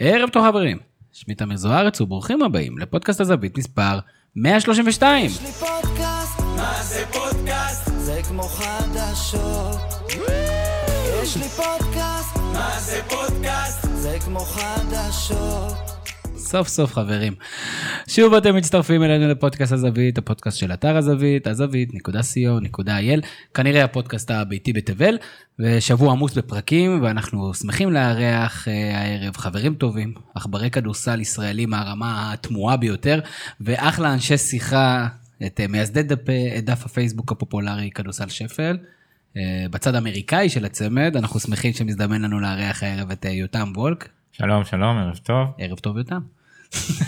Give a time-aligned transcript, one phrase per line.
[0.00, 0.78] ערב טוב חברים,
[1.12, 3.98] שמי תמיר זוארץ וברוכים הבאים לפודקאסט הזווית מספר
[4.36, 5.26] 132.
[5.26, 7.90] יש לי פודקאסט, מה זה פודקאסט?
[7.96, 9.76] זה כמו חדשות.
[11.22, 13.86] יש לי פודקאסט, מה זה פודקאסט?
[13.94, 15.87] זה כמו חדשות.
[16.48, 17.34] סוף סוף חברים.
[18.06, 25.18] שוב אתם מצטרפים אלינו לפודקאסט הזווית, הפודקאסט של אתר הזווית, הזווית.co.il, כנראה הפודקאסט הביתי בתבל,
[25.58, 32.76] ושבוע עמוס בפרקים, ואנחנו שמחים לארח אה, הערב חברים טובים, עכברי כדורסל ישראלי מהרמה התמוהה
[32.76, 33.20] ביותר,
[33.60, 35.06] ואחלה אנשי שיחה,
[35.46, 36.18] את אה, מייסדי דף,
[36.62, 38.76] דף הפייסבוק הפופולרי כדורסל שפל.
[39.36, 44.08] אה, בצד האמריקאי של הצמד, אנחנו שמחים שמזדמן לנו לארח הערב את אה, יותם וולק.
[44.32, 45.48] שלום, שלום, ערב טוב.
[45.58, 46.37] ערב טוב יותם.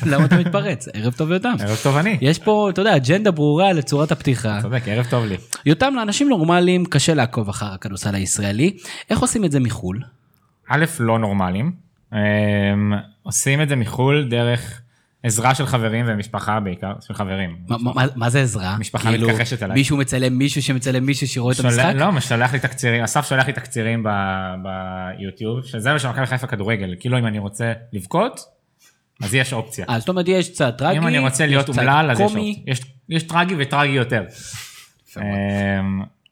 [0.07, 0.89] למה אתה מתפרץ?
[0.95, 1.55] ערב טוב יותם.
[1.61, 2.19] ערב טוב אני.
[2.21, 4.59] יש פה, אתה יודע, אג'נדה ברורה לצורת הפתיחה.
[4.63, 5.37] צודק, ערב טוב לי.
[5.67, 8.77] יותם, לאנשים נורמליים קשה לעקוב אחר הכדורסל הישראלי.
[9.11, 10.03] איך עושים את זה מחו"ל?
[10.69, 11.73] א', לא נורמלים.
[12.13, 12.19] אמ,
[13.23, 14.81] עושים את זה מחו"ל דרך
[15.23, 17.57] עזרה של חברים ומשפחה בעיקר, של חברים.
[17.69, 18.77] מה- מה- מה זה עזרה?
[18.79, 19.75] משפחה כאילו, מתכחשת אליי.
[19.75, 21.93] מישהו מצלם מישהו שמצלם מישהו שרואה את שולח- המשחק?
[21.97, 24.07] לא, משלח לי תקצירים, אסף שולח לי תקצירים
[25.19, 28.41] ביוטיוב, שזה מה שמכבי חיפה כדורגל, כאילו אם אני רוצה לבכות,
[29.23, 29.87] אז יש אופציה.
[29.89, 32.25] אה, זאת אומרת, יש צד טרגי, אם אני רוצה להיות אומלל, אז יש.
[32.25, 32.43] אופציה.
[32.67, 34.25] יש- יש טרגי וטרגי יותר.
[35.19, 35.23] אמ,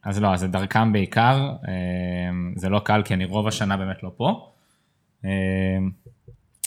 [0.05, 4.03] אז לא, אז זה דרכם בעיקר, אמ, זה לא קל כי אני רוב השנה באמת
[4.03, 4.50] לא פה.
[5.25, 5.28] אמ,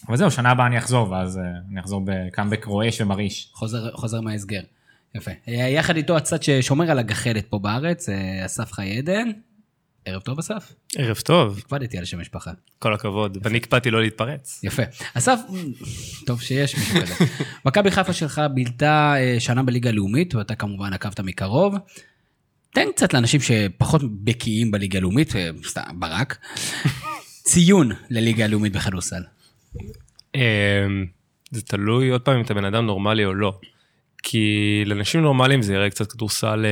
[0.08, 3.50] אבל זהו, שנה הבאה אני אחזור, ואז אה, אני אחזור בקאמבק רועש ומרעיש.
[3.54, 4.62] חוזר, חוזר מההסגר.
[5.16, 5.32] יפה.
[5.48, 9.30] אה, יחד איתו הצד ששומר על הגחלת פה בארץ, אה, אסף חיי עדן.
[10.06, 10.74] ערב טוב אסף.
[10.98, 12.52] ערב טוב, הקפדתי על שם משפחה.
[12.80, 14.60] כל הכבוד, ואני הקפדתי לא להתפרץ.
[14.64, 14.84] יפה.
[15.14, 15.40] אסף,
[16.26, 17.14] טוב שיש מישהו כזה.
[17.66, 21.76] מכבי חיפה שלך בילתה אה, שנה בליגה הלאומית, ואתה כמובן עקבת מקרוב.
[22.74, 26.38] תן קצת לאנשים שפחות בקיאים בליגה הלאומית, אה, סתם, ברק,
[27.48, 29.22] ציון לליגה הלאומית בכדורסל.
[30.36, 30.42] אמ,
[31.52, 33.60] זה תלוי עוד פעם אם אתה בן אדם נורמלי או לא.
[34.24, 36.66] כי לאנשים נורמליים זה יראה קצת כדורסל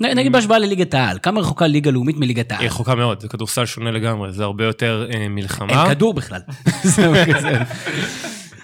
[0.00, 2.66] אה, נגיד בהשוואה לליגת העל, כמה רחוקה ליגה לאומית מליגת העל?
[2.66, 6.40] רחוקה מאוד, זה כדורסל שונה לגמרי, זה הרבה יותר אה, מלחמה, אין כדור בכלל.
[7.34, 7.58] כזה.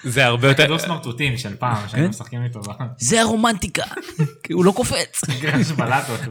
[0.05, 2.61] זה הרבה יותר, כדור סמרטוטים של פעם, שהיינו משחקים איתו
[2.97, 3.85] זה הרומנטיקה,
[4.43, 5.21] כי הוא לא קופץ.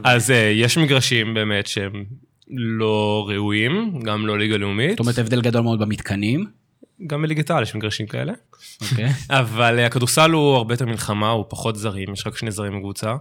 [0.04, 2.04] אז אה, יש מגרשים באמת שהם
[2.48, 6.61] לא ראויים, גם לא ליגה לאומית, זאת אומרת, הבדל גדול מאוד במתקנים.
[7.06, 8.32] גם בליגת העל יש מגרשים כאלה.
[8.80, 9.08] אוקיי.
[9.40, 13.16] אבל אה, הכדורסל הוא הרבה יותר מלחמה, הוא פחות זרים, יש רק שני זרים בקבוצה.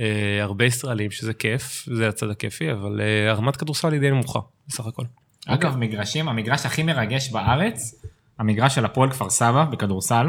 [0.00, 4.38] אה, הרבה ישראלים שזה כיף, זה הצד הכיפי, אבל אה, הרמת כדורסל היא די נמוכה,
[4.68, 5.04] בסך הכל.
[5.46, 7.94] אגב, מגרשים, המגרש הכי מרגש בארץ,
[8.38, 10.26] המגרש של הפועל כפר סבא בכדורסל,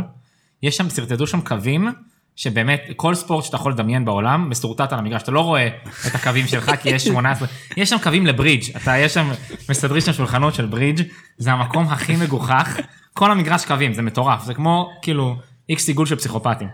[0.63, 1.87] יש שם, שרטטו שם קווים,
[2.35, 5.67] שבאמת, כל ספורט שאתה יכול לדמיין בעולם, מסורטט על המגרש, אתה לא רואה
[6.07, 9.31] את הקווים שלך, כי יש 18, יש שם קווים לברידג', אתה, יש שם,
[9.69, 11.03] מסדרים שם שולחנות של ברידג',
[11.37, 12.77] זה המקום הכי מגוחך,
[13.13, 15.35] כל המגרש קווים, זה מטורף, זה כמו, כאילו,
[15.69, 16.67] איקס עיגול של פסיכופטים.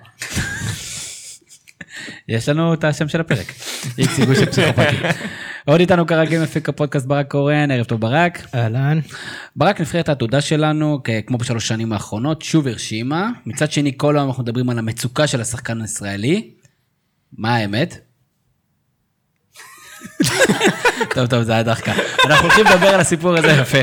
[2.27, 3.53] יש לנו את השם של הפרק.
[4.17, 4.95] עיגול של פסיכופטי.
[5.65, 8.47] עוד איתנו כרגיל מפיק הפודקאסט ברק קורן, ערב טוב ברק.
[8.55, 8.99] אהלן.
[9.55, 13.29] ברק נבחרת העתודה שלנו, כמו בשלוש שנים האחרונות, שוב הרשימה.
[13.45, 16.51] מצד שני, כל היום אנחנו מדברים על המצוקה של השחקן הישראלי.
[17.37, 18.08] מה האמת?
[21.15, 21.93] טוב, טוב, זה היה דחקה.
[22.25, 23.77] אנחנו הולכים לדבר על הסיפור הזה, יפה.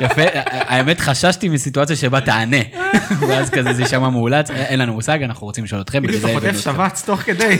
[0.00, 2.56] יפה, האמת חששתי מסיטואציה שבה תענה.
[3.28, 6.02] ואז כזה זה יישמע מאולץ, אין לנו מושג, אנחנו רוצים לשאול אתכם.
[6.02, 6.60] בגלל אתה זה חוטף.
[6.60, 7.58] שבץ תוך כדי,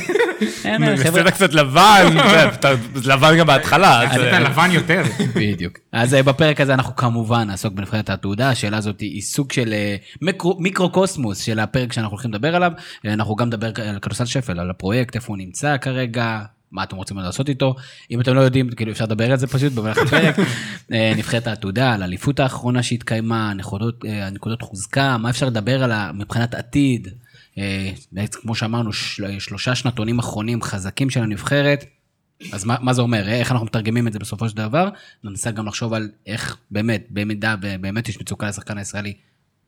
[0.62, 2.06] חבר'ה, בסדר קצת לבן,
[2.54, 2.72] אתה-
[3.04, 4.00] לבן גם בהתחלה.
[4.10, 5.02] אה, לבן יותר.
[5.34, 5.78] בדיוק.
[5.92, 9.96] אז אה, בפרק הזה אנחנו כמובן נעסוק בנבחרת העתודה, השאלה הזאת היא סוג של אה,
[10.22, 12.72] מיקרו- מיקרוקוסמוס של הפרק שאנחנו הולכים לדבר עליו.
[13.06, 16.38] אה, אנחנו גם נדבר על כדורסל שפל, על הפרויקט, איפה הוא נמצא כרגע.
[16.72, 17.74] מה אתם רוצים לעשות איתו?
[18.10, 20.36] אם אתם לא יודעים, כאילו אפשר לדבר על זה פשוט במהלך הפרק.
[20.92, 26.10] אה, נבחרת העתודה, על האליפות האחרונה שהתקיימה, נקודות, אה, הנקודות חוזקה, מה אפשר לדבר עליה
[26.14, 27.08] מבחינת עתיד.
[27.58, 27.90] אה,
[28.32, 31.84] כמו שאמרנו, של- שלושה שנתונים אחרונים חזקים של הנבחרת.
[32.52, 33.28] אז מה, מה זה אומר?
[33.28, 34.88] איך אנחנו מתרגמים את זה בסופו של דבר?
[35.24, 39.14] ננסה גם לחשוב על איך באמת, במידה ובאמת יש מצוקה לשחקן הישראלי,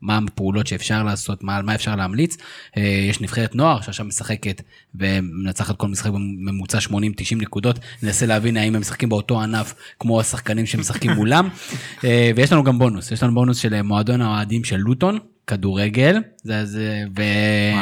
[0.01, 2.37] מה הפעולות שאפשר לעשות, מה, מה אפשר להמליץ.
[2.77, 4.61] אה, יש נבחרת נוער שעכשיו משחקת
[4.95, 6.91] ומנצחת כל משחק בממוצע 80-90
[7.37, 11.49] נקודות, ננסה להבין האם הם משחקים באותו ענף כמו השחקנים שמשחקים מולם.
[12.03, 16.65] אה, ויש לנו גם בונוס, יש לנו בונוס של מועדון האוהדים של לוטון, כדורגל, זה,
[16.65, 17.21] זה, ו...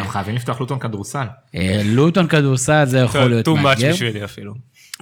[0.07, 1.25] חייבים לפתוח לוטון כדורסל.
[1.55, 3.93] אה, לוטון כדורסל זה יכול להיות too much מאתגר.
[3.93, 4.53] בשבילי אפילו.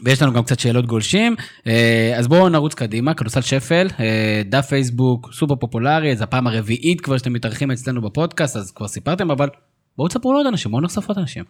[0.04, 1.36] ויש לנו גם קצת שאלות גולשים,
[1.68, 7.02] אה, אז בואו נרוץ קדימה, כדורסל שפל, אה, דף פייסבוק סופר פופולרי, זו הפעם הרביעית
[7.02, 9.50] כבר שאתם מתארחים אצלנו בפודקאסט, אז כבר סיפרתם, אבל
[9.98, 11.44] בואו תספרו לעוד אנשים, בואו נחשוף עוד אנשים.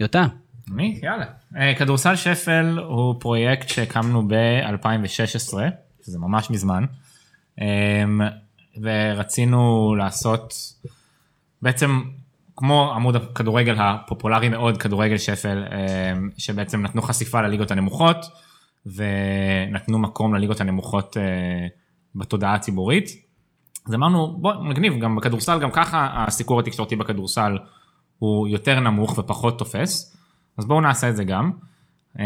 [0.00, 0.26] יותם,
[0.68, 1.00] מי?
[1.02, 1.24] יאללה.
[1.56, 5.54] אה, כדורסל שפל הוא פרויקט שהקמנו ב-2016,
[6.06, 6.84] שזה ממש מזמן.
[8.82, 10.54] ורצינו לעשות
[11.62, 12.00] בעצם
[12.58, 18.16] כמו עמוד הכדורגל הפופולרי מאוד, כדורגל שפל, אה, שבעצם נתנו חשיפה לליגות הנמוכות,
[18.86, 21.66] ונתנו מקום לליגות הנמוכות אה,
[22.14, 23.08] בתודעה הציבורית.
[23.86, 27.58] אז אמרנו, בוא מגניב, גם בכדורסל, גם ככה הסיקור התקשורתי בכדורסל
[28.18, 30.16] הוא יותר נמוך ופחות תופס,
[30.58, 31.50] אז בואו נעשה את זה גם.
[32.18, 32.24] אה,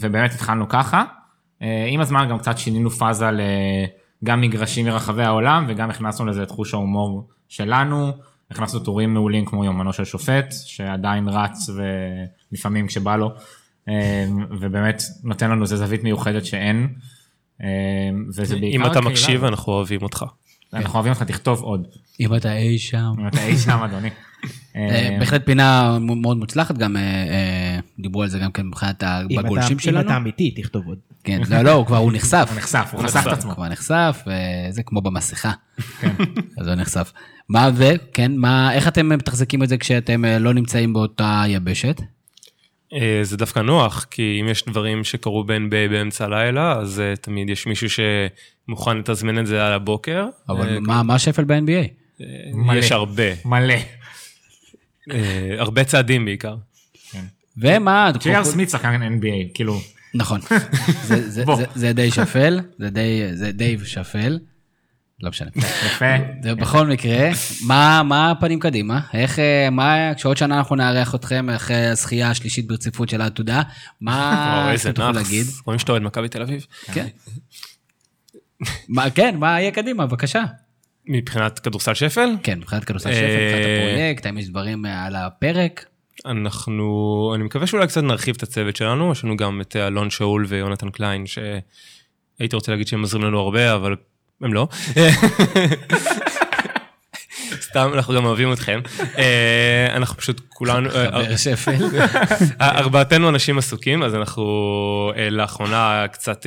[0.00, 1.04] ובאמת התחלנו ככה.
[1.88, 3.30] עם הזמן גם קצת שינינו פאזה
[4.24, 8.12] גם מגרשים מרחבי העולם וגם הכנסנו לזה את חוש ההומור שלנו.
[8.52, 11.70] הכנסנו טורים מעולים כמו יומנו של שופט, שעדיין רץ
[12.50, 13.32] ולפעמים כשבא לו,
[13.88, 16.88] אה, ובאמת נותן לנו איזה זווית מיוחדת שאין.
[17.62, 17.68] אה,
[18.36, 20.24] וזה בעיקר אם אתה מקשיב, אנחנו אוהבים אותך.
[20.72, 21.86] אנחנו אוהבים אותך, תכתוב עוד.
[22.20, 23.12] אם אתה אי שם.
[23.18, 24.10] אם אתה אי שם, אדוני.
[24.76, 26.96] אה, בהחלט פינה מאוד מוצלחת, גם
[27.98, 29.02] דיברו על זה גם כן מבחינת
[29.38, 30.00] הגולשים שלנו.
[30.00, 30.98] אם אתה אמיתי, תכתוב עוד.
[31.24, 32.46] כן, לא, לא, הוא כבר, הוא נחשף.
[32.50, 33.50] הוא נחשף, הוא חשף את עצמו.
[33.50, 35.52] הוא כבר נחשף, וזה כמו במסכה.
[36.58, 37.12] אז הוא נחשף.
[37.48, 42.00] מה וכן, מה, איך אתם מתחזקים את זה כשאתם לא נמצאים באותה יבשת?
[43.22, 47.86] זה דווקא נוח, כי אם יש דברים שקרו בין באמצע הלילה, אז תמיד יש מישהו
[47.90, 50.26] שמוכן לתזמן את זה על הבוקר.
[50.48, 52.20] אבל מה השפל ב-NBA?
[52.74, 53.22] יש הרבה.
[53.44, 53.74] מלא.
[55.58, 56.56] הרבה צעדים בעיקר.
[57.56, 58.10] ומה?
[58.20, 59.80] ג'י.אר סמית שחקן NBA, כאילו.
[60.14, 60.40] נכון,
[61.74, 62.60] זה די שפל,
[63.34, 64.38] זה די שפל.
[65.22, 65.50] לא משנה.
[65.56, 66.16] יפה.
[66.54, 67.30] בכל מקרה,
[68.04, 69.00] מה הפנים קדימה?
[69.14, 69.38] איך,
[69.72, 73.62] מה, כשעוד שנה אנחנו נארח אתכם אחרי הזכייה השלישית ברציפות של העתודה,
[74.00, 75.46] מה אתם תוכלו להגיד?
[75.66, 76.66] רואים שאתה אוהד מכבי תל אביב?
[76.92, 77.06] כן.
[79.14, 80.44] כן, מה יהיה קדימה, בבקשה.
[81.06, 82.28] מבחינת כדורסל שפל?
[82.42, 85.86] כן, מבחינת כדורסל שפל, מבחינת הפרויקט, האם יש דברים על הפרק?
[86.26, 90.44] אנחנו, אני מקווה שאולי קצת נרחיב את הצוות שלנו, יש לנו גם את אלון שאול
[90.48, 93.96] ויונתן קליין, שהייתי רוצה להגיד שהם עוזרים לנו הרבה, אבל
[94.40, 94.68] הם לא.
[97.60, 98.80] סתם, אנחנו גם אוהבים אתכם.
[99.94, 100.90] אנחנו פשוט כולנו...
[100.90, 101.74] חבר שפל.
[102.60, 106.46] ארבעתנו אנשים עסוקים, אז אנחנו לאחרונה קצת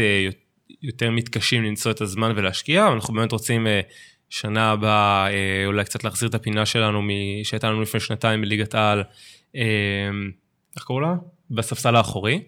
[0.81, 3.67] יותר מתקשים למצוא את הזמן ולהשקיע, אנחנו באמת רוצים
[4.29, 5.27] שנה הבאה
[5.65, 7.01] אולי קצת להחזיר את הפינה שלנו
[7.43, 9.03] שהייתה לנו לפני שנתיים בליגת העל.
[10.75, 11.15] איך קראו לה?
[11.51, 12.43] בספסל האחורי.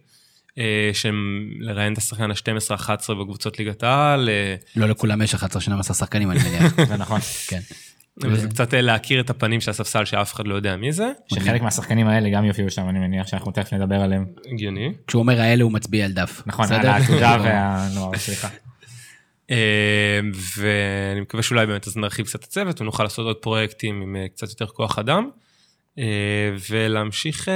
[1.59, 4.29] לראיין את השחקן ה-12-11 בקבוצות ליגת העל.
[4.75, 5.37] לא לכולם יש 11-12
[5.83, 6.73] שחקנים, אני מניח.
[6.89, 7.19] זה נכון.
[7.47, 7.59] כן.
[8.23, 11.11] וזה קצת להכיר את הפנים של הספסל שאף אחד לא יודע מי זה.
[11.33, 14.25] שחלק מהשחקנים האלה גם יופיעו שם, אני מניח שאנחנו תכף נדבר עליהם.
[14.51, 14.93] הגיוני.
[15.07, 16.41] כשהוא אומר האלה הוא מצביע על דף.
[16.45, 18.47] נכון, על העתודה והנוער, סליחה.
[20.57, 24.49] ואני מקווה שאולי באמת אז נרחיב קצת את הצוות ונוכל לעשות עוד פרויקטים עם קצת
[24.49, 25.29] יותר כוח אדם.
[26.69, 27.47] ולהמשיך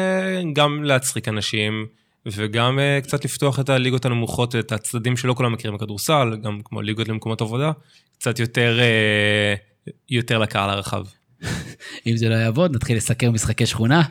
[0.53, 1.85] גם להצחיק אנשים.
[2.25, 6.81] וגם uh, קצת לפתוח את הליגות הנמוכות, את הצדדים שלא כולם מכירים בכדורסל, גם כמו
[6.81, 7.71] ליגות למקומות עבודה,
[8.17, 8.79] קצת יותר,
[10.09, 11.03] יותר לקהל הרחב.
[12.07, 14.01] אם זה לא יעבוד, נתחיל לסקר משחקי שכונה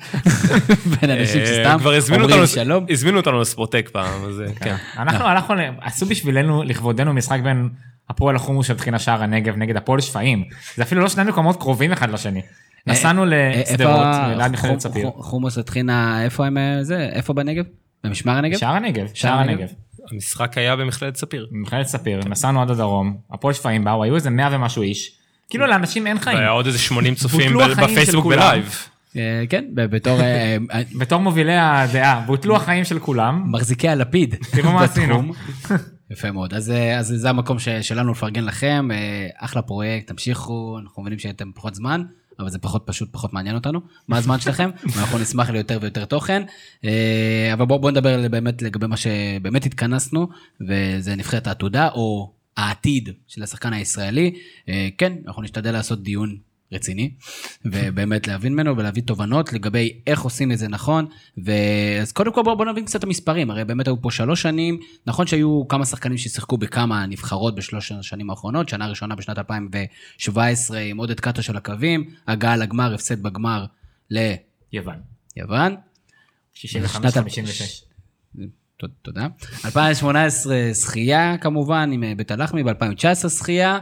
[1.00, 2.86] בין אנשים שסתם כבר אומרים שלום.
[2.90, 4.76] הזמינו אותנו לספורטק פעם, אז כן.
[4.98, 7.68] אנחנו, עשו בשבילנו, לכבודנו, משחק בין
[8.08, 10.44] הפועל החומוס של טחינה שער הנגב נגד הפועל שפיים.
[10.76, 12.42] זה אפילו לא שני מקומות קרובים אחד לשני.
[12.86, 14.06] נסענו לשדרות,
[14.36, 15.10] ליד מכללת ספיר.
[15.16, 17.08] חומוס וטחינה, איפה הם זה?
[17.12, 17.64] איפה בנגב?
[18.04, 18.58] במשמר הנגב?
[18.58, 19.68] שער הנגב, שער הנגב.
[20.10, 21.46] המשחק היה במכללת ספיר.
[21.50, 25.12] במכללת ספיר, נסענו עד הדרום, הפועל שפיים באו, היו איזה 100 ומשהו איש.
[25.50, 26.38] כאילו לאנשים אין חיים.
[26.38, 28.74] והיה עוד איזה 80 צופים בפייסבוק בלייב.
[29.48, 30.20] כן, בתור...
[30.98, 33.44] בתור מובילי הדעה, בוטלו החיים של כולם.
[33.46, 34.34] מחזיקי הלפיד.
[34.50, 35.22] תראו מה עשינו.
[36.10, 38.88] יפה מאוד, אז, אז זה המקום שלנו לפרגן לכם,
[39.36, 42.02] אחלה פרויקט, תמשיכו, אנחנו מבינים שאתם פחות זמן,
[42.40, 46.42] אבל זה פחות פשוט, פחות מעניין אותנו, מה הזמן שלכם, ואנחנו נשמח ליותר ויותר תוכן.
[47.52, 50.28] אבל בואו בוא נדבר באמת לגבי מה שבאמת התכנסנו,
[50.68, 54.34] וזה נבחרת העתודה, או העתיד של השחקן הישראלי.
[54.98, 56.36] כן, אנחנו נשתדל לעשות דיון
[56.72, 57.10] רציני,
[57.64, 61.06] ובאמת להבין ממנו ולהביא תובנות לגבי איך עושים את זה נכון.
[61.44, 64.80] ואז קודם כל בואו בוא נבין קצת את המספרים, הרי באמת היו פה שלוש שנים,
[65.06, 70.96] נכון שהיו כמה שחקנים ששיחקו בכמה נבחרות בשלוש השנים האחרונות, שנה ראשונה בשנת 2017 עם
[70.96, 73.64] עודד קאטו של הקווים, הגעה לגמר, הפסד בגמר
[74.10, 74.34] ל...
[74.72, 74.96] יוון.
[75.36, 75.76] יוון.
[76.54, 76.60] 65-56.
[79.02, 79.26] תודה.
[79.64, 83.78] 2018 זכייה כמובן עם בית הלחמי, ב-2019 זכייה.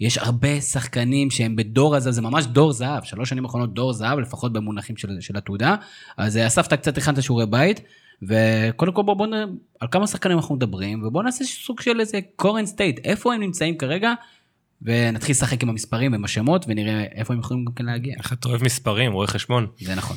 [0.00, 4.18] יש הרבה שחקנים שהם בדור הזה, זה ממש דור זהב, שלוש שנים האחרונות דור זהב,
[4.18, 5.74] לפחות במונחים של, של התעודה.
[6.16, 7.80] אז אסף, אתה קצת הכנת שיעורי בית,
[8.22, 9.32] וקודם כל בואו בוא, נ...
[9.80, 13.78] על כמה שחקנים אנחנו מדברים, ובואו נעשה סוג של איזה current state, איפה הם נמצאים
[13.78, 14.12] כרגע,
[14.82, 18.14] ונתחיל לשחק עם המספרים, עם השמות, ונראה איפה הם יכולים גם כן להגיע.
[18.18, 19.66] איך אתה אוהב מספרים, רואה חשבון.
[19.80, 20.16] זה נכון.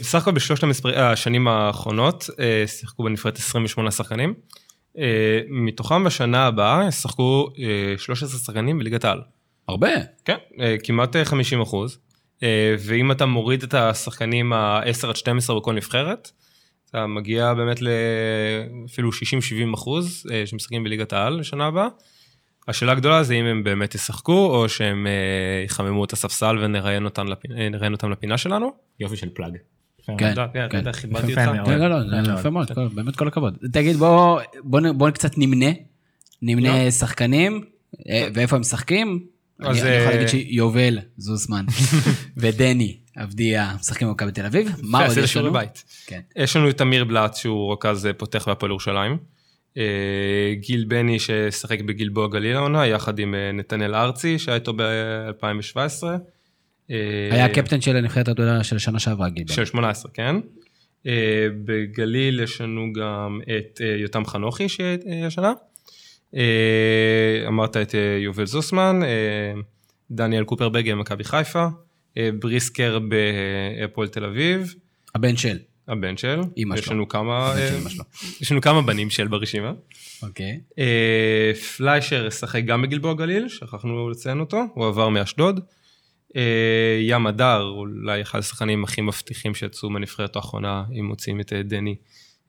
[0.00, 0.64] בסך הכל בשלושת
[0.96, 2.30] השנים האחרונות,
[2.66, 4.34] שיחקו בנפרד 28 שחקנים.
[5.48, 7.50] מתוכם בשנה הבאה ישחקו
[7.96, 9.20] 13 שחקנים בליגת העל.
[9.68, 9.88] הרבה.
[10.24, 11.98] כן, אה, כמעט אה, 50 אחוז.
[12.42, 16.30] אה, ואם אתה מוריד את השחקנים ה-10 עד 12 בכל נבחרת,
[16.90, 21.88] אתה מגיע באמת לאפילו 60-70 אחוז אה, שמשחקים בליגת העל לשנה הבאה.
[22.68, 27.26] השאלה הגדולה זה אם הם באמת ישחקו, או שהם אה, יחממו את הספסל ונראיין אותם,
[27.26, 27.38] לפ...
[27.56, 28.72] אה, נראיין אותם לפינה שלנו.
[29.00, 29.56] יופי של פלאג.
[30.18, 30.34] כן,
[30.70, 31.38] כן, כיבדתי אותך.
[31.78, 33.56] לא, לא, יפה מאוד, באמת כל הכבוד.
[33.72, 35.66] תגיד, בוא, בוא, נ- בוא קצת נמנה,
[36.42, 37.64] נמנה שחקנים,
[38.08, 39.20] אה, ואיפה הם משחקים.
[39.60, 41.64] אני יכול אה, להגיד שיובל זוסמן
[42.36, 44.72] ודני אבדיה משחקים במכבי תל אביב.
[44.82, 45.52] מה עוד יש לנו?
[46.06, 46.20] כן.
[46.36, 49.18] יש לנו את אמיר בלאט שהוא רכז אה, פותח בהפועל ירושלים.
[49.78, 49.82] אה,
[50.60, 56.02] גיל בני ששיחק בגלבוע גליל העונה יחד עם אה, נתנאל ארצי שהיה איתו ב-2017.
[57.30, 59.48] היה קפטן של נבחרת העתודה של שנה שעברה, גיל.
[59.48, 60.36] של 18, כן.
[61.06, 65.52] אה, בגליל יש לנו גם את אה, יותם חנוכי שהיה השנה.
[66.36, 69.60] אה, אמרת את אה, יובל זוסמן, אה,
[70.10, 71.66] דניאל קופרבגי במכבי חיפה,
[72.18, 74.74] אה, בריסקר בהפועל תל אביב,
[75.14, 75.58] הבן של.
[75.88, 76.40] הבן של.
[76.56, 76.94] אמא יש שלו.
[76.94, 77.78] לנו כמה, אה.
[78.40, 79.72] יש לנו כמה בנים של ברשימה.
[80.22, 80.60] אוקיי.
[80.78, 85.60] אה, פליישר שחק גם בגלבוע גליל, שכחנו לציין אותו, הוא עבר מאשדוד.
[86.36, 91.62] אה, ים הדר, אולי אחד השחקנים הכי מבטיחים שיצאו מהנבחרת האחרונה, אם מוצאים את אה,
[91.62, 91.96] דני.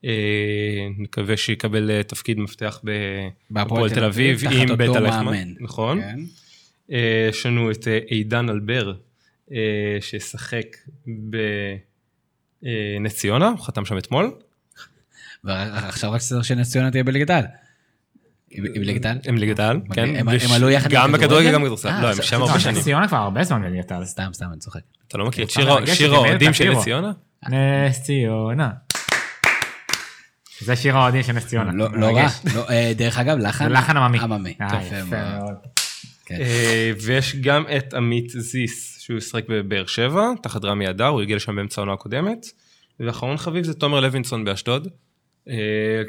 [0.05, 2.81] אה, נקווה שיקבל תפקיד מפתח
[3.49, 5.53] בהפועל תל אביב, עם בית הלחמן.
[5.59, 6.01] נכון.
[6.01, 6.19] כן.
[7.29, 8.93] יש לנו את עידן אלבר,
[10.01, 10.77] ששחק
[12.61, 14.31] בנס ציונה, הוא חתם שם אתמול.
[15.43, 17.45] ועכשיו רק צריך שנס ציונה תהיה בליגת העל.
[18.51, 19.17] היא היא בליגת העל?
[19.25, 20.15] הם ליגת העל, כן.
[20.15, 21.11] הם- עלו יחד עם גם?
[21.11, 21.87] בכדורגל, גם בכדורסל.
[21.89, 22.83] אה, לא, הם שם הרבה עכשיו- שנים.
[22.83, 24.05] ציונה כבר הרבה זמן בליגת העל.
[24.05, 24.79] סתם, סתם, אני צוחק.
[25.07, 25.69] אתה לא מכיר את שיר-
[26.13, 26.71] האוהדים של.
[26.71, 27.11] נס ציונה?
[27.49, 28.69] נס ציונה.
[30.61, 31.71] זה שיר האוהדים של נס ציונה.
[31.73, 32.27] לא לא רע.
[32.55, 34.19] לא, אה, דרך אגב, לחן זה לחן עממי.
[34.19, 34.53] עממי.
[34.61, 35.53] אה, יפה מאוד.
[36.25, 36.35] כן.
[36.41, 41.35] אה, ויש גם את עמית זיס, שהוא ישחק בבאר שבע, תחת רמי אדר, הוא הגיע
[41.35, 42.45] לשם באמצע העונה הקודמת.
[42.99, 44.87] ואחרון חביב זה תומר לוינסון באשדוד.
[45.49, 45.53] אה,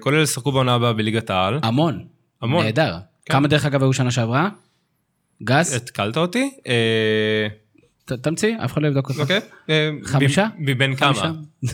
[0.01, 1.59] כל אלה שחקו בעונה הבאה בליגת העל.
[1.63, 2.05] המון.
[2.43, 2.65] המון.
[2.65, 2.99] נהדר.
[3.25, 3.33] כן.
[3.33, 4.49] כמה דרך אגב היו שנה שעברה?
[5.43, 5.75] גס?
[5.77, 6.51] התקלת אותי?
[6.67, 7.47] אה,
[8.05, 9.21] ת- תמציא, אף אחד לא יבדוק אותך.
[9.21, 9.41] אוקיי.
[9.71, 10.47] אה, חמישה?
[10.59, 10.97] מבין?
[10.97, 11.33] כמה?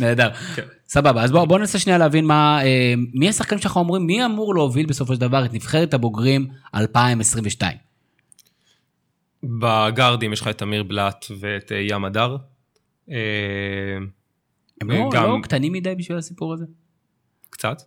[0.00, 0.34] נהדר.
[0.34, 0.62] כן.
[0.88, 4.54] סבבה, אז בואו בוא ננסה שנייה להבין מה, אה, מי השחקנים שאנחנו אומרים, מי אמור
[4.54, 7.76] להוביל בסופו של דבר את נבחרת הבוגרים 2022?
[9.44, 12.36] בגארדים יש לך את אמיר בלאט ואת אה, ים הדר.
[13.10, 13.16] אה,
[14.80, 16.64] הם לא, לא קטנים מדי בשביל הסיפור הזה?
[17.50, 17.82] קצת.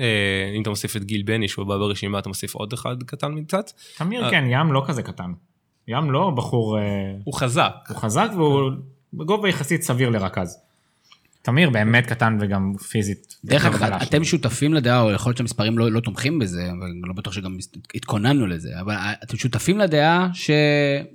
[0.00, 3.32] אה, אם אתה מוסיף את גיל בני שהוא הבא ברשימה אתה מוסיף עוד אחד קטן
[3.32, 3.70] מקצת.
[3.98, 4.30] תמיר אה.
[4.30, 5.32] כן, ים לא כזה קטן.
[5.88, 6.82] ים לא בחור, אה,
[7.24, 7.74] הוא חזק.
[7.88, 8.70] הוא חזק והוא
[9.14, 10.58] בגובה יחסית סביר לרכז.
[11.42, 13.36] תמיר באמת קטן וגם פיזית.
[13.44, 14.02] דרך אגב, חלש.
[14.08, 17.56] אתם שותפים לדעה, או יכול להיות שהמספרים לא, לא תומכים בזה, ואני לא בטוח שגם
[17.94, 20.50] התכוננו לזה, אבל אתם שותפים לדעה ש...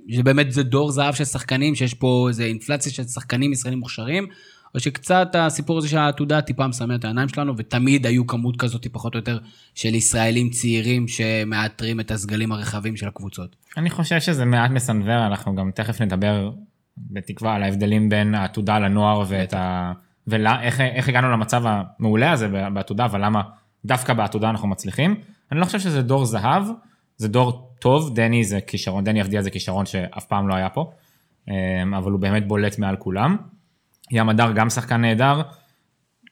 [0.08, 4.26] שבאמת זה דור זהב של שחקנים, שיש פה איזה אינפלציה של שחקנים ישראלים מוכשרים,
[4.74, 8.86] או שקצת הסיפור הזה של העתודה טיפה מסמא את העיניים שלנו, ותמיד היו כמות כזאת
[8.92, 9.38] פחות או יותר
[9.74, 13.56] של ישראלים צעירים שמאתרים את הסגלים הרחבים של הקבוצות.
[13.76, 16.50] אני חושב שזה מעט מסנוור, אנחנו גם תכף נדבר
[16.98, 19.92] בתקווה על ההבדלים בין העתודה לנוער ואת ה...
[20.26, 23.42] ואיך איך הגענו למצב המעולה הזה בעתודה, אבל למה
[23.84, 25.14] דווקא בעתודה אנחנו מצליחים.
[25.52, 26.62] אני לא חושב שזה דור זהב,
[27.16, 30.90] זה דור טוב, דני זה כישרון, דני אבדיה זה כישרון שאף פעם לא היה פה,
[31.48, 33.36] אמ, אבל הוא באמת בולט מעל כולם.
[34.10, 35.42] ים הדר גם שחקן נהדר.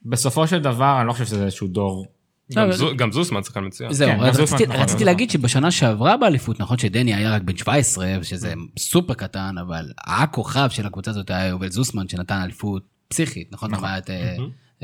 [0.05, 2.05] בסופו של דבר אני לא חושב שזה איזשהו דור
[2.53, 3.93] גם לא, זו- גם זוסמן שחקן מצוין.
[3.93, 5.05] זהו, כן, רציתי, נכון, רציתי נכון.
[5.05, 10.67] להגיד שבשנה שעברה באליפות, נכון שדני היה רק בן 17, שזה סופר קטן, אבל הכוכב
[10.71, 13.71] של הקבוצה הזאת היה יובל זוסמן, שנתן אליפות פסיכית, נכון?
[13.71, 14.35] גם היה את, אה,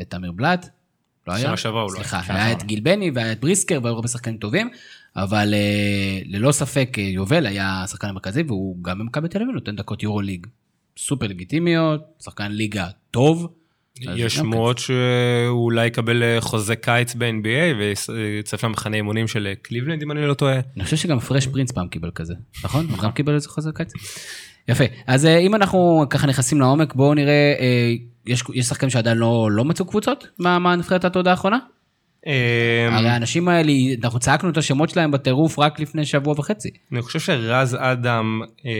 [0.02, 0.70] את תמיר בלאט,
[1.28, 1.42] לא היה?
[1.42, 2.08] שנה שעברה הוא לא היה.
[2.08, 2.64] סליחה, היה את.
[2.64, 4.70] גיל בני והיה את בריסקר והיו הרבה שחקנים טובים,
[5.16, 9.76] אבל אה, ללא ספק אה, יובל היה השחקן המרכזי, והוא גם במכבי תל אביב נותן
[9.76, 10.48] דקות יורו ליג
[10.98, 13.48] סופר לגיטימיות, שחקן ליגה טוב.
[14.00, 14.30] יש גם כן.
[14.30, 17.78] שמועות שהוא אולי יקבל אה, חוזה קיץ ב-NBA
[18.10, 20.60] ויצטרף למחנה אימונים של אה, קליבלנד אם אני לא טועה.
[20.76, 22.34] אני חושב שגם פרש פרינס פעם קיבל כזה,
[22.64, 22.88] נכון?
[22.90, 23.94] הוא גם קיבל איזה חוזה קיץ?
[24.68, 24.84] יפה.
[25.08, 27.94] אז אה, אם אנחנו ככה נכנסים לעומק, בואו נראה, אה,
[28.26, 30.28] יש יש שחקנים שעדיין לא לא מצאו קבוצות?
[30.40, 31.58] מה מה נבחרת התעודה האחרונה?
[32.28, 33.72] אה, הרי האנשים האלה,
[34.04, 36.70] אנחנו צעקנו את השמות שלהם בטירוף רק לפני שבוע וחצי.
[36.92, 38.72] אני חושב שרז אדם, אה,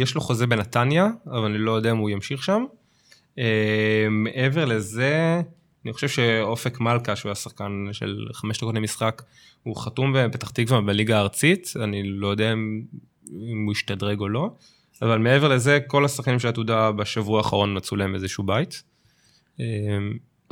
[0.00, 2.64] יש לו חוזה בנתניה, אבל אני לא יודע אם הוא ימשיך שם.
[3.38, 5.40] אה, מעבר לזה,
[5.84, 9.22] אני חושב שאופק מלכה, שהוא היה שחקן של חמש דקות למשחק,
[9.62, 12.82] הוא חתום בפתח תקווה בליגה הארצית, אני לא יודע אם,
[13.32, 14.50] אם הוא ישתדרג או לא,
[15.02, 18.82] אבל מעבר לזה, כל השחקנים של העתודה בשבוע האחרון מצאו להם איזשהו בית.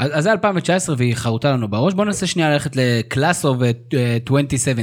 [0.00, 1.94] אה, אז זה 2019 והיא חרוטה לנו בראש.
[1.94, 3.00] בואו ננסה שנייה ללכת of אה,
[4.16, 4.74] 2017,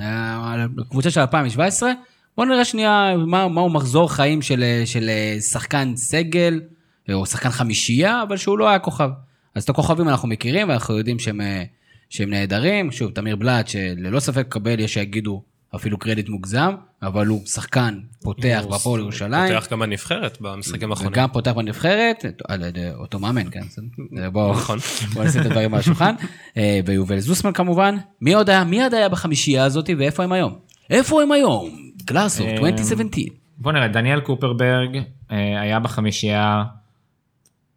[0.00, 1.92] אה, קבוצה של 2017.
[2.36, 6.60] בואו נראה שנייה מה, מהו מחזור חיים של, אה, של אה, שחקן סגל,
[7.08, 9.10] אה, או שחקן חמישייה, אבל שהוא לא היה כוכב.
[9.54, 11.64] אז את הכוכבים אנחנו מכירים, ואנחנו יודעים שהם, אה,
[12.10, 12.90] שהם נהדרים.
[12.90, 15.42] שוב, תמיר בלאט, שללא ספק קבל, יש שיגידו
[15.74, 19.54] אפילו קרדיט מוגזם, אבל הוא שחקן פותח בהפועל ירושלים.
[19.54, 21.12] פותח גם בנבחרת במשחקים האחרונים.
[21.12, 23.60] וגם פותח בנבחרת, על ידי אותו מאמן, כן.
[24.32, 24.78] בואו נכון.
[25.14, 26.14] בואו נשים את הדברים על השולחן.
[26.56, 27.96] אה, ויובל זוסמן כמובן.
[28.20, 30.54] מי עוד היה, מי עוד היה בחמישייה הזאת ואיפה הם היום?
[30.90, 31.70] איפה הם היום?
[32.04, 33.24] גלאסו, אה, 2017.
[33.58, 34.96] בוא נראה, דניאל קופרברג
[35.30, 36.64] אה, היה בחמישייה,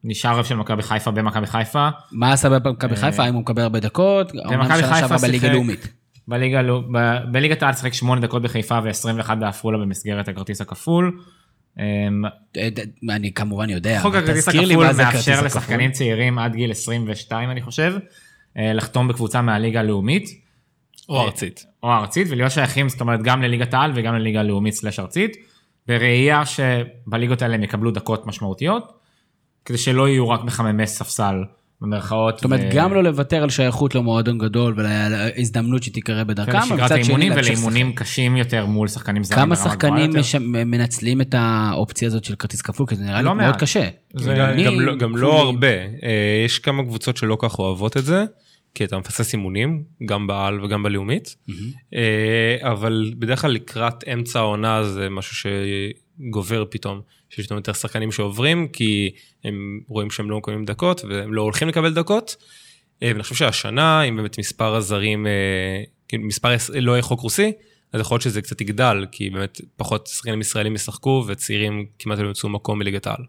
[0.04, 1.90] נשאר רב של מכבי חיפה במכבי חיפה.
[2.12, 3.24] מה עשה במכבי חיפה?
[3.24, 4.32] האם הוא מקבל הרבה דקות?
[4.52, 5.88] במכבי חיפה שיחק-.
[6.28, 6.84] בליגה, לא-
[7.32, 11.20] בליגת העל שיחק 8 דקות בחיפה ו-21 בעפולה במסגרת הכרטיס הכפול.
[11.80, 11.84] אה,
[12.58, 14.00] אה, ד- אני כמובן יודע.
[14.02, 15.46] חוק הכרטיס תזכיר לי הכפול מה זה הכרטיס מאפשר הכפול.
[15.46, 17.94] לשחקנים צעירים עד גיל 22 אני חושב,
[18.58, 20.46] אה, לחתום בקבוצה מהליגה הלאומית.
[21.10, 21.66] או ארצית.
[21.84, 25.38] או הארצית ולהיות שייכים זאת אומרת גם לליגת העל וגם לליגה הלאומית סלש ארצית.
[25.88, 28.92] בראייה שבליגות האלה הם יקבלו דקות משמעותיות.
[29.66, 31.44] כדי שלא יהיו רק מחממי ספסל
[31.82, 32.36] במרכאות.
[32.36, 36.92] זאת אומרת, ו- גם לא לוותר על שייכות למועדון גדול ולהזדמנות שתיקרא בדרכם, אבל ולשגרת
[36.92, 37.30] מצד שני.
[37.32, 40.12] ולאימונים קשים יותר מול שחקנים זרים כמה שחקנים.
[40.20, 42.88] מש- מנצלים את האופציה הזאת של כרטיס כפול?
[42.88, 43.60] כי זה נראה לי לא מאוד מעט.
[43.62, 43.90] קשה.
[44.14, 45.40] זה- גם- אני- גם לא- גם לא.
[45.42, 45.68] הרבה.
[45.68, 45.86] אה,
[46.46, 48.24] יש כמה קבוצות שלא כך אוהבות את זה,
[48.76, 51.36] כי אתה מפסס אימונים, גם בעל וגם בלאומית,
[51.96, 52.02] אה,
[52.72, 55.36] אבל בדרך כלל לקראת אמצע העונה זה משהו
[56.20, 57.02] שגובר פתאום.
[57.30, 59.12] שיש לנו יותר שחקנים שעוברים, כי
[59.44, 62.36] הם רואים שהם לא מקבלים דקות והם לא הולכים לקבל דקות.
[63.04, 65.32] אה, ואני חושב שהשנה, אם באמת מספר הזרים, אה,
[66.08, 67.52] כאילו מספר לא יהיה חוק רוסי,
[67.94, 72.28] אז יכול להיות שזה קצת יגדל, כי באמת פחות שחקנים ישראלים ישחקו וצעירים כמעט לא
[72.28, 73.24] ימצאו מקום בליגת העל.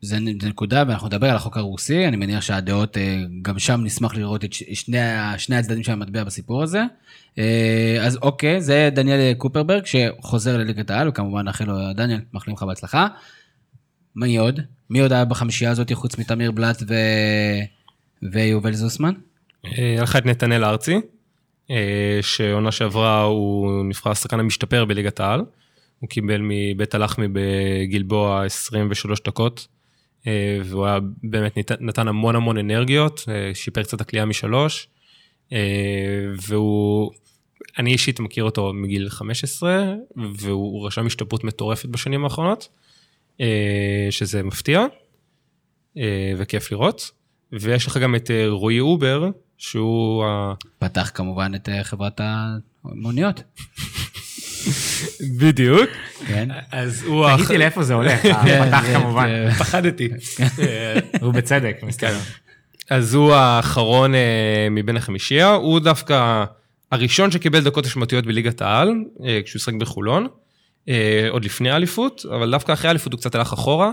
[0.00, 4.44] זה נקודה, ואנחנו נדבר על החוק הרוסי, אני מניח שהדעות, אה, גם שם נשמח לראות
[4.44, 4.98] את שני,
[5.38, 6.82] שני הצדדים של המטבע בסיפור הזה.
[7.38, 12.62] אה, אז אוקיי, זה דניאל קופרברג, שחוזר לליגת העל, וכמובן נאחל לו, דניאל, מאחלים לך
[12.62, 13.06] בהצלחה.
[14.16, 14.60] מי עוד?
[14.90, 16.94] מי עוד היה בחמישייה הזאת חוץ מתמיר בלאט ו...
[18.32, 19.12] ויובל זוסמן?
[19.64, 21.00] אה, היה לך את נתנאל ארצי,
[22.22, 25.40] שעונה שעברה הוא נבחר השחקן המשתפר בליגת העל.
[26.00, 29.66] הוא קיבל מבית הלחמי בגלבוע 23 דקות,
[30.64, 34.88] והוא היה באמת נת- נתן המון המון אנרגיות, אה, שיפר קצת הקליעה משלוש,
[35.52, 35.58] אה,
[36.48, 37.10] והוא,
[37.78, 39.84] אני אישית מכיר אותו מגיל 15,
[40.38, 42.68] והוא רשם השתפרות מטורפת בשנים האחרונות,
[43.40, 44.86] אה, שזה מפתיע
[45.98, 47.10] אה, וכיף לראות.
[47.52, 50.24] ויש לך גם את אה, רועי אובר, שהוא.
[50.78, 52.20] פתח כמובן את אה, חברת
[52.84, 53.42] המוניות.
[55.38, 55.90] בדיוק.
[56.26, 56.48] כן.
[56.72, 57.26] אז הוא...
[57.36, 60.08] תגידי לאיפה זה הולך, כן, הפתח זה- כמובן, זה- פחדתי.
[60.62, 62.18] אה, ובצדק, מסתבר.
[62.90, 66.44] אז הוא האחרון אה, מבין החמישייה, הוא דווקא
[66.92, 68.92] הראשון שקיבל דקות משמעותיות בליגת העל,
[69.26, 70.26] אה, כשהוא שחק בחולון,
[70.88, 73.90] אה, עוד לפני האליפות, אבל דווקא אחרי האליפות הוא קצת הלך אחורה,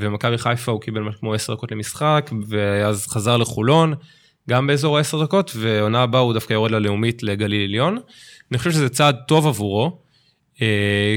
[0.00, 3.94] ומכבי חיפה הוא קיבל משהו כמו 10 דקות למשחק, ואז חזר לחולון,
[4.50, 7.98] גם באזור ה-10 דקות, ועונה הבאה הוא דווקא יורד ללאומית לגליל עליון.
[8.50, 9.98] אני חושב שזה צעד טוב עבורו,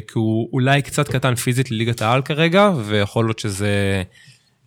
[0.08, 4.04] כי הוא אולי קצת קטן פיזית לליגת העל כרגע, ויכול להיות שזה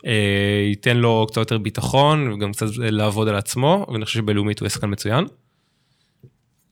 [0.07, 4.69] אה, ייתן לו קצת יותר ביטחון, וגם קצת לעבוד על עצמו, ואני חושב שבלאומית הוא
[4.69, 5.25] שחקן מצוין.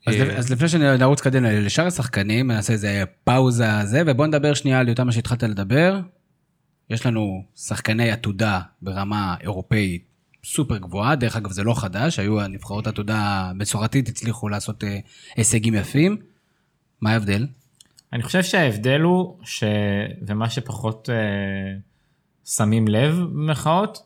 [0.06, 4.80] אז, אה, אז לפני שנרוץ קדימה לשאר השחקנים, נעשה איזה פאוזה זה, ובוא נדבר שנייה
[4.80, 6.00] על יותר מה שהתחלת לדבר.
[6.90, 10.04] יש לנו שחקני עתודה ברמה אירופאית
[10.44, 14.98] סופר גבוהה, דרך אגב זה לא חדש, היו הנבחרות עתודה מסורתית, הצליחו לעשות אה,
[15.36, 16.16] הישגים יפים.
[17.00, 17.46] מה ההבדל?
[18.14, 19.64] אני חושב שההבדל הוא, ש...
[20.26, 21.14] ומה שפחות אה,
[22.44, 23.98] שמים לב במרכאות,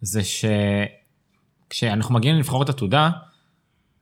[0.00, 0.20] זה
[1.68, 3.10] שכשאנחנו מגיעים לנבחרות עתודה,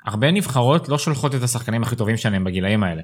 [0.07, 3.03] הרבה נבחרות לא שולחות את השחקנים הכי טובים שלהם בגילאים האלה.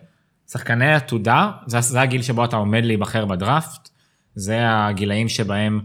[0.50, 3.88] שחקני עתודה, זה, זה הגיל שבו אתה עומד להיבחר בדראפט,
[4.34, 5.80] זה הגילאים שבהם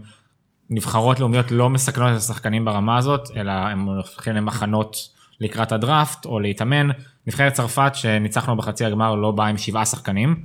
[0.70, 6.40] נבחרות לאומיות לא מסכנות את השחקנים ברמה הזאת, אלא הם הולכים למחנות לקראת הדראפט או
[6.40, 6.88] להתאמן.
[7.26, 10.42] נבחרת צרפת שניצחנו בחצי הגמר לא באה עם שבעה שחקנים,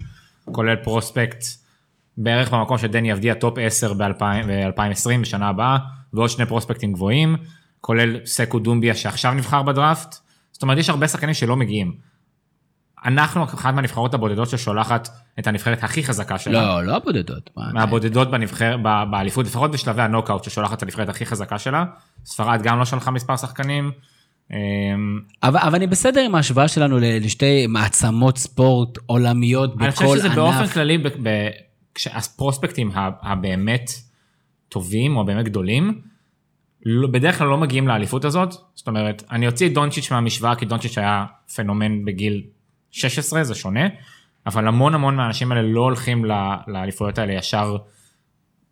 [0.52, 1.44] כולל prospect
[2.18, 5.78] בערך במקום שדני אבדיה top 10 ב-2020 בשנה הבאה,
[6.14, 7.36] ועוד שני פרוספקטים גבוהים,
[7.82, 10.16] כולל סקו דומביה שעכשיו נבחר בדראפט.
[10.52, 11.94] זאת אומרת, יש הרבה שחקנים שלא מגיעים.
[13.06, 16.62] אנחנו אחת מהנבחרות הבודדות ששולחת את הנבחרת הכי חזקה שלה.
[16.62, 17.50] לא, לא הבודדות.
[17.58, 21.86] מה, מהבודדות בנבחר, ב- באליפות, לפחות בשלבי הנוקאוט ששולחת את הנבחרת הכי חזקה שלה.
[22.26, 23.92] ספרד גם לא שלחה מספר שחקנים.
[24.52, 24.58] אמ,
[25.44, 29.96] אבל, אבל אני בסדר עם ההשוואה שלנו לשתי מעצמות ספורט עולמיות בכל אני ענף.
[29.96, 31.50] חושב שזה באופן כללי, ב- ב-
[31.96, 33.92] כשהפרוספקטים הבאמת
[34.70, 36.02] טובים או הבאמת גדולים,
[36.86, 40.66] לא- בדרך כלל לא מגיעים לאליפות הזאת, זאת אומרת, אני אוציא את דונצ'יץ' מהמשוואה, כי
[40.66, 41.26] דונצ'יץ' היה
[41.56, 42.44] פנומן בגיל
[42.92, 43.88] 16, זה שונה,
[44.46, 46.26] אבל המון המון מהאנשים האלה לא הולכים
[46.68, 47.78] לאליפויות האלה ישר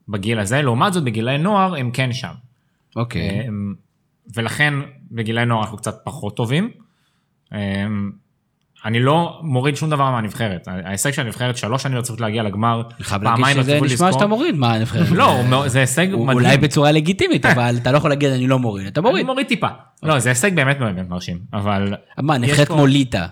[0.08, 2.34] בגיל הזה, לעומת זאת בגילי נוער הם כן שם.
[2.96, 3.48] אוקיי.
[3.48, 3.74] אמ,
[4.36, 4.74] ולכן
[5.12, 6.70] בגילי נוער אנחנו קצת פחות טובים.
[7.54, 8.12] אמ,
[8.86, 13.04] אני לא מוריד שום דבר מהנבחרת, ההישג של הנבחרת שלוש שנים רצופות להגיע לגמר, אני
[13.04, 14.12] חייב להגיד פעמיים שזה רצופות נשמע.
[14.12, 15.10] שאתה מוריד מה הנבחרת.
[15.12, 16.30] לא, זה הישג מדהים.
[16.30, 19.26] אולי בצורה לגיטימית, אבל אתה לא יכול להגיד אני לא מוריד, אתה אני מוריד.
[19.26, 19.68] מוריד טיפה.
[20.04, 23.26] לא, זה הישג באמת באמת מרשים, אבל מה, נבחרת כמו ליטא,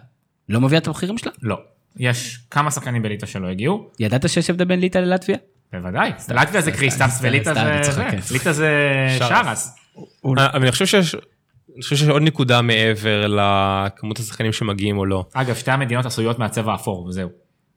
[0.50, 1.32] לא מביאה את המחירים שלה?
[1.42, 1.58] לא.
[1.98, 5.38] יש כמה שחקנים בליטא שלא הגיעו, ידעת שיש הבדל בין ליטא ללטביה?
[5.74, 6.12] בוודאי.
[6.30, 8.12] לטביה זה קריסטס וליטא אני.
[8.12, 8.22] כן.
[8.52, 9.79] זה שרס.
[10.38, 11.16] אה, אבל אני חושב שיש...
[11.76, 15.26] אני חושב שיש עוד נקודה מעבר לכמות השחקנים שמגיעים או לא.
[15.34, 17.30] אגב, שתי המדינות עשויות מהצבע האפור, וזהו.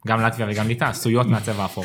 [0.07, 1.85] גם לטביה וגם ליטא עשויות מהצבע האפור.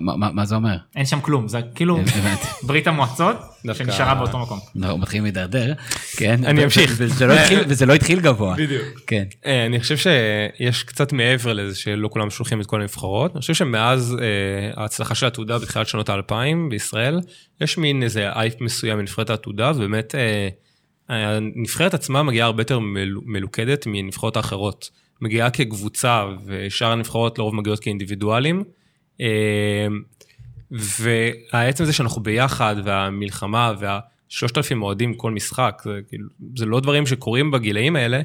[0.00, 0.76] מה- מה מה זה אומר?
[0.96, 2.00] אין שם כלום, זה כאילו.
[2.66, 3.36] ברית המועצות
[3.74, 4.58] שנשארה באותו מקום.
[4.82, 5.72] אנחנו מתחילים להידרדר,
[6.16, 6.44] כן.
[6.44, 6.94] אני אמשיך.
[6.96, 8.54] וזה לא התחיל- וזה לא התחיל גבוה.
[8.58, 8.82] בדיוק.
[9.06, 9.24] כן.
[9.46, 13.32] אה, אני חושב שיש קצת מעבר לזה שלא כולם שולחים את כל הנבחרות.
[13.32, 17.20] אני חושב שמאז אה, ההצלחה של העתודה בתחילת שנות האלפיים בישראל,
[17.60, 20.48] יש מין איזה אייפ מסוים מנבחרת העתודה, ובאמת אה,
[21.08, 24.90] הנבחרת עצמה מגיעה הרבה יותר מל- מלוכדת מנבחרות האחרות.
[25.20, 28.64] מגיעה כקבוצה, ושאר הנבחרות לרוב מגיעות כאינדיבידואלים.
[29.20, 29.86] אה,
[31.50, 37.06] והעצם זה שאנחנו ביחד, והמלחמה, והשלושת אלפים אוהדים כל משחק, זה, כאילו, זה לא דברים
[37.06, 38.20] שקורים בגילאים האלה,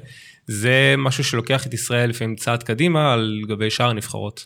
[0.46, 4.46] זה משהו שלוקח את ישראל לפעמים צעד קדימה על גבי שאר הנבחרות.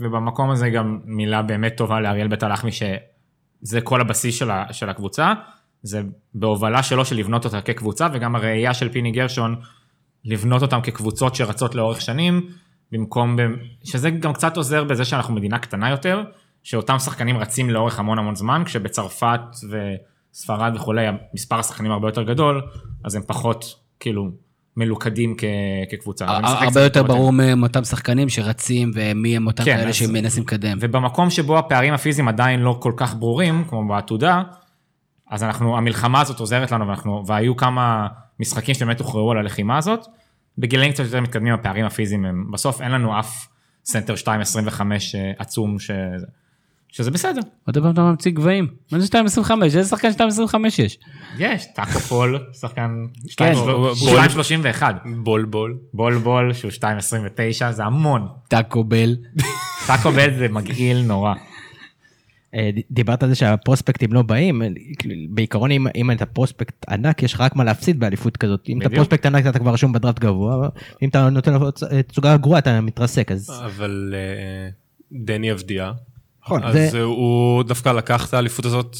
[0.00, 4.88] ובמקום הזה גם מילה באמת טובה לאריאל בית הלחמי שזה כל הבסיס של, ה, של
[4.88, 5.32] הקבוצה,
[5.82, 6.02] זה
[6.34, 9.56] בהובלה שלו של לבנות אותה כקבוצה וגם הראייה של פיני גרשון
[10.24, 12.48] לבנות אותם כקבוצות שרצות לאורך שנים,
[12.94, 13.36] במקום,
[13.84, 16.22] שזה גם קצת עוזר בזה שאנחנו מדינה קטנה יותר,
[16.62, 22.62] שאותם שחקנים רצים לאורך המון המון זמן, כשבצרפת וספרד וכולי מספר השחקנים הרבה יותר גדול,
[23.04, 24.30] אז הם פחות כאילו
[24.76, 25.44] מלוכדים כ,
[25.90, 26.26] כקבוצה.
[26.28, 27.02] הרבה יותר.
[27.02, 30.78] ברור מהם אותם שחקנים שרצים ומי הם אותם כן, כאלה שמנסים לקדם.
[30.80, 34.42] ובמקום שבו הפערים הפיזיים עדיין לא כל כך ברורים, כמו בעתודה,
[35.30, 38.06] אז אנחנו, המלחמה הזאת עוזרת לנו, ואנחנו, והיו כמה
[38.40, 40.06] משחקים שבאמת הוכרעו על הלחימה הזאת.
[40.58, 43.46] בגילאים קצת יותר מתקדמים הפערים הפיזיים הם, בסוף אין לנו אף
[43.84, 44.80] סנטר 2.25
[45.14, 45.90] אה, עצום, ש...
[46.88, 47.40] שזה בסדר.
[47.66, 48.68] עוד פעם אתה ממציא גבהים.
[48.92, 49.64] מה זה 2.25?
[49.64, 50.98] איזה שחקן 2.25 יש?
[51.38, 53.52] יש, טאקו פול, שחקן כן.
[54.80, 54.82] 2.31,
[55.16, 55.76] בול בול.
[55.94, 58.28] בול בול שהוא 2.29, זה המון.
[58.48, 59.16] טאקו בל.
[59.86, 61.34] טאקו בל זה מגעיל נורא.
[62.54, 67.22] אה, דיברת על זה שהפרוספקטים לא באים, אה, כאילו, בעיקרון אם, אם אתה prospect ענק
[67.22, 68.98] יש לך רק מה להפסיד באליפות כזאת, אם אתה בדיוק.
[68.98, 70.68] prospect ענק אתה כבר רשום בדראפט גבוה,
[71.02, 74.14] אם אתה נותן לו אה, תצוגה גרועה אתה מתרסק, אז אבל
[75.12, 75.92] דני אבדיה,
[76.44, 77.02] נכון, אז זה-.
[77.02, 78.96] הוא דווקא לקח את האליפות הזאת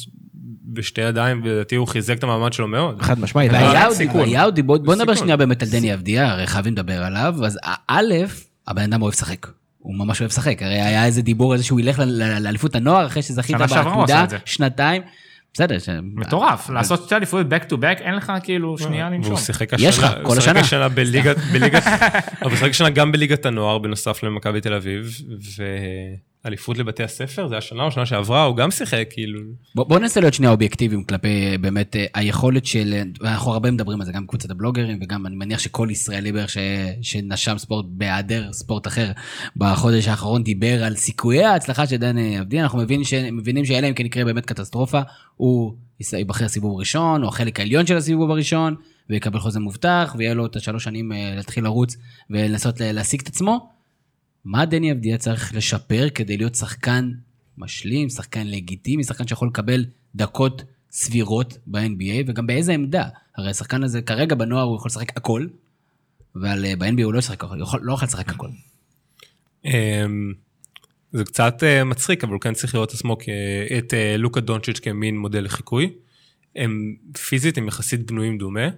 [0.65, 3.03] בשתי ידיים, ולדעתי הוא חיזק את המעמד שלו מאוד.
[3.03, 3.53] חד משמעית.
[3.53, 5.15] היה עוד, בוא בוא נדבר.
[5.15, 8.15] שנייה באמת על דני אבדיה, הרי חייבים לדבר עליו, אז א',
[8.69, 9.47] הבן אדם אוהב לשחק.
[9.85, 12.03] הוא ממש אוהב לשחק, הרי היה איזה דיבור איזה שהוא ילך
[12.41, 14.39] לאליפות הנוער אחרי שזכית בעתודה.
[14.45, 15.03] שנתיים.
[15.55, 19.33] בסדר, ש- מטורף, לעשות שתי אליפויות back to back, אין לך כאילו שנייה לנשום.
[19.33, 20.61] והוא שיחק יש השנה, לך, כל הוא שיחק השנה.
[20.61, 21.83] השנה בליגת, בליגת,
[22.43, 25.19] אבל הוא שיחק השנה גם בליגת הנוער בנוסף למכבי תל אביב,
[26.45, 29.41] ואליפות לבתי הספר, זה השנה או שנה שעברה, הוא גם שיחק כאילו.
[29.75, 34.07] בוא, בוא ננסה להיות שנייה אובייקטיביים כלפי באמת אה, היכולת של, אנחנו הרבה מדברים על
[34.07, 36.59] זה, גם קבוצת הבלוגרים, וגם אני מניח שכל ישראלי בערך ש,
[37.03, 39.11] שנשם ספורט בהיעדר ספורט אחר
[39.57, 43.95] בחודש האחרון דיבר על סיכויי ההצלחה של דני אבדיה, אנחנו מבין ש, מבינים שאלה אם
[43.95, 45.01] כן יקרה באמת קטסטרופה,
[45.37, 45.75] הוא
[46.13, 48.75] ייבחר סיבוב ראשון, או החלק העליון של הסיבוב הראשון,
[49.11, 51.97] ויקבל חוזה מובטח, ויהיה לו את השלוש שנים אה, להתחיל לרוץ
[52.31, 53.74] ולנסות להשיג את עצמו.
[54.45, 57.11] מה דני אבדיה צריך לשפר כדי להיות שחקן
[57.59, 63.05] משלים, שחקן לגיטימי, שחקן שיכול לקבל דקות סבירות ב-NBA, וגם באיזה עמדה.
[63.37, 65.47] הרי השחקן הזה כרגע בנוער הוא יכול לשחק הכל,
[66.37, 68.49] אבל אה, ב-NBA הוא לא ישחק יכול- לא יכול לשחק הכל.
[69.65, 70.33] אמ,
[71.13, 73.17] זה קצת אה, מצחיק, אבל הוא כן צריך לראות עצמו,
[73.79, 75.93] את אה, לוקה דונצ'יץ' כמין מודל לחיקוי.
[76.57, 76.97] הם
[77.29, 78.69] פיזית, הם יחסית בנויים דומה.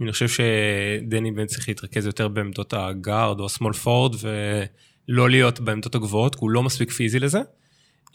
[0.00, 4.14] אני חושב שדני בן צריך להתרכז יותר בעמדות הגארד או הסמול פורד,
[5.10, 7.40] ולא להיות בעמדות הגבוהות, כי הוא לא מספיק פיזי לזה.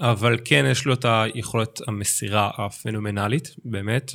[0.02, 4.12] אבל כן, יש לו את היכולת המסירה הפנומנלית, באמת,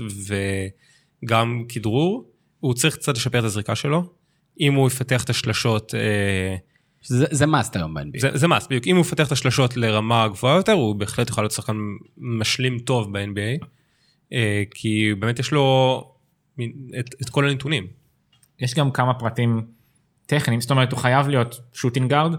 [1.22, 2.30] וגם כדרור.
[2.60, 4.04] הוא צריך קצת לשפר את הזריקה שלו.
[4.60, 6.56] אם הוא יפתח את השלשות, אה,
[7.02, 8.20] זה, מאסט היום ב-NBA.
[8.20, 8.86] זה, זה מס, בדיוק.
[8.86, 11.76] אם הוא יפתח את השלשות לרמה גבוהה יותר, הוא בהחלט יכול להיות שחקן
[12.18, 13.64] משלים טוב ב-NBA,
[14.32, 16.04] אה, כי באמת יש לו
[17.00, 17.86] את, את כל הנתונים.
[18.60, 19.66] יש גם כמה פרטים
[20.26, 22.34] טכניים, זאת אומרת הוא חייב להיות shooting guard,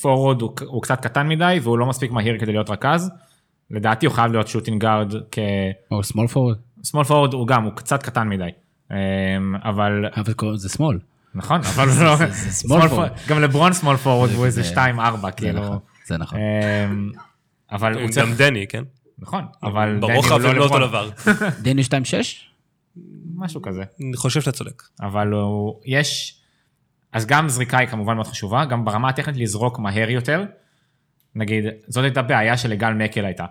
[0.00, 3.10] forward הוא, הוא קצת קטן מדי והוא לא מספיק מהיר כדי להיות רכז,
[3.70, 5.38] לדעתי הוא חייב להיות shooting guard כ...
[5.90, 6.86] או small forward.
[6.86, 8.48] small forward הוא גם, הוא קצת קטן מדי.
[8.90, 8.96] אמ,
[9.64, 10.98] אבל, אבל לזה small.
[11.34, 12.16] נכון, אבל הוא לא...
[12.16, 13.28] זה- זה small small forward.
[13.28, 14.76] גם לברון small forward הוא איזה זה- 2-4,
[15.22, 15.60] זה כאילו.
[15.62, 16.38] נכון, זה נכון.
[16.38, 17.10] אמ,
[17.72, 18.26] אבל הוא צריך...
[18.28, 18.82] גם דני, כן?
[19.18, 19.88] נכון, אבל...
[20.00, 20.78] דני ברוחב הוא הם לא אותו.
[20.78, 21.10] דבר.
[21.62, 21.86] דני 2-6?
[23.36, 23.82] משהו כזה.
[24.08, 24.82] אני חושב שאתה צודק.
[25.00, 26.40] אבל הוא, יש,
[27.14, 30.44] אז גם זריקה היא כמובן מאוד חשובה, גם ברמה הטכנית לזרוק מהר יותר.
[31.34, 33.46] נגיד, זאת הייתה בעיה שלגל מקל הייתה,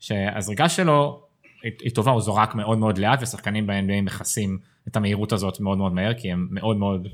[0.00, 1.22] שהזריקה שלו
[1.62, 5.78] היא, היא טובה, הוא זורק מאוד מאוד לאט, ושחקנים ב-NBA מכסים את המהירות הזאת מאוד
[5.78, 7.08] מאוד מהר, כי הם מאוד מאוד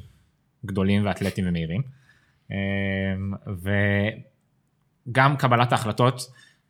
[0.66, 1.82] גדולים ואתלטים ומהירים.
[2.50, 2.56] אמ,
[5.08, 6.20] וגם קבלת ההחלטות,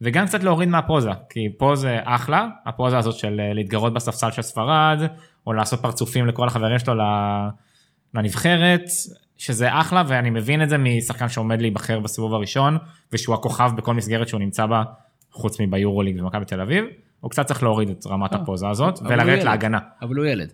[0.00, 4.42] וגם קצת להוריד מהפוזה, כי פה זה אחלה, הפוזה הזאת של אה, להתגרות בספסל של
[4.42, 4.98] ספרד,
[5.46, 7.48] או לעשות פרצופים לכל החברים שלו ל-
[8.14, 8.82] לנבחרת,
[9.36, 12.78] שזה אחלה, ואני מבין את זה משחקן שעומד להיבחר בסיבוב הראשון,
[13.12, 14.82] ושהוא הכוכב בכל מסגרת שהוא נמצא בה,
[15.32, 16.84] חוץ מביורוליג ומכבי תל אביב,
[17.20, 19.44] הוא קצת צריך להוריד את רמת הפוזה הזאת, ולרדת.
[19.44, 19.78] להגנה.
[20.02, 20.52] אבל הוא ילד.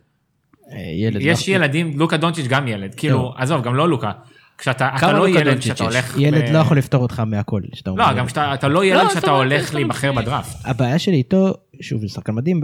[0.72, 1.20] אה, ילד.
[1.20, 4.12] יש לא- ילדים, לוקה דונצ'יץ' גם ילד, כאילו, עזוב, גם לא לוקה.
[4.58, 5.80] כשאתה אתה לא ילד, יש?
[5.80, 6.14] הולך...
[6.18, 7.60] ילד ב- לא יכול לפתור אותך מהכל.
[7.74, 8.10] שאתה אומר.
[8.12, 10.56] לא, גם כשאתה אתה לא ילד לא, כשאתה אתה לא- הולך להיבחר בדראפט.
[10.64, 12.60] הבעיה שלי איתו, שוב, זה שחקן מדהים,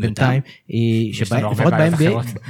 [0.00, 1.72] בינתיים, היא שלפחות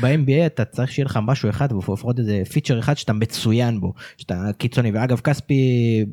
[0.01, 4.35] ב-NBA, אתה צריך שיהיה לך משהו אחד, לפחות איזה פיצ'ר אחד שאתה מצוין בו, שאתה
[4.59, 5.61] קיצוני, ואגב כספי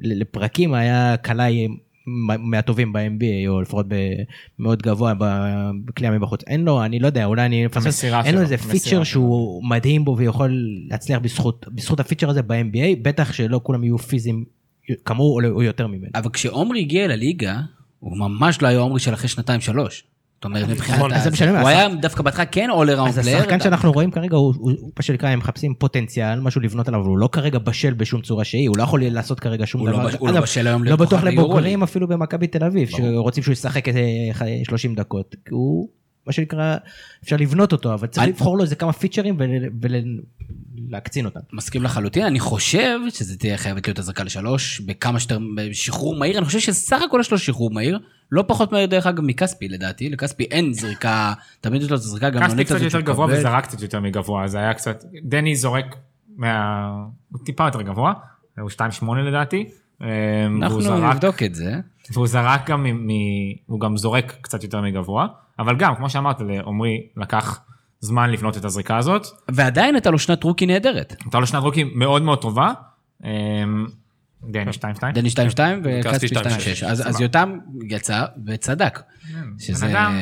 [0.04, 1.68] לפרקים היה קלעי
[2.40, 3.86] מהטובים ב-NBA, או לפחות
[4.60, 5.14] מאוד גבוה
[5.86, 6.42] בכלייה מבחוץ.
[6.48, 9.04] אין לו, אני לא יודע, אולי אני מפספס, אין לו איזה פיצ'ר.
[9.04, 10.52] שהוא מדהים בו ויכול
[10.90, 14.46] להצליח בזכות, בזכות הפיצ'ר הזה ב-NBA, בטח שלא כולם יהיו פיזיים
[15.06, 16.12] כמוהו או יותר ממנו.
[16.16, 17.60] אבל כשעומרי הגיע לליגה,
[18.00, 20.04] הוא ממש לא היה עומרי של אחרי שנתיים שלוש.
[20.40, 20.98] זאת אומרת, מבחינת...
[20.98, 23.22] נכון, אז זה משנה מה, הוא היה דווקא בהתחלה כן all around אז player.
[23.22, 24.54] השחקן שאנחנו רואים כרגע הוא,
[24.98, 28.44] מה שנקרא הם מחפשים פוטנציאל משהו לבנות עליו אבל הוא לא כרגע בשל בשום צורה
[28.44, 30.10] שהיא הוא לא יכול לעשות כרגע שום לא דבר.
[30.20, 31.84] הוא לא אגב, בשל היום לא בטוח לבוגרים.
[31.84, 34.02] אפילו במכבי תל אביב שרוצים שהוא ישחק איזה
[34.64, 35.90] 30 דקות הוא
[36.30, 36.78] מה שנקרא
[37.24, 39.38] אפשר לבנות אותו אבל צריך אני- לבחור לו איזה כמה פיצ'רים
[40.90, 41.40] ולהקצין אותם.
[41.54, 46.46] מסכים לחלוטין, אני חושב שזה תהיה חייבת להיות הזרקה לשלוש, בכמה שיותר, בשחרור מהיר, אני
[46.46, 48.00] חושב שסך הכל יש לו שחרור מהיר,
[48.32, 52.30] לא פחות מהיר דרך אגב מכספי לדעתי, לכספי אין זריקה, תמיד יש לו את הזריקה
[52.30, 53.26] קספי גמלונית קצת יותר גבוה.
[53.30, 55.04] וזרק קצת יותר מגבוה, זה היה קצת...
[55.24, 55.96] דני זורק
[56.38, 56.86] מה...
[57.32, 58.14] הוא טיפה יותר גבוה,
[58.60, 58.82] הוא 2.8
[59.16, 59.66] לדעתי.
[60.02, 61.76] אמ, והוא אנחנו זרק- נבדוק את זה.
[62.14, 63.08] והוא זרק גם, מ...
[63.08, 63.12] מ-
[63.66, 65.28] הוא גם זורק קצת יותר מגבוה,
[65.60, 67.60] אבל גם, כמו שאמרת, לעומרי לקח
[68.00, 69.28] זמן לבנות את הזריקה הזאת.
[69.52, 71.16] ועדיין הייתה לו שנת רוקי נהדרת.
[71.24, 72.72] הייתה לו שנת רוקי מאוד מאוד טובה.
[73.24, 73.30] אמ,
[74.44, 75.12] דני 2.2.
[75.14, 75.34] דני 2-2
[75.84, 76.86] וכספי וכספי 2-6.
[76.86, 77.58] אז אז יותם
[77.90, 79.00] יצא וצדק.
[79.60, 79.86] שזה...
[79.88, 80.20] בן אדם.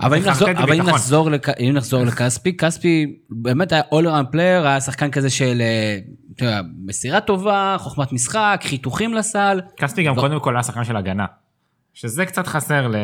[0.00, 0.86] אבל אם נחזור, אבל אם.
[0.86, 5.62] נחזור, לכ- אם נחזור לכספי, כספי באמת היה all around player, היה שחקן כזה של
[6.42, 9.60] אה, מסירה טובה, חוכמת משחק, חיתוכים לסל.
[9.76, 10.20] קספי גם לא.
[10.20, 11.26] קודם כל היה שחקן של הגנה.
[11.94, 12.96] שזה קצת חסר ל-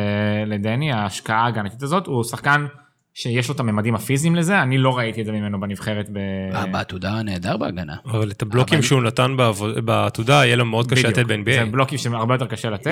[0.46, 2.66] לדני, ההשקעה ההגנתית הזאת, הוא שחקן
[3.14, 6.16] שיש לו את הממדים הפיזיים לזה, אני לא ראיתי את זה ממנו בנבחרת ב...
[6.54, 7.96] אה, בעתודה נהדר בהגנה.
[8.06, 9.36] אבל את הבלוקים שהוא נתן
[9.84, 11.08] בעתודה, יהיה לו מאוד קשה.
[11.08, 11.70] לתת זה ב-NBA.
[11.70, 12.90] בלוקים שהרבה יותר קשה לתת.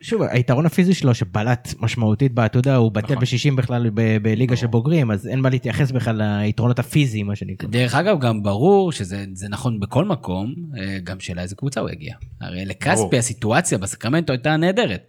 [0.00, 3.16] שוב היתרון הפיזי שלו שבלט משמעותית בעתודה הוא בטל נכון.
[3.16, 3.90] ב-60 בכלל
[4.22, 7.68] בליגה של בוגרים אז אין מה להתייחס בכלל ליתרונות הפיזיים מה שנקרא.
[7.68, 11.90] דרך אגב, גם ברור שזה זה נכון בכל מקום, אה, גם שאלה איזה קבוצה הוא
[11.90, 12.14] יגיע.
[12.40, 12.64] הרי.
[12.64, 15.00] לכספי הסיטואציה בסקרמנטו הייתה נהדרת.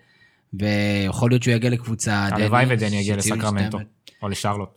[0.54, 2.28] ויכול להיות שהוא יגיע לקבוצה...
[2.32, 3.80] הלוואי דני, ודני יגיע לסקרמנטו,
[4.24, 4.70] או לשרלוט.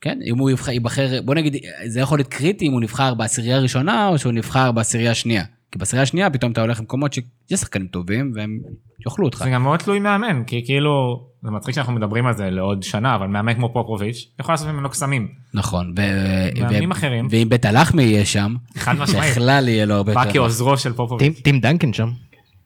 [0.00, 3.56] כן, אם הוא יבחר, ייבחר, בוא נגיד, זה יכול להיות קריטי אם הוא נבחר בעשירייה
[3.56, 5.44] הראשונה או שהוא נבחר בעשירייה השנייה.
[5.72, 7.24] כי בעשירייה השנייה פתאום אתה הולך למקומות שיש
[7.60, 8.58] שחקנים טובים והם
[9.06, 9.38] יאכלו אותך.
[9.44, 13.14] זה גם מאוד תלוי מאמן, כי כאילו, זה מצחיק שאנחנו מדברים על זה לעוד שנה,
[13.14, 15.28] אבל מאמן כמו פופוביץ' יכול לעשות ממנו קסמים.
[15.54, 15.94] נכון.
[15.96, 17.26] ו- מאמנים ו- אחרים.
[17.30, 19.30] ואם בית הלחמי יהיה שם, חד משמעית.
[19.30, 20.32] בכלל יהיה לו הרבה בא יותר.
[20.32, 21.40] כעוזרו של פופוביץ'.
[21.42, 22.10] טים דנקן שם.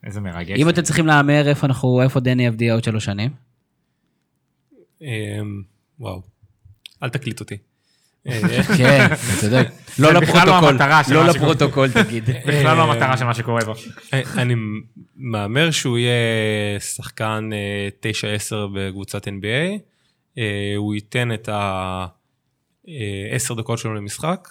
[0.03, 0.59] איזה מרגש.
[0.59, 3.31] אם אתם צריכים להמר איפה אנחנו, איפה דני יבדיע עוד שלוש שנים?
[5.01, 5.07] אמ,
[5.99, 6.21] וואו.
[7.03, 7.57] אל תקליט אותי.
[8.27, 9.67] אה, כן, אתה צודק.
[9.99, 11.27] לא לא לפרוטוקול, לא שקורה.
[11.27, 12.23] לפרוטוקול תגיד.
[12.29, 13.73] בכלל לא המטרה של מה שקורה בו.
[14.37, 14.53] אני
[15.15, 18.05] מהמר שהוא יהיה שחקן אה, 9-10
[18.73, 19.79] בקבוצת NBA.
[20.37, 24.49] אה, הוא ייתן את ה-10 דקות שלו למשחק,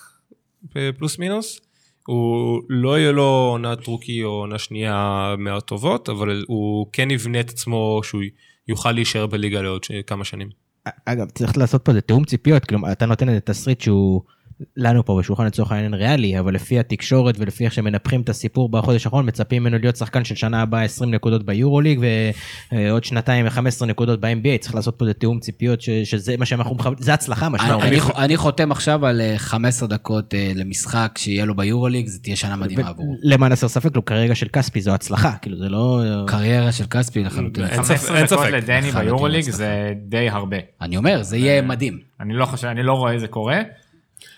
[0.98, 1.60] פלוס מינוס.
[2.06, 7.50] הוא לא יהיה לו עונת רוקי או עונה שנייה מהטובות, אבל הוא כן יבנה את
[7.50, 8.22] עצמו שהוא
[8.68, 10.48] יוכל להישאר בליגה לעוד כמה שנים.
[11.04, 14.22] אגב צריך לעשות פה איזה תיאום ציפיות כלומר אתה נותן איזה תסריט שהוא
[14.76, 19.06] לנו פה בשולחן לצורך העניין ריאלי, אבל לפי התקשורת ולפי איך שמנפחים את הסיפור בחודש
[19.06, 22.00] האחרון, מצפים ממנו להיות שחקן של שנה הבאה 20 נקודות ביורוליג
[22.72, 26.74] ועוד שנתיים 15 נקודות ב-NBA, צריך לעשות פה איזה תיאום ציפיות ש- שזה מה שאנחנו
[26.74, 27.86] מכוונים, זה הצלחה מה שאתה אומר.
[27.86, 32.36] אני, אני חותם עכשיו על אה, 15 דקות אה, למשחק שיהיה לו ביורוליג, זה תהיה
[32.36, 33.16] שנה מדהימה עבורו.
[33.22, 36.02] למען הסר ספק, לו כרגע של כספי זו הצלחה, כאילו זה לא...
[36.26, 37.64] קריירה של כספי לחלוטין.
[37.64, 38.46] אין ספק, 15 אין דקות.
[38.46, 39.50] לדני ביורוליג.
[39.50, 40.56] זה די הרבה.
[40.80, 41.98] אני אומר, זה יהיה מדהים.
[42.20, 43.60] אני לא חושב, אני לא רואה זה קורה.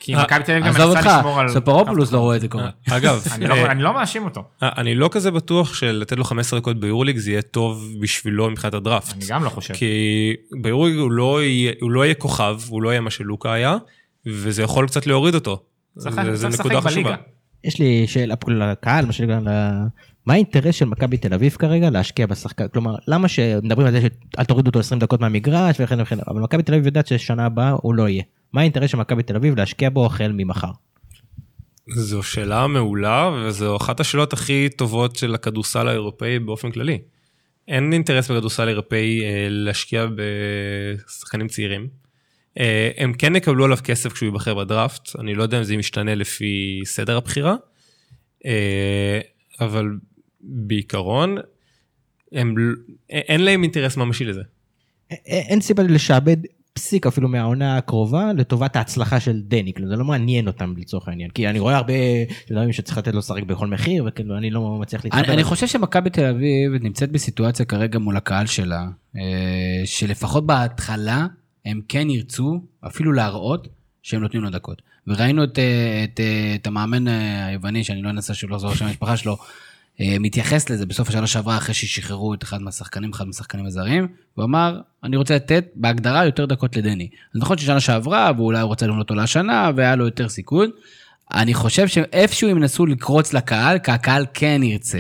[0.01, 1.49] כי אה, מכבי תל אביב גם עזוב מנסה אותך, לשמור על...
[1.49, 2.69] סופרופולוס לא רואה את זה קורה.
[2.91, 4.45] אגב, אני לא- אה, אני לא מאשים אותו.
[4.63, 9.15] אני לא כזה בטוח שלתת לו 15 דקות ביורליג זה יהיה טוב בשבילו מבחינת הדראפט.
[9.17, 9.75] אני גם לא חושב.
[9.75, 9.87] כי
[10.63, 13.77] ביורליג הוא לא יהיה, הוא לא כוכב, הוא לא יהיה מה שלוקה היה,
[14.27, 15.63] וזה יכול קצת להוריד אותו.
[15.97, 16.11] זה-
[16.49, 17.15] נקודה חשובה.
[17.65, 19.41] יש לי שאלה פה לקהל, מה שנקרא,
[20.27, 22.69] מה האינטרס של מכבי תל אביב כרגע להשקיע בשחקן?
[22.69, 26.63] כלומר, למה שמדברים על זה שאל תורידו אותו 20 דקות מהמגרש וכן וכן, אבל מכבי
[26.63, 28.23] תל אביב יודעת ששנה הבאה הוא לא יהיה.
[28.53, 30.71] מה האינטרס של מכבי תל אביב להשקיע בו החל ממחר?
[31.95, 36.99] זו שאלה מעולה, וזו אחת השאלות הכי טובות של הכדורסל האירופאי באופן כללי.
[37.69, 42.04] אין אינטרס בכדורסל האירופאי אה, להשקיע בשחקנים צעירים.
[42.59, 46.15] אה, הם כן יקבלו עליו כסף כשהוא ייבחר בדראפט, אני לא יודע אם זה משתנה
[46.15, 47.55] לפי סדר הבחירה,
[48.47, 49.21] אה,
[49.61, 49.87] אבל
[50.41, 51.37] בעיקרון,
[52.33, 52.55] הם,
[53.11, 54.43] אין להם אינטרס ממשי לזה.
[55.27, 56.37] אין סיבה לשעבד
[56.75, 61.31] פסיק אפילו מהעונה הקרובה לטובת ההצלחה של דני, כאילו זה לא מעניין אותם לצורך העניין,
[61.31, 61.93] כי אני רואה הרבה
[62.51, 65.33] דברים שצריך לתת לו לשחק בכל מחיר, וכאילו אני לא מצליח להתחבר.
[65.33, 65.45] אני.
[65.45, 68.87] חושב שמכבי תל אביב נמצאת בסיטואציה כרגע מול הקהל שלה,
[69.17, 71.27] אה, שלפחות בהתחלה
[71.65, 73.69] הם כן ירצו אפילו להראות
[74.03, 74.83] שהם נותנים לו דקות.
[75.07, 78.87] וראינו את, אה, את, אה, את המאמן אה, היווני, שאני לא אנסה שוב לחזור לשם
[78.87, 79.37] המשפחה שלו,
[80.01, 84.81] מתייחס לזה בסוף השנה שעברה אחרי ששחררו את אחד מהשחקנים, אחד מהשחקנים הזרים, הוא אמר,
[85.05, 87.09] אני רוצה לתת בהגדרה יותר דקות לדני.
[87.35, 90.71] אז נכון ששנה שעברה, ואולי הוא רוצה למנות אותו לשנה, והיה לו יותר סיכון.
[91.35, 94.99] אני חושב שאיפשהו הם ינסו לקרוץ לקהל, כי הקהל כן ירצה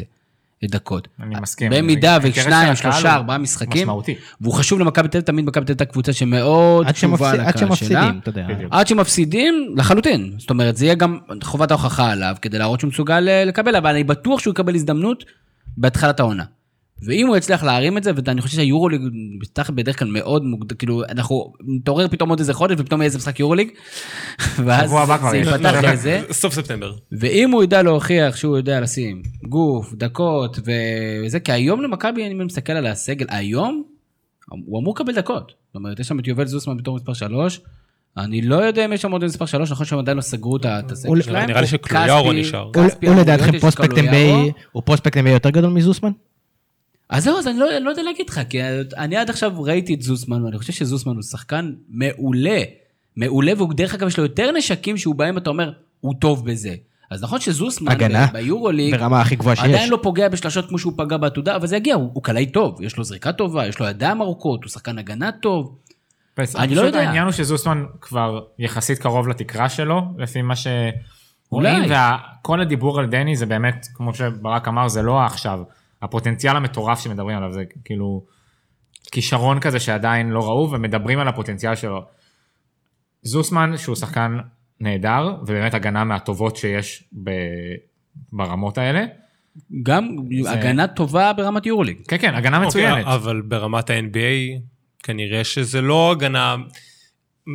[0.68, 1.09] דקות.
[1.22, 1.72] אני מסכים.
[1.74, 4.14] במידה ושניים, שלושה, ארבעה משחקים, משמעותי.
[4.40, 7.53] והוא חשוב למכבי תל אביב, תמיד מכבי תל אביב הייתה קבוצה שמאוד עד עד לקהל
[7.53, 7.59] שלה.
[7.68, 8.46] שמפסידים, אתה יודע.
[8.70, 10.35] עד שמפסידים, לחלוטין.
[10.38, 13.90] זאת אומרת, זה יהיה גם חובת ההוכחה עליו, כדי להראות שהוא מסוגל אה, לקבל, אבל
[13.90, 15.24] אני בטוח שהוא יקבל הזדמנות
[15.77, 16.44] בהתחלת העונה.
[17.02, 19.00] ואם הוא יצליח להרים את זה, ואני חושב שהיורוליג
[19.74, 23.40] בדרך כלל מאוד מוקדם, כאילו, אנחנו נתעורר פתאום עוד איזה חודש, ופתאום יהיה איזה משחק
[23.40, 23.68] יורוליג,
[24.64, 24.90] ואז
[25.30, 25.46] זה יש.
[25.48, 26.22] ייפתח לזה.
[26.33, 26.92] סוף ספטמבר.
[27.12, 30.59] ואם הוא ידע להוכיח שהוא יודע לשים גוף, דקות
[31.24, 33.83] וזה, כי היום למכבי, אני מסתכל על הסגל, היום
[34.66, 35.52] הוא אמור לקבל דקות.
[35.66, 37.61] זאת אומרת, יש שם את יובל זוסמן בתור מספר 3,
[38.16, 40.66] אני לא יודע אם יש שם עוד מספר 3, נכון שהם עדיין לא סגרו את
[40.92, 41.48] הסגל שלהם.
[41.48, 42.62] נראה לי שקלויארו נשאר.
[42.62, 42.72] הוא-
[43.09, 43.90] אמור לדעתכם פרוספקט
[45.16, 46.11] NBA יותר גדול מזוסמן?
[47.11, 48.59] אז זהו, אז אני לא, לא יודע להגיד לך, כי
[48.97, 52.62] אני עד עכשיו ראיתי את זוסמן, ואני חושב שזוסמן הוא שחקן מעולה.
[53.17, 56.75] מעולה, והוא דרך אגב יש לו יותר נשקים שהוא בהם, אתה אומר, הוא טוב בזה.
[57.11, 58.27] אז נכון שזוסמן הגנה.
[58.33, 59.64] ביורוליג, ברמה הכי גבוהה שיש.
[59.64, 62.83] עדיין לא פוגע בשלשות כמו שהוא פגע בעתודה, אבל זה יגיע, הוא, הוא קלעי טוב,
[62.83, 65.79] יש לו זריקה טובה, יש לו ידיים ארוכות, הוא שחקן הגנה טוב.
[66.57, 67.01] אני לא יודע.
[67.01, 70.95] העניין הוא שזוסמן כבר יחסית קרוב לתקרה שלו, לפי מה שרואים,
[71.53, 71.97] אולי.
[72.40, 75.61] וכל הדיבור על דני זה באמת, כמו שברק אמר, זה לא עכשיו.
[76.05, 78.25] הפוטנציאל המטורף שמדברים עליו זה כאילו
[79.12, 82.05] כישרון כזה שעדיין לא ראו, ומדברים על הפוטנציאל שלו.
[83.23, 84.38] זוסמן, שהוא שחקן
[84.81, 87.31] נהדר, ובאמת הגנה מהטובות שיש ב...
[88.33, 89.05] ברמות האלה.
[89.83, 90.17] גם
[90.49, 91.97] הגנה טובה ברמת יורוליג.
[92.09, 92.99] כן, כן, הגנה מצוינת.
[92.99, 94.61] אוקיי, אבל ברמת ה-NBA,
[95.03, 96.57] כנראה שזה לא הגנה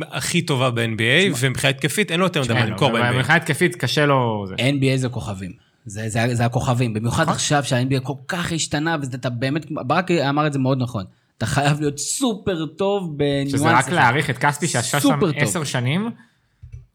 [0.02, 3.12] הכי טובה ב-NBA, ומבחינה התקפית אין לו יותר מדי מה כן, למכור ב-NBA.
[3.12, 4.44] מבחינה התקפית קשה לו...
[4.48, 4.54] זה.
[4.54, 5.69] NBA זה כוכבים.
[5.86, 10.52] זה, זה, זה הכוכבים, במיוחד עכשיו שה-NBA כל כך השתנה, ואתה באמת, ברק אמר את
[10.52, 11.04] זה מאוד נכון.
[11.38, 13.58] אתה חייב להיות סופר טוב בניואנסים.
[13.58, 15.18] שזה רק להעריך את כספי שישב שם.
[15.36, 16.10] עשר שנים,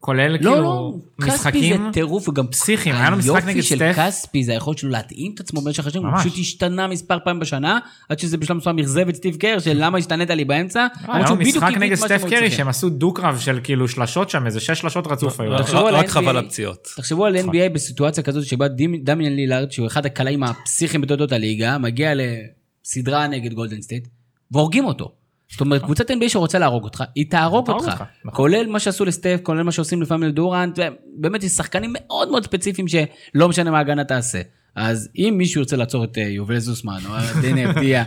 [0.00, 1.92] כולל לא, כאילו לא, כספי זה משחקים.
[1.92, 3.94] טירוף, וגם פסיכיים, היה לו משחק נגד היופי של סטף.
[3.96, 6.18] כספי זה היכולת שלו להתאים את עצמו במשך השנים, הוא.
[6.18, 7.78] פשוט השתנה מספר פעמים בשנה,
[8.08, 11.30] עד שזה בשלב מסוים אכזב את סטיב קר, של למה השתנית לי באמצע, למרות היה
[11.30, 12.50] לו משחק נגד סטף קרי.
[12.50, 15.58] שהם עשו דו-קרב של כאילו שלשות שם, איזה שש שלשות רצוף היו.
[15.58, 16.08] תחשבו על רק.
[16.08, 16.88] חבל הפציעות.
[16.96, 17.54] תחשבו על נכון.
[17.54, 18.68] NBA בסיטואציה כזאת שבה
[19.02, 24.08] דמיאן לילארד, שהוא אחד הקלעים הפסיכיים בתולדות הליגה, מגיע לסדרה נגד גולדן סטייט,
[24.50, 25.12] והורגים אותו.
[25.50, 27.84] זאת אומרת, קבוצת NBA שרוצה להרוג אותך, היא תהרוג אותך.
[27.84, 28.36] אותך, נכון.
[28.36, 30.78] כולל מה שעשו לסטף, כולל מה שעושים לפעמים לדורנט,
[31.16, 34.40] באמת יש שחקנים מאוד מאוד ספציפיים שלא משנה מה ההגנה תעשה.
[34.74, 38.04] אז אם מישהו ירצה לעצור את אה, יובל זוסמן או את דני אבדיה,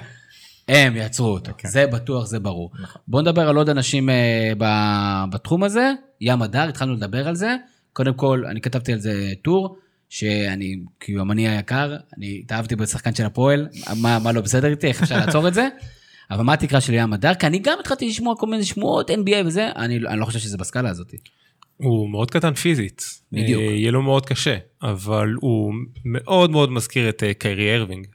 [0.68, 1.70] הם יעצרו אותו, כן.
[1.70, 2.72] זה בטוח, זה ברור.
[2.82, 3.02] נכון.
[3.08, 4.52] בואו נדבר על עוד אנשים אה,
[5.32, 7.56] בתחום הזה, ים הדר, התחלנו לדבר על זה.
[7.94, 9.78] קודם כל, אני כתבתי על זה טור,
[10.10, 15.18] שאני, כיומני היקר, אני התאהבתי בשחקן של הפועל, מה, מה לא בסדר איתי, איך אפשר
[15.18, 15.68] לעצור את זה?
[16.32, 17.34] אבל מה התקרה של ים מדר?
[17.34, 20.58] כי אני גם התחלתי לשמוע כל מיני שמועות NBA וזה, אני, אני לא חושב שזה
[20.58, 21.14] בסקאלה הזאת.
[21.78, 23.04] הוא מאוד קטן פיזית.
[23.32, 23.62] בדיוק.
[23.62, 25.74] אה, יהיה לו מאוד קשה, אבל הוא
[26.06, 28.08] מאוד מאוד מזכיר את אה, קיירי ארווינג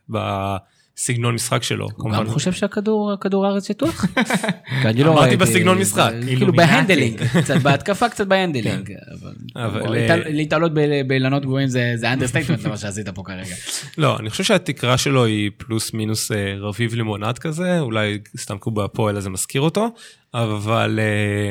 [0.96, 1.88] בסגנון משחק שלו.
[1.96, 4.04] הוא גם חושב שהכדור הכדור הארץ שטוח?
[4.84, 6.56] אני לא אמרתי בסגנון משחק, כאילו אילומינטי.
[6.56, 8.92] ב handling, קצת בהתקפה קצת ב handling.
[9.22, 10.72] בוא, אה, להתעל- להתעלות
[11.06, 13.54] באילנות גבוהים זה understatement מה שעשית פה כרגע.
[13.98, 18.62] לא, אני חושב שהתקרה שלו היא פלוס מינוס אה, רביב לימונד כזה, אולי סתם כי
[18.64, 19.88] הוא בהפועל אז מזכיר אותו,
[20.34, 21.50] אבל אה,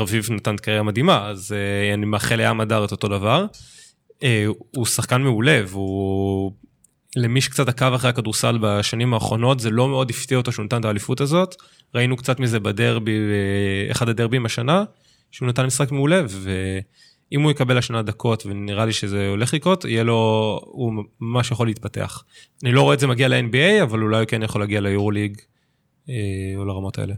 [0.00, 3.46] רביב נתן קריירה מדהימה, אז אה, אני מאחל לים מדר את אותו דבר.
[4.22, 4.44] אה,
[4.76, 6.52] הוא שחקן מעולה, והוא...
[7.16, 10.84] למי שקצת עקב אחרי הכדורסל בשנים האחרונות, זה לא מאוד הפתיע אותו שהוא נתן את
[10.84, 11.54] האליפות הזאת.
[11.94, 13.18] ראינו קצת מזה בדרבי,
[13.90, 14.84] אחד הדרבים השנה,
[15.30, 20.02] שהוא נתן משחק מעולה, ואם הוא יקבל השנה דקות, ונראה לי שזה הולך לקרות, יהיה
[20.04, 22.24] לו, הוא ממש יכול להתפתח.
[22.64, 25.36] אני לא רואה את זה מגיע ל-NBA, אבל אולי הוא כן יכול להגיע ליורוליג,
[26.08, 26.14] אה,
[26.56, 27.14] או לרמות האלה.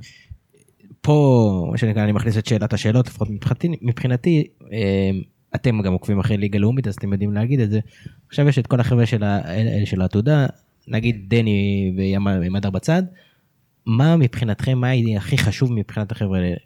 [1.00, 5.10] פה, מה שנקרא, אני מכניס את שאלת השאלות, לפחות מבחינתי, מבחינתי אה,
[5.54, 7.80] אתם גם עוקבים אחרי ליגה לאומית, אז אתם יודעים להגיד את זה.
[8.28, 10.46] עכשיו יש את כל החבר'ה של, העתודה,
[10.88, 11.92] נגיד דני
[12.42, 13.02] ומדר בצד,
[13.86, 16.56] מה מבחינתכם, מה יהיה הכי חשוב מבחינת החבר'ה האלה?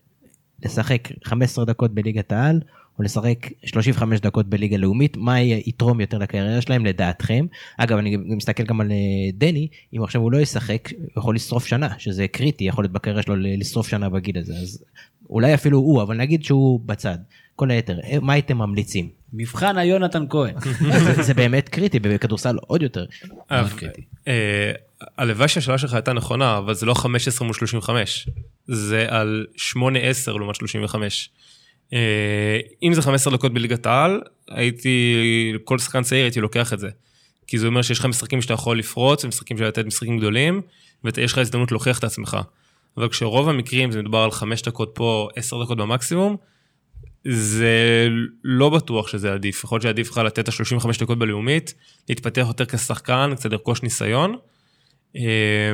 [0.64, 2.60] לשחק 15 דקות בליגת העל,
[2.98, 7.46] או לשחק 35 דקות בליגה לאומית, מה יתרום יותר לקריירה שלהם לדעתכם?
[7.78, 8.96] אגב, אני מסתכל גם על אה,
[9.34, 13.22] דני, אם עכשיו הוא לא ישחק, הוא יכול לשרוף שנה, שזה קריטי, יכול להיות בקריירה
[13.22, 14.84] שלו לשרוף שנה בגיל הזה, אז
[15.30, 17.18] אולי אפילו הוא, אבל נגיד שהוא בצד.
[17.56, 19.08] כל היתר, אה, מה הייתם ממליצים?
[19.32, 20.54] מבחן היונתן כהן.
[21.04, 23.04] זה, זה באמת קריטי, בכדורסל עוד יותר.
[23.50, 24.02] אבל, קריטי.
[24.28, 24.72] אה,
[25.18, 28.28] הלוואי שהשאלה שלך הייתה נכונה, אבל זה לא 15 מול 35,
[28.66, 29.78] זה על 8-10
[30.26, 31.30] לעומת 35.
[31.92, 36.88] אה, אם זה 15 דקות בליגת העל, הייתי, כל שחקן צעיר הייתי לוקח את זה.
[37.46, 40.60] כי זה אומר שיש לך משחקים שאתה יכול לפרוץ, ומשחקים שאתה לתת משחקים גדולים,
[41.04, 42.36] ויש לך הזדמנות להוכיח את עצמך.
[42.96, 46.36] אבל כשרוב המקרים זה מדובר על 5 דקות פה, 10 דקות במקסימום,
[47.28, 48.08] זה
[48.44, 49.64] לא בטוח שזה עדיף.
[49.64, 51.74] יכול להיות שעדיף לך לתת את ה-35 דקות בלאומית,
[52.08, 54.36] להתפתח יותר כשחקן, קצת לרכוש ניסיון.
[55.16, 55.72] אה,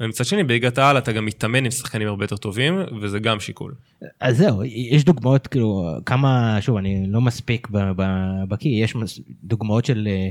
[0.00, 3.74] ומצד שני, בליגת העל אתה גם מתאמן עם שחקנים הרבה יותר טובים, וזה גם שיקול.
[4.20, 7.68] אז זהו, יש דוגמאות, כאילו, כמה, שוב, אני לא מספיק
[8.48, 8.96] בקיא, יש
[9.44, 10.28] דוגמאות של, אה,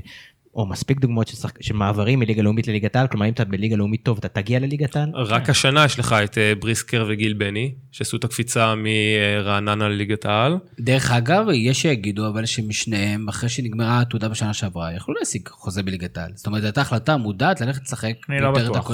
[0.56, 3.76] או מספיק דוגמאות של, שחק- של מעברים מליגה לאומית לליגת העל, כלומר אם אתה בליגה
[3.76, 5.10] לאומית טוב, אתה תגיע לליגת העל?
[5.16, 10.58] רק השנה יש לך את אה, בריסקר וגיל בני, שעשו את הקפיצה מרעננה לליגת העל.
[10.80, 16.18] דרך אגב, יש שיגידו אבל שמשניהם, אחרי שנגמרה העתודה בשנה שעברה, יכלו להשיג חוזה בליגת
[16.18, 16.32] העל.
[16.36, 18.92] זאת אומרת, הייתה החלטה מודעת ללכת לשחק אני לא בטוח.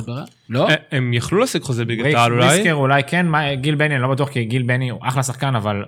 [0.50, 0.70] לא?
[0.70, 2.48] אה, הם יכלו להשיג חוזה בליגת העל אולי.
[2.48, 5.56] בריסקר אולי כן, מה- גיל בני אני לא בטוח כי גיל בני הוא אחלה שחקן
[5.56, 5.84] אבל.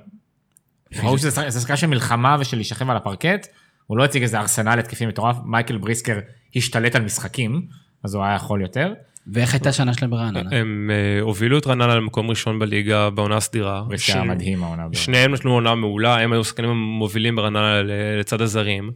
[1.04, 3.48] ראו שזה שחק- זה שחקן של מלחמה ושל להישכב על הפרקט.
[3.88, 6.20] הוא לא הציג איזה ארסנל התקפי מטורף מייקל בריסקר
[6.56, 7.68] השתלט על משחקים
[8.04, 8.94] אז הוא היה יכול יותר.
[9.34, 10.50] ואיך הייתה השנה שלהם ברעננה?
[10.52, 13.84] הם אה, הובילו את רעננה למקום ראשון בליגה בעונה הסדירה.
[13.88, 14.88] בריסקר היה מדהים העונה.
[14.94, 17.82] שניהם נתנו עונה מעולה, הם היו השחקנים המובילים ברעננה
[18.20, 18.92] לצד הזרים.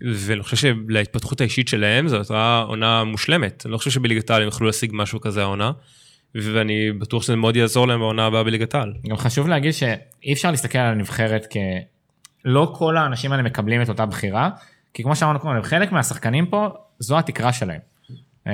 [0.00, 3.62] ואני חושב שלהתפתחות האישית שלהם זו הייתה עונה מושלמת.
[3.66, 5.72] אני לא חושב שבליגת העל הם יכלו להשיג משהו כזה העונה.
[6.34, 8.92] ואני בטוח שזה מאוד יעזור להם בעונה הבאה בליגת העל.
[9.08, 11.56] גם חשוב להגיד שאי אפשר להסתכל על הנבחרת כ...
[12.44, 14.50] לא כל האנשים האלה מקבלים את אותה בחירה,
[14.94, 16.68] כי כמו שאמרנו קודם, חלק מהשחקנים פה,
[16.98, 17.80] זו התקרה שלהם.
[18.46, 18.52] אמ,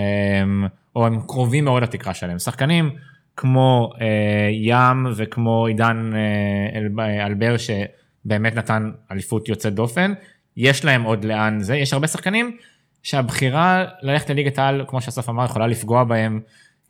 [0.96, 2.38] או הם קרובים מאוד לתקרה שלהם.
[2.38, 2.90] שחקנים
[3.36, 4.06] כמו אה,
[4.52, 10.12] ים וכמו עידן אה, אל- אלבר שבאמת נתן אליפות יוצאת דופן,
[10.56, 12.56] יש להם עוד לאן זה, יש הרבה שחקנים
[13.02, 16.40] שהבחירה ללכת לליגת העל, כמו שאסף אמר, יכולה לפגוע בהם,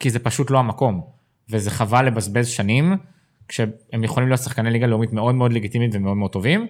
[0.01, 1.01] כי זה פשוט לא המקום.
[1.51, 2.97] וזה חבל לבזבז שנים,
[3.49, 3.71] כשהם
[4.05, 6.67] יכולים להיות שחקני ליגה לאומית מאוד מאוד לגיטימית ומאוד מאוד טובים,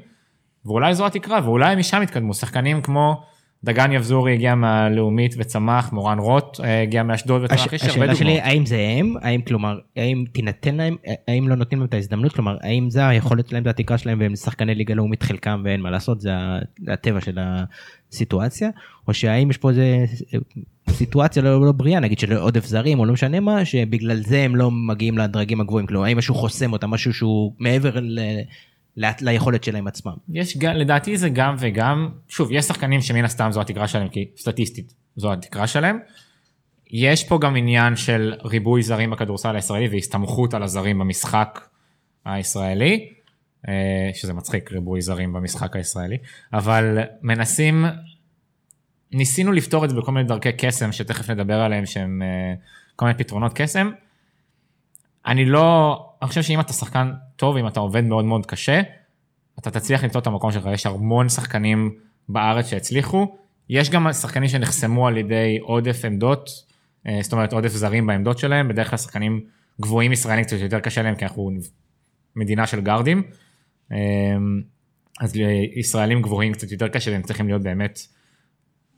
[0.67, 2.35] ואולי זו התקרה, ואולי משם יתקדמו.
[2.35, 3.23] שחקנים כמו
[3.65, 8.15] דגן יבזורי הגיע מהלאומית וצמח, מורן רוט אה, הגיע מאשדוד וצמח, הש- יש הרבה השאלה
[8.15, 8.51] שלי, דוגמאות.
[8.53, 9.15] האם זה הם?
[9.23, 10.97] האם כלומר, האם תינתן להם,
[11.29, 12.33] האם לא נותנים להם את ההזדמנות?
[12.33, 15.91] כלומר, האם זה היכולת שלהם, זה התקרה שלהם והם שחקני ליגה לאומית חלקם ואין מה
[15.91, 16.31] לעשות, זה
[16.89, 17.39] הטבע של
[18.11, 18.71] הסיטואציה?
[19.09, 20.05] או שהאם יש פה איזה
[20.91, 24.57] סיטואציה לא, לא בריאה, נגיד של עודף זרים או לא משנה מה, שבגלל זה הם
[24.57, 25.87] לא מגיעים לדרגים הגבוהים?
[25.87, 28.19] כלומר, האם משהו חוסם אותם, משהו שהוא מעבר ל...
[28.97, 30.13] ליכולת שלהם עצמם.
[30.29, 34.31] יש, ג- לדעתי זה גם וגם, שוב, יש שחקנים שמן הסתם זו התקרה שלהם, כי
[34.37, 35.99] סטטיסטית זו התקרה שלהם.
[36.91, 41.69] יש פה גם עניין של ריבוי זרים בכדורסל הישראלי והסתמכות על הזרים במשחק
[42.25, 43.13] הישראלי,
[43.69, 46.19] אה, שזה מצחיק ריבוי זרים במשחק הישראלי,
[46.53, 47.85] אבל מנסים,
[49.13, 52.55] ניסינו לפתור את זה בכל מיני דרכי קסם שתכף נדבר עליהם שהם אה,
[52.97, 53.91] כל מיני פתרונות קסם.
[55.27, 58.81] אני לא, אני חושב שאם אתה שחקן טוב, אם אתה עובד מאוד מאוד קשה,
[59.59, 61.95] אתה תצליח למצוא את המקום שלך, יש המון שחקנים
[62.29, 63.37] בארץ שהצליחו,
[63.69, 66.51] יש גם שחקנים שנחסמו על ידי עודף עמדות,
[67.07, 69.41] אה, זאת אומרת עודף זרים בעמדות שלהם, בדרך כלל שחקנים
[69.81, 71.51] גבוהים ישראלים קצת יותר קשה להם כי אנחנו
[72.37, 73.23] מדינה של גארדים,
[73.93, 73.97] אמ,
[75.21, 78.01] אז לישראלים גבוהים קצת יותר קשה, והם צריכים להיות באמת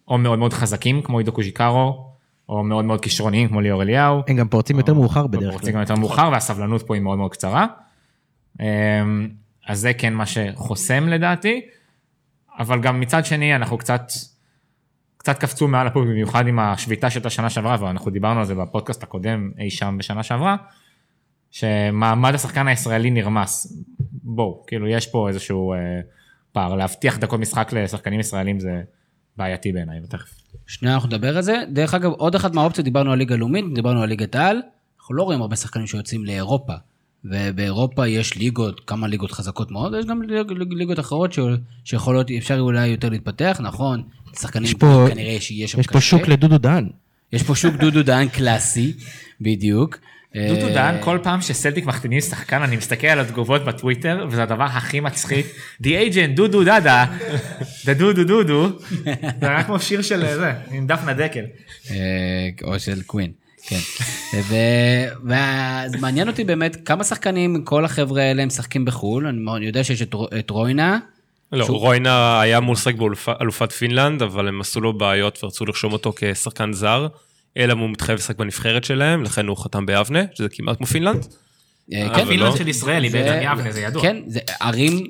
[0.09, 2.08] או מאוד מאוד חזקים כמו עידו קוז'יקרו,
[2.49, 4.23] או מאוד מאוד כישרוניים כמו ליאור אליהו.
[4.29, 5.73] הם גם פורצים יותר מאוחר בדרך כלל.
[5.73, 7.67] גם יותר מאוחר והסבלנות פה היא מאוד מאוד קצרה.
[8.61, 9.29] אמ,
[9.67, 11.61] אז זה כן מה שחוסם לדעתי,
[12.59, 14.03] אבל גם מצד שני אנחנו קצת,
[15.17, 19.03] קצת קפצו מעל הפוך במיוחד עם השביתה של השנה שעברה ואנחנו דיברנו על זה בפודקאסט
[19.03, 20.57] הקודם אי שם בשנה שעברה,
[21.51, 23.83] שמעמד השחקן הישראלי נרמס.
[24.23, 25.79] בואו, כאילו יש פה איזשהו אה,
[26.53, 28.83] פער, להבטיח דקות משחק לשחקנים ישראלים זה
[29.39, 30.29] בעייתי בעיניי, ותכף.
[30.67, 31.63] שנייה, אנחנו נדבר על זה.
[31.73, 34.61] דרך אגב, עוד אחת מהאופציות, דיברנו על ליגה לאומית, דיברנו על ליגת העל.
[35.01, 36.73] אנחנו לא רואים הרבה שחקנים שיוצאים לאירופה.
[37.25, 41.39] ובאירופה יש ליגות, כמה ליגות חזקות מאוד, ויש גם ליג, ליג, ליגות אחרות ש,
[41.85, 44.03] שיכולות, אפשר אולי יותר להתפתח, נכון,
[44.41, 46.89] שחקנים יש פה- כנראה שיהיה שם יש פה שוק לדודו דהן.
[47.33, 48.93] יש פה שוק דודו דהן קלאסי,
[49.41, 49.99] בדיוק.
[50.37, 54.65] דודו אה, דהן, כל פעם שסלטיק מחתימים שחקן, אני מסתכל על התגובות בטוויטר, וזה הדבר
[54.65, 55.47] הכי מצחיק.
[55.83, 57.05] The agent, דודו דדה,
[57.85, 58.69] דה דודו דודו.
[59.41, 61.45] זה היה כמו שיר של זה, עם דפנה דקל.
[61.91, 61.97] אה,
[62.65, 63.31] או של קווין,
[63.67, 63.79] כן.
[64.49, 64.55] ו-
[65.29, 69.27] ואז מעניין אותי באמת כמה שחקנים כל החבר'ה האלה משחקים בחו"ל,
[69.57, 70.99] אני יודע שיש את רו- את רוינה,
[71.53, 75.93] לא, שהוא- רוינה היה אמור לשחק באלופת פינלנד, אבל הם עשו לו בעיות ורצו לרשום
[75.93, 77.07] אותו כשחקן זר,
[77.57, 81.27] אלא הוא מתחייב לשחק בנבחרת שלהם, לכן הוא חתם ביבנה, שזה כמעט כמו פינלנד.
[81.93, 82.31] אה, כן, לא.
[82.31, 84.03] פינלנד של ישראל היא בעצם יבנה, זה ידוע.
[84.03, 85.07] כן, זה ערים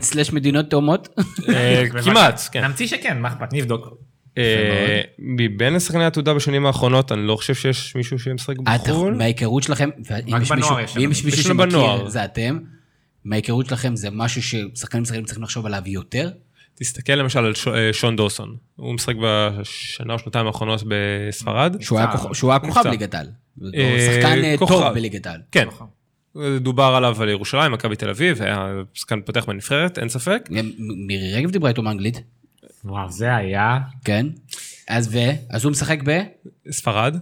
[0.00, 1.08] slash מדינות תאומות.
[1.48, 2.64] אה, כמעט, כן.
[2.64, 3.88] נמציא שכן, מה אכפת, נבדוק.
[4.38, 9.14] אה, מבין שחקני העתודה בשנים האחרונות, אני לא חושב שיש מישהו שמשחק בחו"ל.
[9.14, 11.24] מההיכרות שלכם, ואם יש בנוער מישהו- יש.
[11.24, 12.08] יש שמכיר.
[12.08, 12.58] זה אתם.
[13.24, 16.30] מההיכרות שלכם זה משהו ששחקנים ישראלים צריכים לחשוב עליו יותר?
[16.74, 21.76] תסתכל למשל על ש- אה, שון דוסון, הוא משחק בשנה או שנתיים האחרונות בספרד.
[21.80, 22.58] שהוא היה.
[22.58, 22.86] כוכב-.
[22.86, 23.26] ליגת העל.
[23.74, 24.54] אה, שחקן אה.
[24.58, 25.40] טוב בליגת העל.
[25.52, 25.68] כן,
[26.60, 30.48] דובר עליו על ירושלים, מכבי תל אביב, היה שחקן פותח בנבחרת, אין ספק.
[31.06, 32.20] מירי רגב דיברה איתו באנגלית,
[32.84, 33.78] וואו, זה היה...
[34.04, 34.26] כן.
[34.88, 35.18] אז ו?
[35.50, 36.20] אז הוא משחק ב?
[36.70, 37.16] ספרד,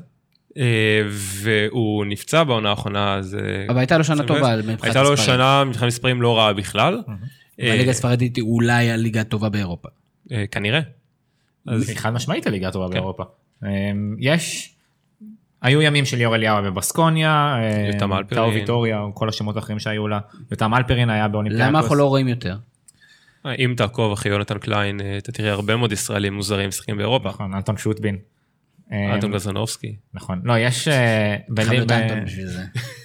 [1.12, 3.36] והוא נפצע בעונה האחרונה, אז...
[3.68, 5.26] אבל הייתה לו שנה טובה מבחינת הייתה לו מספרים.
[5.36, 7.02] שנה מבחינת מספרים לא רעה בכלל.
[7.62, 9.88] אה, הליגה הספרדית היא אולי הליגה הטובה באירופה.
[10.32, 10.80] אה, כנראה.
[11.66, 13.22] אז היא חד משמעית הליגה הטובה באירופה.
[13.62, 14.74] אמ, יש,
[15.62, 17.56] היו ימים של ליאור אליהו בסקוניה,
[17.92, 18.40] יותם אלפרין.
[18.40, 20.18] טאו ויטוריה, כל השמות האחרים שהיו לה,
[20.50, 21.68] יותם אלפרין היה באולימפיאקוס.
[21.68, 22.56] למה אנחנו לא רואים יותר?
[23.46, 27.28] אה, אם תעקוב אחרי יונתן קליין, אה, אתה תראה הרבה מאוד ישראלים מוזרים משחקים באירופה.
[27.28, 28.18] נכון, אנטון שוטבין.
[28.90, 29.96] אדם גזנובסקי.
[30.14, 30.88] נכון, לא, יש...
[30.88, 32.62] אה, חייב להיות אנטון בשביל זה.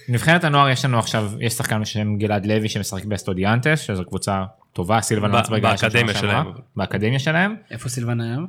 [0.09, 4.43] נבחרת הנוער יש לנו עכשיו, יש שחקן בשם גלעד לוי שמשחק באסטודיאנטס, שזו קבוצה
[4.73, 6.13] טובה, סילבן לנצברג באקדמיה.
[6.13, 6.45] שלהם.
[6.75, 7.55] באקדמיה שלהם.
[7.71, 8.47] איפה סילבן היום?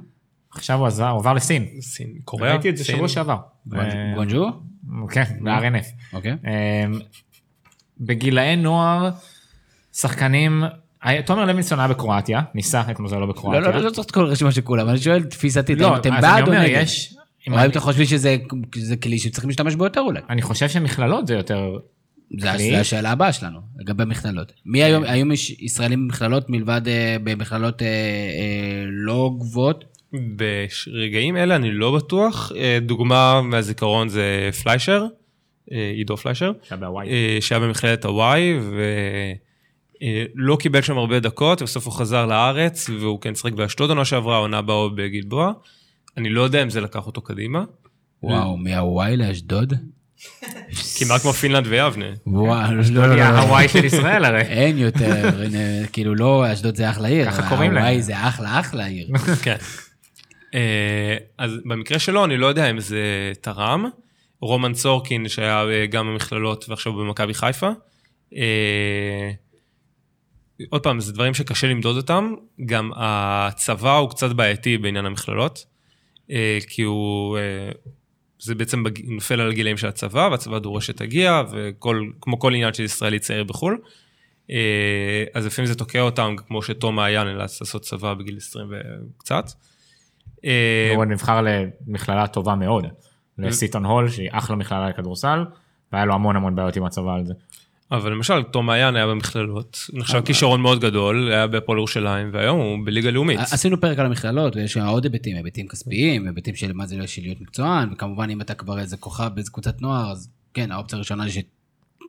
[0.55, 1.67] עכשיו הוא עזר, עבר לסין.
[1.81, 2.53] סין, קוריאה.
[2.53, 2.85] ראיתי את זה.
[2.85, 3.37] שבוע שעבר.
[3.77, 4.47] אה, גוונג'ו?
[5.11, 5.87] כן, ב-RNF.
[6.13, 6.33] אוקיי.
[6.33, 6.99] אמ,
[8.01, 9.11] בגילאי נוער,
[9.93, 10.63] שחקנים,
[11.03, 13.61] היה- תומר לוינסון היה בקרואטיה, ניסה את מזלו לא, בקרואטיה.
[13.61, 16.53] לא, לא צריך את כל הרשימה של כולם, אני שואל תפיסתית, לא, אתם בעד או
[16.53, 16.81] נגד?
[16.83, 17.15] יש...
[17.49, 18.37] אם אני- אתם חושבים שזה
[18.77, 20.21] זה כלי שצריכים להשתמש בו יותר אולי?
[20.31, 21.79] אני חושב שמכללות זה יותר...
[22.39, 24.53] זה השאלה הבאה שלנו, לגבי מכללות.
[24.67, 27.93] מי היום, היום יש ישראלים במכללות מלבד אה, במכללות אה, אה,
[28.89, 29.85] לא גבוהות?
[30.13, 32.53] ברגעים אלה אני לא בטוח.
[32.57, 35.05] אה, דוגמה מהזיכרון זה פליישר,
[35.73, 37.61] אה, עידו פליישר, שהיה.
[37.61, 38.55] אה, במכללת הוואי
[40.01, 44.37] ולא קיבל שם הרבה דקות, ובסוף הוא חזר לארץ והוא כן שחק באשדוד עונה שעברה,
[44.37, 45.53] עונה הבאה או בגלבוע.
[46.19, 47.65] אני לא יודע אם זה לקח אותו קדימה.
[48.23, 49.75] וואו, מהוואי לאשדוד?
[50.99, 52.07] כמעט כמו פינלנד ויבנה.
[52.27, 53.23] וואו, לא, לא, היא לא.
[53.23, 54.41] ההוואי של ישראל הרי.
[54.41, 55.41] אין יותר,
[55.93, 57.85] כאילו לא, אשדוד זה אחלה עיר, ככה קוראים להם.
[57.85, 59.09] הוואי זה אחלה אחלה עיר.
[59.45, 59.57] כן.
[60.55, 63.85] אה, אז במקרה שלו אני לא יודע אם זה תרם.
[64.41, 67.71] רומן צורקין שהיה אה, גם במכללות ועכשיו במכבי חיפה.
[68.37, 69.31] אה,
[70.71, 72.35] עוד פעם, זה דברים שקשה למדוד אותם.
[72.67, 75.65] גם הצבא הוא קצת בעייתי בעניין המכללות.
[76.31, 77.71] אה, כי הוא, אה,
[78.41, 82.83] זה בעצם בג- נופל על הגילאים של הצבא, והצבא דורש שתגיע, וכמו כל עניין של
[82.83, 83.79] ישראלי צעיר בחו"ל.
[84.51, 88.67] אה, אז לפעמים זה תוקע אותם, כמו שתום מעיין נאלץ לעשות צבא בגיל 20
[89.17, 89.45] וקצת.
[90.45, 91.41] אה, הוא נבחר
[91.87, 92.87] למכללה טובה מאוד.
[93.39, 95.45] לסיטון הול, שהיא אחלה מכללה לכדורסל,
[95.93, 97.35] והיה לו המון המון בעיות עם הצבא על זה.
[97.93, 102.79] אבל למשל, תום מעיין היה במכללות, נחשב כישרון מאוד גדול, היה בהפועל ירושלים, והיום הוא
[102.87, 103.41] בליגה לאומית.
[103.41, 107.93] עשינו פרק על המכללות, ויש עוד היבטים, היבטים כספיים, היבטים של מה זה להיות מקצוען,
[107.93, 111.29] וכמובן אם אתה כבר איזה כוכב באיזה קבוצת נוער, אז כן, האופציה הראשונה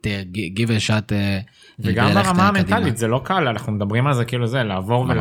[0.04, 0.24] היא
[0.56, 1.12] ש-give a shot.
[1.12, 1.38] אה,
[1.80, 2.48] וגם ברמה.
[2.48, 5.14] המנטלית זה לא קל, אנחנו מדברים על זה כאילו זה, לעבור לא.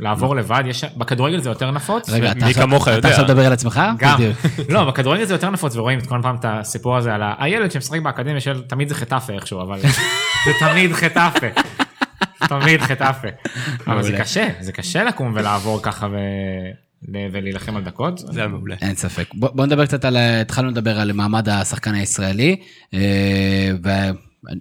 [0.00, 2.10] לעבור לבד, יש- בכדורגל זה יותר נפוץ.
[2.10, 3.08] רגע, אתה מי עכשיו- כמוך אתה יודע.
[3.08, 3.80] עכשיו מדבר על עצמך?
[3.98, 4.18] גם.
[4.68, 8.00] לא, בכדורגל זה יותר נפוץ ורואים את כל פעם את הסיפור הזה על הילד שמשחק
[8.00, 9.78] באקדמיה של, תמיד זה חטאפה איכשהו, אבל
[10.44, 11.46] זה תמיד חטאפה.
[12.48, 13.28] תמיד חטאפה.
[13.86, 14.16] אבל זה.
[14.18, 16.06] קשה, זה קשה לקום ולעבור ככה
[17.08, 18.18] ולהילחם על דקות.
[18.18, 18.76] זה היה מעולה.
[18.82, 19.28] אין ספק.
[19.34, 22.56] בוא, בוא נדבר קצת על, התחלנו לדבר על מעמד השחקן הישראלי,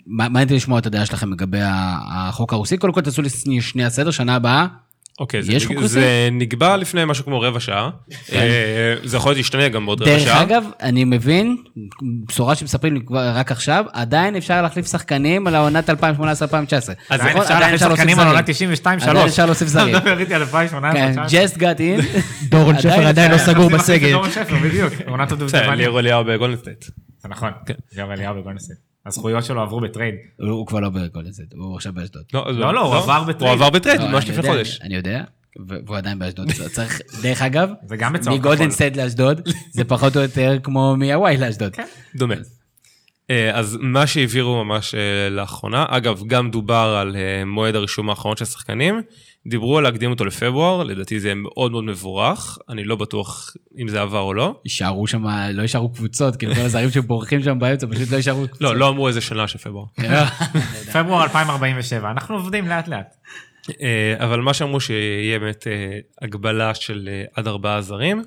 [0.07, 2.77] ומעניין אותי לשמוע את הדעה שלכם לגבי החוק הרוסי.
[2.77, 3.29] קודם כל תעשו לי
[3.61, 4.67] שנייה סדר, שנה הבאה.
[5.21, 5.85] אוקיי, זה, נג-?
[5.85, 7.89] זה נקבע לפני משהו כמו רבע שעה.
[8.33, 10.41] אה, זה יכול להיות להשתנה גם בעוד רבע דרך שעה.
[10.43, 11.57] אגב, אני מבין,
[12.27, 15.93] בשורה שמספרים לי כבר רק עכשיו, עדיין אפשר להחליף שחקנים על העונת 2018-2019.
[17.09, 17.41] עדיין נכון?
[17.41, 18.27] אפשר להוסיף שחקנים על.
[18.27, 19.09] עונת 92-3.
[19.09, 19.95] עדיין אפשר להוסיף זרים.
[19.95, 21.27] אתה מדבר איתי על 2018.
[21.29, 22.17] כן, just got in.
[22.49, 24.11] דורון שפר עדיין לא אפשר- סגור בסגל.
[24.11, 24.93] דורון שפר, בדיוק.
[25.07, 25.73] עונת בסדר, הדובדבנים.
[25.79, 26.85] ליאור אליהו בגולדן סטייט.
[27.23, 27.49] זה נכון,
[27.95, 28.90] ליאור אליהו בגולדנסט.
[29.05, 30.15] הזכויות שלו עברו בטרייד.
[30.39, 32.23] הוא כבר לא בגולדסט, הוא עכשיו באשדוד.
[32.33, 33.41] לא, לא, הוא עבר בטרייד.
[33.41, 34.79] הוא עבר בטרייד, לא, ממש לפני חודש.
[34.81, 35.23] אני- יודע,
[35.67, 36.51] והוא עדיין באשדוד.
[36.51, 38.67] צריך, דרך אגב, זה גם בצהוב כחול.
[38.95, 39.41] לאשדוד,
[39.71, 41.75] זה פחות או יותר כמו מהוואי לאשדוד.
[42.15, 42.35] דומה.
[43.29, 48.37] אה, אז מה שהעבירו ממש אה, לאחרונה, אגב, גם דובר על אה, מועד הרישום האחרון
[48.37, 49.01] של השחקנים,
[49.47, 53.87] דיברו על להקדים אותו לפברואר, לדעתי זה יהיה מאוד מאוד מבורך, אני לא בטוח אם
[53.87, 54.59] זה עבר או לא.
[54.65, 55.23] יישארו שם,
[55.53, 58.61] לא יישארו קבוצות, כאילו כל הזרים שבורחים שם באמצע, פשוט לא יישארו קבוצות.
[58.61, 59.85] לא, לא אמרו איזה שנה של פברואר.
[60.93, 63.15] פברואר 2047, אנחנו עובדים לאט לאט.
[63.81, 68.21] אה, אבל מה שאמרו שיהיה באמת אה, הגבלה של אה, עד ארבעה זרים,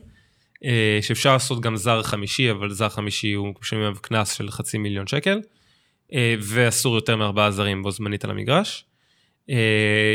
[1.00, 5.06] שאפשר לעשות גם זר חמישי, אבל זר חמישי הוא משלמים עליו קנס של חצי מיליון
[5.06, 5.40] שקל,
[6.40, 8.84] ואסור יותר מארבעה זרים בו זמנית על המגרש.
[9.50, 9.56] אה,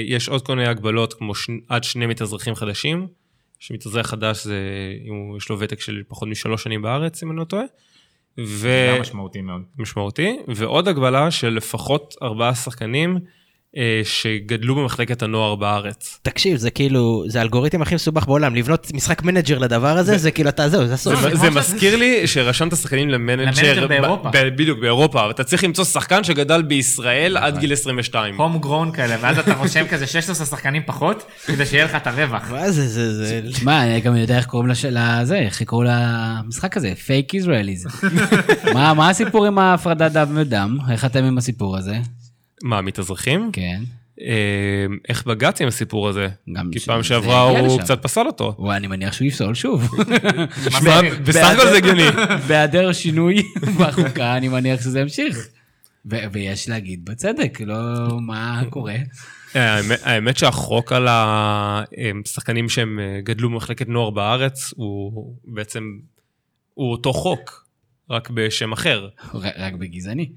[0.05, 1.49] יש עוד כל מיני הגבלות כמו ש...
[1.69, 3.07] עד שני מתאזרחים חדשים,
[3.59, 4.59] שמתאזרח חדש זה
[5.07, 7.63] אם הוא- יש לו ותק של פחות משלוש שנים בארץ, אם אני לא טועה.
[8.39, 8.69] ו...
[9.01, 9.61] משמעותי מאוד.
[9.77, 13.17] משמעותי, ועוד הגבלה של לפחות ארבעה שחקנים
[14.03, 16.19] שגדלו במחלקת הנוער בארץ.
[16.21, 20.49] תקשיב, זה כאילו, זה האלגוריתם הכי מסובך בעולם, לבנות משחק manager לדבר הזה, זה כאילו,
[20.49, 21.19] אתה זהו, זה הסוף.
[21.33, 24.29] זה, מזכיר לי שרשמת שחקנים ל manager, ל manager באירופה.
[24.33, 28.37] בדיוק, באירופה, ואתה צריך למצוא שחקן שגדל בישראל עד גיל 22.
[28.37, 32.51] home grown כאלה, ואז אתה רושם כזה 16 שחקנים פחות, כדי שיהיה לך את הרווח.
[32.51, 33.41] מה זה, זה, זה...
[33.49, 37.87] תשמע, אני גם יודע איך קוראים לזה, איך יקראו למשחק הזה, fake Israelis.
[38.73, 40.77] מה מה הסיפור עם ההפרדת דם ודם?
[40.91, 41.95] איך אתם עם הסיפור הזה?
[42.63, 43.49] מה, מתאזרחים?
[43.53, 43.81] כן.
[44.21, 44.25] אה,
[45.09, 46.27] איך בגדתי עם הסיפור הזה?
[46.53, 47.81] גם כי פעם שעברה הוא.
[47.81, 48.55] קצת פסל אותו.
[48.59, 49.87] וואי, אני מניח שהוא יפסול שוב.
[51.25, 52.03] בסך הכל זה הגיוני.
[52.47, 53.43] בהיעדר שינוי
[53.79, 55.47] בחוקה, אני מניח שזה ימשיך.
[56.05, 57.75] ויש להגיד בצדק, לא
[58.21, 58.95] מה קורה.
[59.55, 65.83] אה, האמת- האמת שהחוק על השחקנים שהם אה, גדלו במחלקת נוער בארץ, הוא בעצם,
[66.73, 67.65] הוא אותו חוק,
[68.09, 69.07] רק בשם אחר.
[69.57, 70.29] רק בגזעני.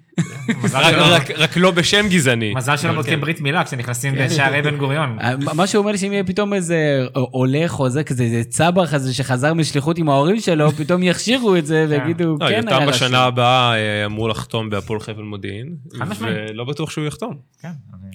[1.39, 2.55] רק- לא בשם גזעני.
[2.55, 3.21] מזל שלא בודקים כן.
[3.21, 5.19] ברית מילה כשנכנסים בשערי בן גוריון.
[5.21, 9.15] אה, מה שהוא אומר לי שאם יהיה פתאום איזה עולה חוזר כזה, איזה צבר כזה
[9.15, 13.09] שחזר משליחות עם ההורים שלו, פתאום יכשירו את זה ויגידו, לא, כן יותם היה בשנה
[13.09, 15.77] רשום." הבאה אה, אמור לחתום בהפועל חבל מודיעין.
[16.19, 17.37] ולא בטוח שהוא יחתום.
[17.63, 17.69] כן,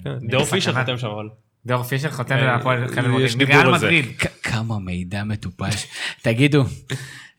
[0.04, 0.44] כן, דור.
[0.44, 1.24] פישר חותם שם אבל.
[1.68, 3.06] דור פישר חותם אה, להפועל חבל יש
[3.36, 3.38] מודיעין.
[3.38, 3.86] דיבור מריאל על זה.
[3.86, 4.04] מדריד.
[4.42, 5.86] כמה מידע מטופש.
[6.22, 6.64] תגידו,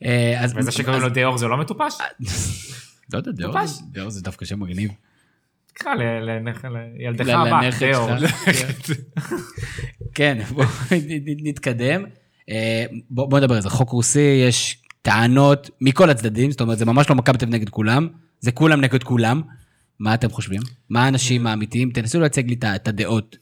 [0.05, 0.45] אה.
[0.55, 1.93] וזה שקוראים לו דיאור זה לא מטופש?
[3.13, 3.69] לא יודע, מטופש.
[4.07, 4.91] זה- דווקא שם מגניב.
[5.73, 6.65] תקרא לילדך
[7.29, 8.09] הבא, דיאור.
[10.15, 10.67] כן, בואו
[11.43, 12.03] נתקדם.
[12.49, 13.69] אה, בוא בוא נדבר על זה.
[13.69, 18.07] חוק רוסי, יש טענות מכל הצדדים, זאת אומרת, זה ממש לא מכבי תל נגד כולם,
[18.39, 19.41] זה כולם נגד כולם.
[19.99, 20.61] מה אתם חושבים?
[20.89, 21.91] מה האנשים האמיתיים?
[21.91, 23.39] תנסו להציג לי את הדעות, אה,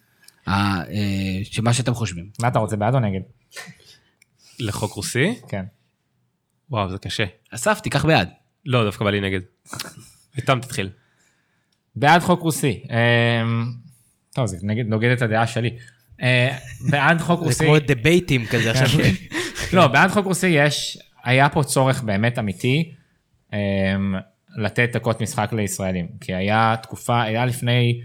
[1.43, 2.29] שמה שאתם חושבים.
[2.41, 3.21] מה אתה רוצה, בעד או נגד?
[4.59, 5.39] לחוק רוסי?
[5.49, 5.65] כן.
[6.69, 7.25] וואו, זה קשה.
[7.51, 8.29] אסף, תיקח בעד.
[8.65, 9.41] לא, דווקא בא לי נגד.
[10.37, 10.89] איתם תתחיל.
[11.95, 12.83] בעד חוק רוסי.
[12.89, 13.65] אמ,
[14.33, 15.77] טוב, זה נגד, נוגד את הדעה שלי.
[16.21, 16.57] אה,
[16.89, 18.87] בעד חוק זה רוסי, כמו דבייטים כזה עכשיו.
[19.73, 22.93] לא, בעד חוק רוסי יש, היה פה צורך באמת אמיתי
[23.53, 23.57] אמ,
[24.57, 26.07] לתת דקות משחק לישראלים.
[26.21, 28.01] כי היה תקופה, היה לפני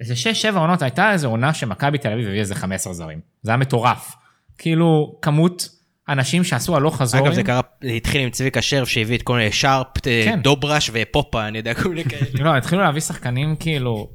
[0.00, 0.14] איזה
[0.52, 3.20] 6-7 עונות, הייתה איזו עונה שמכבי תל אביב הביא איזה 15 זרים.
[3.42, 4.16] זה היה מטורף.
[4.58, 5.68] כאילו, כמות
[6.08, 7.26] אנשים שעשו הלוך חזור.
[7.26, 10.40] אגב, זה קרה, זה התחיל עם צביקה שרף שהביא את כל מיני שרפ, אה, כן.
[10.42, 12.44] דובראש ופופה, אני יודע, כל מיני כאלה.
[12.44, 14.10] לא, התחילו להביא שחקנים כאילו,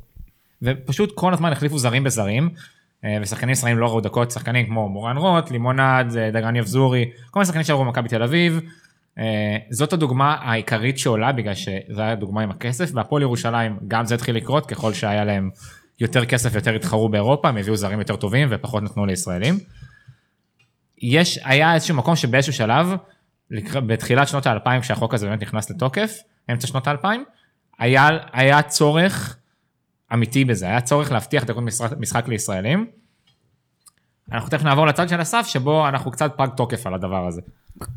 [0.61, 2.49] ופשוט כל הזמן החליפו זרים בזרים,
[3.05, 7.39] אה, ושחקנים ישראלים לא ראו דקות, שחקנים כמו מורן רוט, לימונד, אה, דגן יבזורי, כל
[7.39, 8.59] מיני שחקנים שעברו במכבי תל אביב.
[9.19, 14.15] אה, זאת הדוגמה העיקרית שעולה בגלל שזו הייתה דוגמה עם הכסף, והפועל ירושלים גם זה
[14.15, 15.49] התחיל לקרות ככל שהיה להם
[15.99, 19.59] יותר כסף יותר התחרו באירופה, הם הביאו זרים יותר טובים ופחות נתנו לישראלים.
[21.01, 22.87] יש, היה איזשהו מקום שבאיזשהו שלב,
[23.73, 26.17] בתחילת שנות האלפיים כשהחוק הזה באמת נכנס לתוקף,
[26.51, 27.23] אמצע שנות האלפיים,
[27.79, 29.37] היה, היה צורך
[30.13, 32.87] אמיתי בזה, היה צורך להבטיח דקות משחק, משחק לישראלים.
[34.31, 37.41] אנחנו תכף נעבור לצד של אסף, שבו אנחנו קצת פג תוקף על הדבר הזה.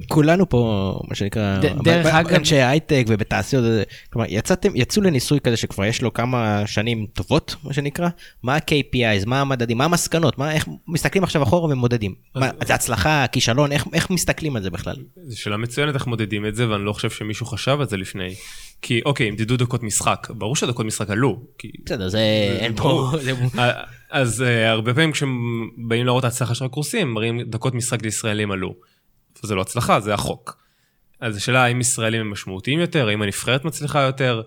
[0.09, 3.83] כולנו פה, מה שנקרא, דרך אגב- אנשי הייטק ובתעשיות, הזה,
[4.13, 8.09] כלומר, יצאתם, יצאו לניסוי כזה שכבר יש לו כמה שנים טובות, מה שנקרא,
[8.43, 13.27] מה ה-KPIs, מה המדדים, מה המסקנות, מה, איך מסתכלים עכשיו אחורה ומודדים, מה, זה הצלחה,
[13.33, 14.97] כישלון, איך, איך מסתכלים על זה בכלל?
[15.27, 18.35] זו שאלה מצוינת איך מודדים את זה, ואני לא חושב שמישהו חשב על זה לפני.
[18.85, 21.43] כי אוקיי, אם תדעו דקות משחק, ברור שדקות משחק עלו.
[21.87, 22.19] בסדר, זה
[22.61, 23.13] אין פה.
[23.23, 25.39] זה- אה, אז uh, הרבה פעמים כשהם
[25.77, 28.75] באים להראות ההצלחה של הקורסים, מראים דקות משחק לישראלים עלו.
[29.45, 30.57] וזה לא הצלחה, זה החוק.
[31.21, 34.43] אז השאלה האם ישראלים הם משמעותיים יותר, האם הנבחרת מצליחה יותר,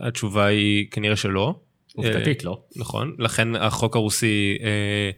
[0.00, 1.54] התשובה היא כנראה שלא.
[1.94, 2.62] עובדתית אה, לא.
[2.76, 5.10] נכון, לכן החוק הרוסי, אה,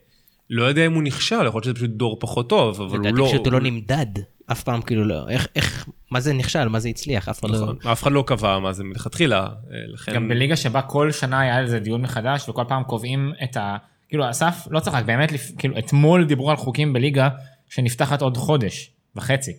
[0.50, 3.18] לא יודע אם הוא נכשל, יכול להיות שזה פשוט דור פחות טוב, אבל הוא לדעתי
[3.20, 3.26] לא...
[3.28, 4.06] פשוט הוא לא נמדד,
[4.52, 7.62] אף פעם כאילו לא, איך, איך, מה זה נכשל, מה זה הצליח, אף אחד לא,
[7.62, 10.14] נכון, אף אחד לא קבע מה זה מלכתחילה, אה, לכן...
[10.14, 13.76] גם בליגה שבה כל שנה היה איזה דיון מחדש וכל פעם קובעים את ה...
[14.08, 17.28] כאילו אסף לא צחק באמת כאילו אתמול דיברו על חוקים בליגה
[17.68, 19.52] שנפתחת עוד חודש וחצי.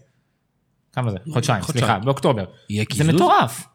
[0.94, 1.18] כמה זה?
[1.34, 1.86] חודשיים, חודשיים.
[1.86, 2.46] סליחה, באוקטובר.
[2.70, 3.16] יהיה זה קיזוז?
[3.16, 3.68] מטורף.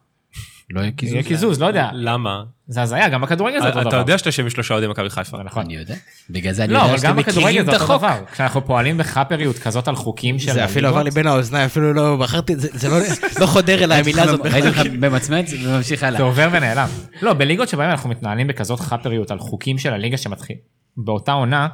[0.73, 1.13] לא יהיה קיזוז?
[1.13, 1.89] יהיה קיזוז, לא יודע.
[1.93, 2.43] למה?
[2.67, 3.89] זה הזיה, גם בכדורגל זה אותו דבר.
[3.89, 5.43] אתה יודע שאתה יושב עם שלושה אוהדי מכבי חיפה.
[5.43, 5.65] נכון.
[5.65, 5.95] אני יודע.
[6.29, 8.01] בגלל זה אני לא, יודע אבל שאתם גם בכדורגל מכירים זה את אותו החוק.
[8.01, 8.25] דבר.
[8.31, 10.51] כשאנחנו פועלים בחאפריות כזאת על חוקים של...
[10.51, 12.95] זה אפילו עבר לי בין האוזניים, אפילו לא בחרתי, זה, לא,
[13.41, 14.67] לא חודר אליי המילה הזאת ראיתי.
[14.67, 16.17] אותך ממצמץ וממשיך הלאה.
[16.17, 16.87] זה עובר ונעלם.
[17.21, 20.55] לא, בליגות שבהם אנחנו מתנהלים בכזאת חאפריות על חוקים של הליגה שמתחיל
[20.97, 21.67] באותה עונה,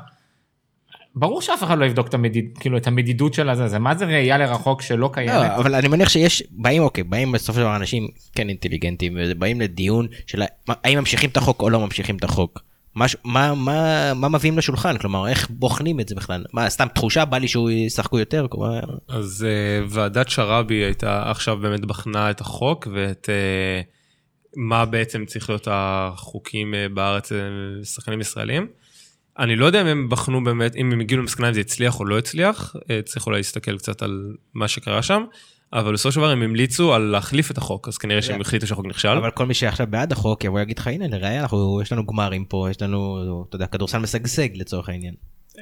[1.19, 4.05] ברור שאף אחד לא יבדוק את, המדיד, כאילו, את המדידות של הזה, זה מה זה
[4.05, 5.33] ראייה לרחוק שלא קיימת.
[5.33, 9.61] לא, אבל אני מניח שיש, באים, אוקיי, באים בסופו של דבר אנשים כן אינטליגנטים, ובאים
[9.61, 12.59] לדיון של האם ממשיכים את החוק או לא ממשיכים את החוק.
[12.95, 14.97] מה, מה, מה, מה מביאים לשולחן?
[14.97, 16.45] כלומר, איך בוחנים את זה בכלל?
[16.53, 18.47] מה, סתם תחושה בא לי שהוא ישחקו יותר?
[18.49, 23.85] כלומר, אז uh, ועדת שראבי הייתה עכשיו באמת בחנה את החוק ואת uh,
[24.55, 27.31] מה בעצם צריך להיות החוקים uh, בארץ
[27.81, 28.67] לשחקנים ישראלים.
[29.39, 32.05] אני לא יודע אם הם בחנו באמת, אם הם הגיעו למסקנה אם זה הצליח או
[32.05, 35.23] לא הצליח, uh, צריך אולי להסתכל קצת על מה שקרה שם,
[35.73, 38.85] אבל בסופו של דבר הם המליצו על להחליף את החוק, אז כנראה שהם החליטו שהחוק
[38.85, 39.09] נכשל.
[39.09, 41.45] אבל כל מי שעכשיו בעד החוק יבוא ויגיד לך, הנה, לראיה,
[41.81, 45.13] יש לנו גמרים פה, יש לנו, אתה יודע, כדורסל משגשג לצורך העניין.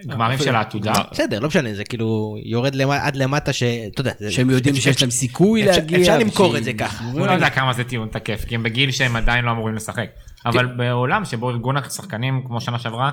[0.08, 0.94] גמרים של העתודה.
[1.12, 3.64] בסדר, לא משנה, זה כאילו יורד עד למטה ש...
[3.64, 6.00] אתה יודע, שהם יודעים שיש להם סיכוי להגיע.
[6.00, 7.04] אפשר למכור את זה ככה.
[7.10, 10.10] אני לא יודע כמה זה טיעון תקף, כי הם בגיל שהם עדיין לא אמורים לשחק.
[10.46, 13.12] אבל בעולם שבו ארגון השחקנים, כמו שנה שעברה,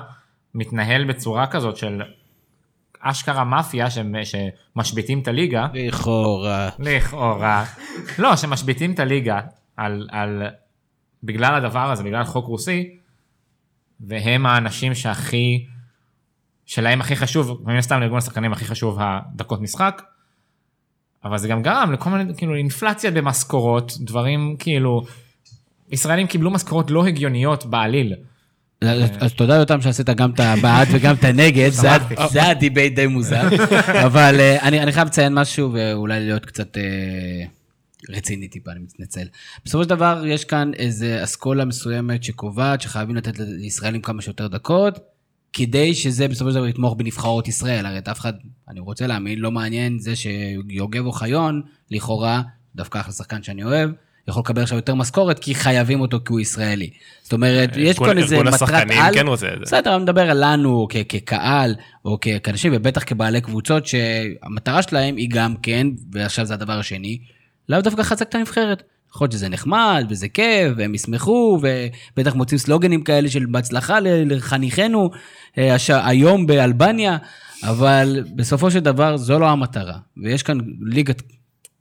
[0.55, 2.01] מתנהל בצורה כזאת של
[2.99, 6.69] אשכרה מאפיה שמ- שמשביתים את הליגה, לכאורה.
[6.79, 7.65] לכאורה,
[8.19, 9.39] לא, שמשביתים את הליגה
[9.77, 10.43] על, על,
[11.23, 12.97] בגלל הדבר הזה, בגלל חוק רוסי,
[13.99, 15.65] והם האנשים שהכי,
[16.65, 20.01] שלהם הכי חשוב, מן הסתם לארגון השחקנים הכי חשוב הדקות משחק,
[21.23, 25.01] אבל זה גם גרם לכל מיני, כאילו, אינפלציה במשכורות, דברים כאילו,
[25.89, 28.13] ישראלים קיבלו משכורות לא הגיוניות בעליל.
[28.87, 31.87] אז אז תודה יותם שעשית גם את הבעד וגם את הנגד, זה
[32.33, 33.47] היה- debate די מוזר.
[34.05, 36.83] אבל אה, אני חייב לציין משהו ואולי להיות קצת אה,
[38.09, 39.27] רציני טיפה, אני מתנצל.
[39.65, 44.99] בסופו של דבר יש כאן איזה אסכולה מסוימת שקובעת שחייבים לתת לישראלים כמה שיותר דקות,
[45.53, 47.85] כדי שזה בסופו של דבר יתמוך בנבחרות ישראל.
[47.85, 48.33] הרי את אף אחד,
[48.69, 51.61] אני רוצה להאמין, לא מעניין זה שיוגב אוחיון,
[51.91, 52.41] לכאורה,
[52.75, 53.89] דווקא אחלה שחקן שאני אוהב,
[54.27, 56.89] יכול לקבל עכשיו יותר משכורת כי חייבים אותו כי הוא ישראלי.
[57.23, 59.13] זאת אומרת, יש כאן איזה מטרת על.
[59.13, 59.61] כן רוצה את זה.
[59.61, 65.29] בסדר, אני מדבר על לנו כ- כקהל, או כאנשים, ובטח כבעלי קבוצות, שהמטרה שלהם היא
[65.31, 67.19] גם כן, ועכשיו זה הדבר השני,
[67.69, 68.83] לאו דווקא חזק את הנבחרת.
[69.11, 75.09] יכול להיות שזה נחמד, וזה כיף, והם ישמחו, ובטח מוצאים סלוגנים כאלה של בהצלחה לחניכנו
[75.57, 75.75] אה.
[75.89, 77.17] היום באלבניה,
[77.63, 79.97] אבל בסופו של דבר זו לא המטרה.
[80.23, 81.21] ויש כאן ליגת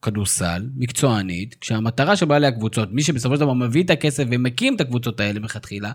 [0.04, 4.80] כדורסל מקצוענית, כשהמטרה של בעלי הקבוצות, מי שבסופו של דבר מביא את הכסף ומקים את
[4.80, 5.92] הקבוצות האלה מלכתחילה,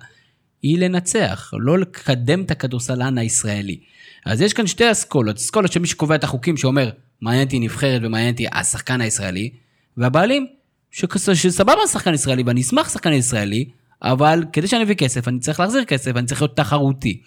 [0.62, 3.80] היא לנצח, לא לקדם את הכדורסלן הישראלי.
[4.26, 6.90] אז יש כאן שתי אסכולות, אסכולות של מי שקובע את החוקים שאומר,
[7.22, 9.50] מעניין אותי נבחרת ומעניין אותי השחקן הישראלי,
[9.98, 10.48] והבעלים,
[10.92, 13.66] שסבבה שחקן ישראלי ואני אשמח שחקן ישראלי,
[14.02, 17.22] אבל כדי שאני אביא כסף, אני צריך להחזיר כסף, אני צריך להיות תחרותי.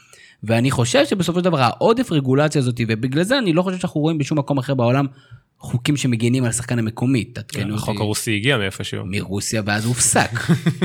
[0.45, 4.19] ואני חושב שבסופו של דבר העודף רגולציה הזאת, ובגלל זה אני לא חושב שאנחנו רואים
[4.19, 5.07] בשום מקום אחר בעולם
[5.63, 8.03] חוקים שמגינים על השחקן המקומי, תעדכנו החוק אותי.
[8.03, 9.05] הרוסי הגיע מאיפשהו.
[9.07, 10.31] מרוסיה ואז הופסק.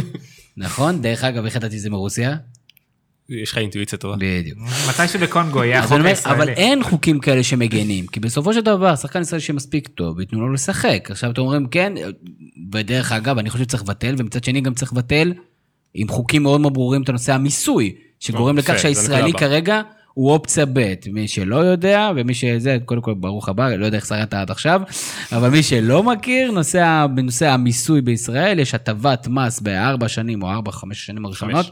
[0.58, 1.02] נכון?
[1.02, 2.36] דרך אגב, איך ידעתי זה מרוסיה?
[3.30, 4.16] יש לך אינטואיציה טובה.
[4.20, 4.60] בדיוק.
[4.90, 6.38] מתישהו בקונגו יהיה החוק הישראלי.
[6.38, 10.54] אבל אין חוקים כאלה שמגנים, כי בסופו של דבר, שחקן ישראלי שמספיק טוב, ייתנו לו
[10.54, 11.08] לשחק.
[11.12, 11.94] עכשיו אתם אומרים, כן,
[12.74, 15.34] ודרך אגב, אני חושב שצריך לבטל, ומצד שני גם צריך לבטל
[15.94, 19.34] עם חוקים מאוד מאוד ברורים את הנושא המיסוי, שגורם לכך שהישראלי.
[19.34, 19.82] כרגע
[20.18, 24.06] הוא אופציה ב', מי שלא יודע, ומי שזה, קודם כל ברוך הבא, לא יודע איך
[24.06, 24.82] שרדת עד עכשיו,
[25.32, 30.72] אבל מי שלא מכיר, נושא, בנושא המיסוי בישראל, יש הטבת מס בארבע שנים או ארבע,
[30.72, 31.72] חמש שנים הראשונות,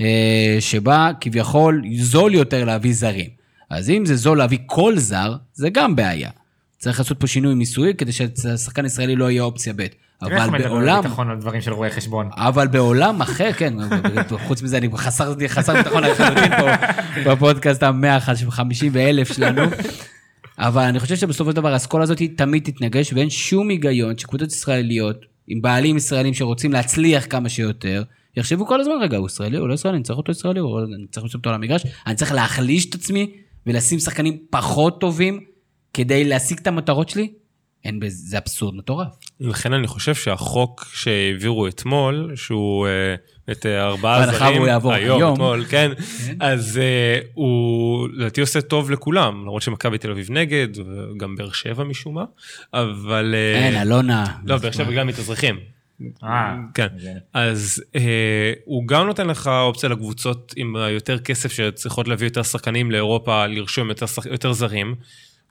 [0.00, 3.30] אה, שבה כביכול זול יותר להביא זרים.
[3.70, 6.30] אז אם זה זול להביא כל זר, זה גם בעיה.
[6.78, 9.86] צריך לעשות פה שינוי מיסוי כדי שהשחקן הישראלי לא יהיה אופציה ב'.
[10.30, 12.28] איך אבל בעולם, ביטחון על דברים של רואי חשבון.
[12.36, 13.74] אבל בעולם אחר, כן,
[14.46, 16.66] חוץ מזה אני חסר, חסר ביטחון לחלוטין פה
[17.32, 19.62] בפודקאסט המאה החמישים ואלף שלנו.
[20.58, 25.16] אבל אני חושב שבסופו של דבר האסכולה הזאת תמיד תתנגש ואין שום היגיון שקבוצות ישראליות
[25.48, 28.02] עם בעלים ישראלים שרוצים להצליח כמה שיותר,
[28.36, 31.06] יחשבו כל הזמן, רגע, הוא ישראלי, הוא לא ישראלי, אני צריך אותו ישראלי, הוא- אני
[31.10, 33.30] צריך לשים אותו על המגרש, אני צריך להחליש את עצמי
[33.66, 35.40] ולשים שחקנים פחות טובים
[35.94, 37.32] כדי להשיג את המטרות שלי?
[37.84, 39.08] אין בזה, זה אבסורד מטורף.
[39.40, 43.14] לכן אני חושב שהחוק שהעבירו אתמול, שהוא אה,
[43.52, 45.32] את אה, ארבעה בהנחה זרים, והוא יעבור היום, היום.
[45.34, 45.90] אתמול, כן,
[46.26, 46.36] כן.
[46.40, 51.84] אז אה, הוא לדעתי עושה טוב לכולם, למרות שמכבי תל אביב נגד, וגם באר שבע
[51.84, 52.24] משום מה,
[52.74, 53.34] אבל...
[53.54, 54.24] אין, אלונה.
[54.44, 55.56] לא, באר שבע גם מתאזרחים.
[56.74, 56.86] כן,
[57.34, 57.82] אז
[58.64, 63.88] הוא גם נותן לך אופציה לקבוצות עם יותר כסף שצריכות להביא יותר שחקנים לאירופה, לרשום
[63.88, 64.94] יותר, שח- יותר זרים.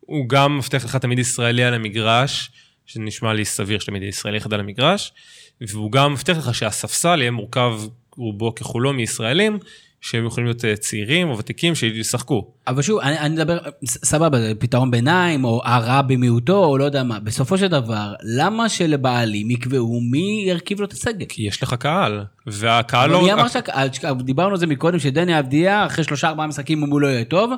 [0.05, 2.51] הוא גם מבטיח לך תמיד ישראלי על המגרש,
[2.85, 5.13] שנשמע לי סביר שתמיד יהיה ישראלי אחד על המגרש,
[5.61, 7.79] והוא גם מבטיח לך שהספסל יהיה מורכב
[8.17, 9.59] רובו ככולו מישראלים,
[10.01, 12.51] שהם יכולים להיות אה, צעירים או ותיקים שישחקו.
[12.67, 17.03] אבל שוב, אני, אני מדבר, סבבה, זה פתרון ביניים, או הרע במיעוטו, או לא יודע
[17.03, 17.19] מה.
[17.19, 21.25] בסופו של דבר, למה שלבעלים יקבעו מי ירכיב לו את הסגל?
[21.29, 23.21] כי יש לך קהל, והקהל לא...
[23.21, 23.89] מי אמר שהקהל,
[24.23, 27.51] דיברנו על זה מקודם, שדני אבדיה, אחרי שלושה ארבעה משחקים, אם הוא לא יהיה טוב,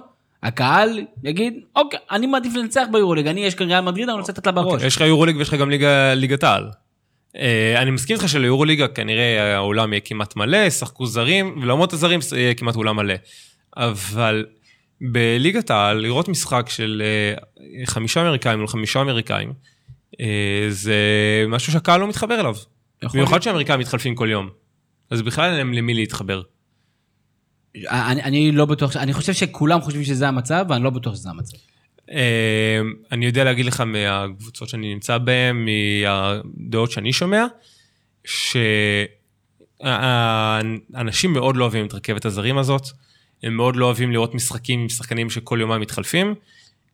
[0.43, 4.45] הקהל יגיד, אוקיי, אני מעדיף לנצח ביורוליג, אני יש כאן ריאל מדריד, אני רוצה לתת
[4.45, 4.83] לה בראש.
[4.83, 5.69] יש לך יורוליג ויש לך גם
[6.15, 6.69] ליגת העל.
[7.37, 12.53] אה, אני מסכים איתך שליורוליגה כנראה האולם יהיה כמעט מלא, ישחקו זרים, ולמרות הזרים יהיה
[12.53, 13.13] כמעט אולם מלא.
[13.77, 14.45] אבל
[15.01, 19.53] בליגת העל, לראות משחק של אה, חמישה אמריקאים מול חמישה אמריקאים,
[20.21, 20.95] אה, זה
[21.47, 22.55] משהו שהקהל לא מתחבר אליו.
[23.13, 23.41] במיוחד.
[23.41, 24.49] שהאמריקאים מתחלפים כל יום.
[25.09, 26.41] אז בכלל אין להם למי להתחבר.
[27.89, 31.57] אני, אני לא בטוח, אני חושב שכולם חושבים שזה המצב, ואני לא בטוח שזה המצב.
[32.11, 37.45] אה, אני יודע להגיד לך מהקבוצות שאני נמצא בהן, מהדעות שאני שומע,
[40.93, 42.87] שאנשים מאוד לא אוהבים את רכבת הזרים הזאת,
[43.43, 46.35] הם מאוד לא אוהבים לראות משחקים עם שחקנים שכל יומיים מתחלפים,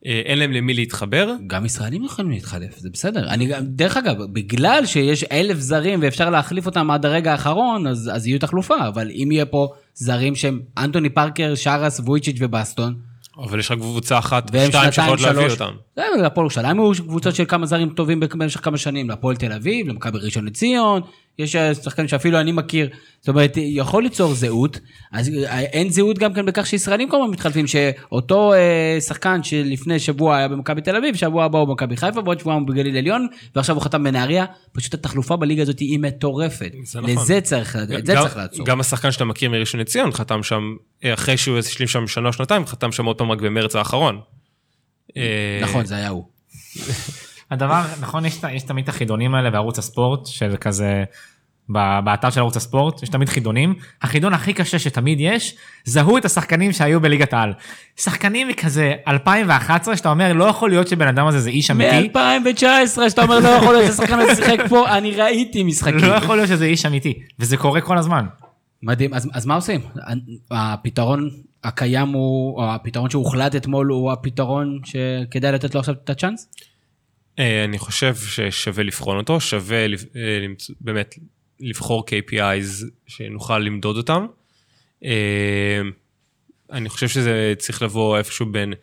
[0.05, 1.34] אה, אין להם למי להתחבר.
[1.47, 3.30] גם ישראלים יכולים להתחלף, זה בסדר.
[3.30, 8.11] אני, גם- דרך אגב, בגלל שיש אלף זרים ואפשר להחליף אותם עד הרגע האחרון, אז,
[8.13, 9.67] אז יהיו תחלופה, אבל אם יהיה פה
[9.99, 12.95] זרים שהם אנטוני פארקר, שרס, וויצ'יץ' ובסטון,
[13.37, 15.49] אבל יש רק קבוצה אחת, שתיים שיכולות להביא.
[15.49, 15.73] אותם.
[15.95, 19.87] זה להפועל ירושלים היו קבוצות של כמה זרים טובים במשך כמה שנים, להפועל תל אביב,
[19.87, 21.01] למכבי ראשון לציון,
[21.39, 24.79] יש אה, שחקנים שאפילו אני מכיר, זאת אומרת, יכול ליצור זהות,
[25.11, 29.99] אז אה, אין זהות גם כן בכך שישראלים כל הזמן מתחלפים, שאותו אה, שחקן שלפני
[29.99, 33.27] שבוע היה במכבי תל אביב, שבוע הבא הוא במכבי חיפה, בעוד שבועיים הוא בגליל עליון,
[33.55, 36.71] ועכשיו הוא חתם בנהריה, פשוט התחלופה בליגה הזאת היא מטורפת.
[36.83, 37.11] זה נכון.
[37.11, 38.65] לזה צריך, את זה צריך לעצור.
[38.65, 42.33] גם השחקן שאתה מכיר מראשון לציון חתם שם, אה, אחרי שהוא השלים שם שנה או
[42.33, 44.19] שנתיים, חתם שם עוד פעם רק במרץ האחרון.
[45.61, 46.23] נכון, זה היה הוא.
[47.51, 51.03] הדבר, נכון, יש, יש תמיד את החידונים האלה בערוץ הספורט, של כזה,
[52.03, 53.75] באתר של ערוץ הספורט, יש תמיד חידונים.
[54.01, 57.53] החידון הכי קשה שתמיד יש, זהו את השחקנים שהיו בליגת העל.
[57.97, 62.09] שחקנים מכזה 2011, שאתה אומר, לא יכול להיות שבן אדם הזה זה איש אמיתי.
[62.15, 65.97] מ-2019, שאתה אומר, לא יכול להיות שהשחקן הזה שיחק פה, אני ראיתי משחקים.
[65.97, 68.25] לא יכול להיות שזה איש אמיתי, וזה קורה כל הזמן.
[68.83, 69.81] מדהים, אז, אז מה עושים?
[70.51, 71.29] הפתרון
[71.63, 76.49] הקיים הוא, או הפתרון שהוחלט אתמול הוא הפתרון שכדאי לתת לו עכשיו את הצ'אנס?
[77.39, 80.45] אה, אני חושב ששווה לבחון אותו, שווה אה,
[80.81, 81.15] באמת
[81.59, 84.25] לבחור KPIs שנוכל למדוד אותם.
[85.05, 85.81] אה,
[86.71, 88.73] אני חושב שזה צריך לבוא איפשהו בין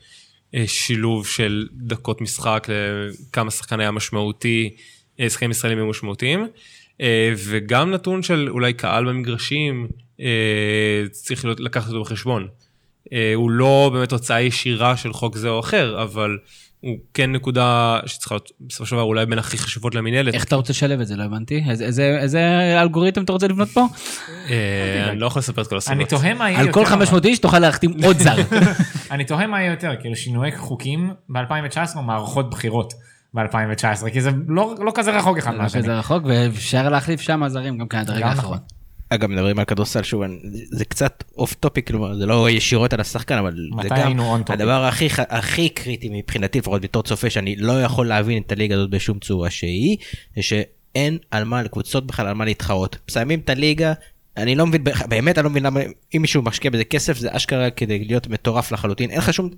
[0.67, 4.77] שילוב של דקות משחק לכמה שחקן היה משמעותי,
[5.29, 6.47] שחקנים ישראלים היו משמעותיים,
[7.37, 9.89] וגם נתון של אולי קהל במגרשים,
[11.11, 12.49] צריך לקחת אותו בחשבון.
[13.35, 16.39] הוא לא באמת תוצאה ישירה של חוק זה או אחר, אבל
[16.81, 20.35] הוא כן נקודה שצריכה להיות בסופו של דבר אולי בין הכי חשובות למינהלת.
[20.35, 21.17] איך אתה רוצה לשלב את זה?
[21.17, 21.65] לא הבנתי.
[21.69, 23.87] איזה, אלגוריתם אתה רוצה לבנות פה?
[24.51, 25.97] אה, אני לא יכול לספר את כל הסיבות.
[25.99, 26.81] אני תוהה מה יהיה על יותר.
[26.81, 28.37] כל 500 איש תוכל להחתים עוד זר.
[29.11, 32.95] אני תוהה מה יהיה יותר, כאילו שינויי חוקים ב-2019 או מערכות בחירות
[33.35, 35.83] ב-2019, כי זה לא, לא כזה רחוק אחד לא מהשני.
[35.83, 38.59] כזה רחוק, ואפשר להחליף שם זרים גם כן עד הרגע האחרון.
[39.09, 40.23] אגב מדברים על כדורסל שוב
[40.71, 43.97] זה קצת off topic כלומר זה לא ישירות על השחקן אבל זה גם?
[44.49, 48.91] הדבר הכי הכי קריטי מבחינתי לפחות בתור צופה שאני לא יכול להבין את הליגה הזאת
[48.91, 49.97] בשום צורה שהיא
[50.37, 53.93] זה שאין על מה לקבוצות בכלל על מה להתחרות מסיימים את הליגה.
[54.37, 55.81] אני לא מבין באמת אני לא מבין למה
[56.17, 59.11] אם מישהו משקיע בזה כסף זה אשכרה כדי להיות מטורף לחלוטין.
[59.11, 59.51] אין לך שום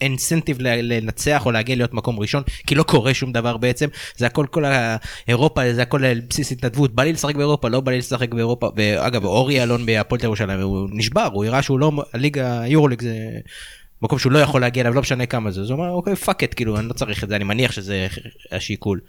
[0.00, 3.88] incentive לנצח או להגיע להיות מקום ראשון כי לא קורה שום דבר בעצם.
[4.16, 6.94] זה הכל כל האירופה זה הכל על בסיס התנדבות.
[6.94, 8.70] בא לי לשחק באירופה לא בא לי לשחק באירופה.
[8.76, 13.14] ואגב אורי אלון בהפועל ירושלים הוא נשבר הוא הראה שהוא לא הליגה יורוליג זה
[14.02, 16.44] מקום שהוא לא יכול להגיע אליו, לא משנה כמה זה, אז הוא אמר, אוקיי, fuck
[16.44, 18.06] it, כאילו, אני לא צריך את זה, אני מניח שזה
[18.52, 19.00] השיקול.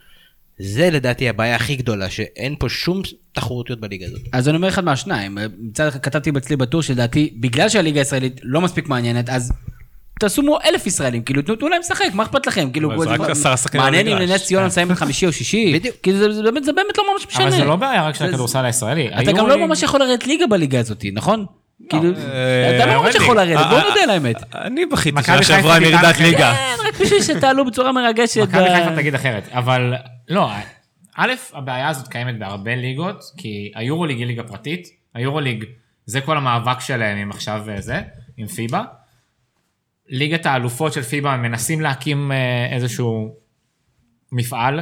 [0.60, 3.02] זה לדעתי הבעיה הכי גדולה, שאין פה שום
[3.34, 4.22] תחרותיות בליגה הזאת.
[4.32, 8.62] אז אני אומר אחד מהשניים, מצד אחד כתבתי אצלי בטור שלדעתי, בגלל שהליגה הישראלית לא
[8.62, 9.52] מספיק מעניינת, אז
[10.20, 12.70] תעשו מו אלף ישראלים, כאילו תנו תנו להם לשחק, מה אכפת לכם?
[12.72, 14.18] כאילו, זה רק מה- עשרה שחקנים מעניין אם.
[14.18, 15.96] לנס ציונה מסיימת חמישי או שישי, בדיוק.
[16.04, 17.44] כאילו זה- זה באמת- זה באמת לא ממש משנה.
[17.44, 19.10] אבל זה לא בעיה רק של הכדורסל הישראלי.
[19.24, 21.46] אתה גם לא ממש יכול לרדת ליגה בליגה הזאת, נכון?
[21.90, 23.54] כאילו, אה, אתה לא ממש יכול ליגה.
[23.54, 24.56] לרדת, בוא אה, נודה על האמת.
[24.56, 26.20] אני בכיתי שנה שעברה עם ירידת.
[26.20, 26.54] ליגה.
[26.54, 28.42] כן, רק בשביל שתעלו בצורה מרגשת.
[28.42, 29.94] מכבי חיפה תגיד אחרת, אבל
[30.30, 30.50] לא,
[31.16, 35.66] א', הבעיה הזאת קיימת בהרבה ליגות, כי היורוליג היא ליגה פרטית, היורוליג
[36.06, 38.02] זה כל המאבק שלהם עם עכשיו אה, זה,
[38.38, 38.84] עם פיבה.
[40.10, 43.36] ליגת האלופות של פיבה מנסים להקים אה, איזשהו
[44.32, 44.80] מפעל.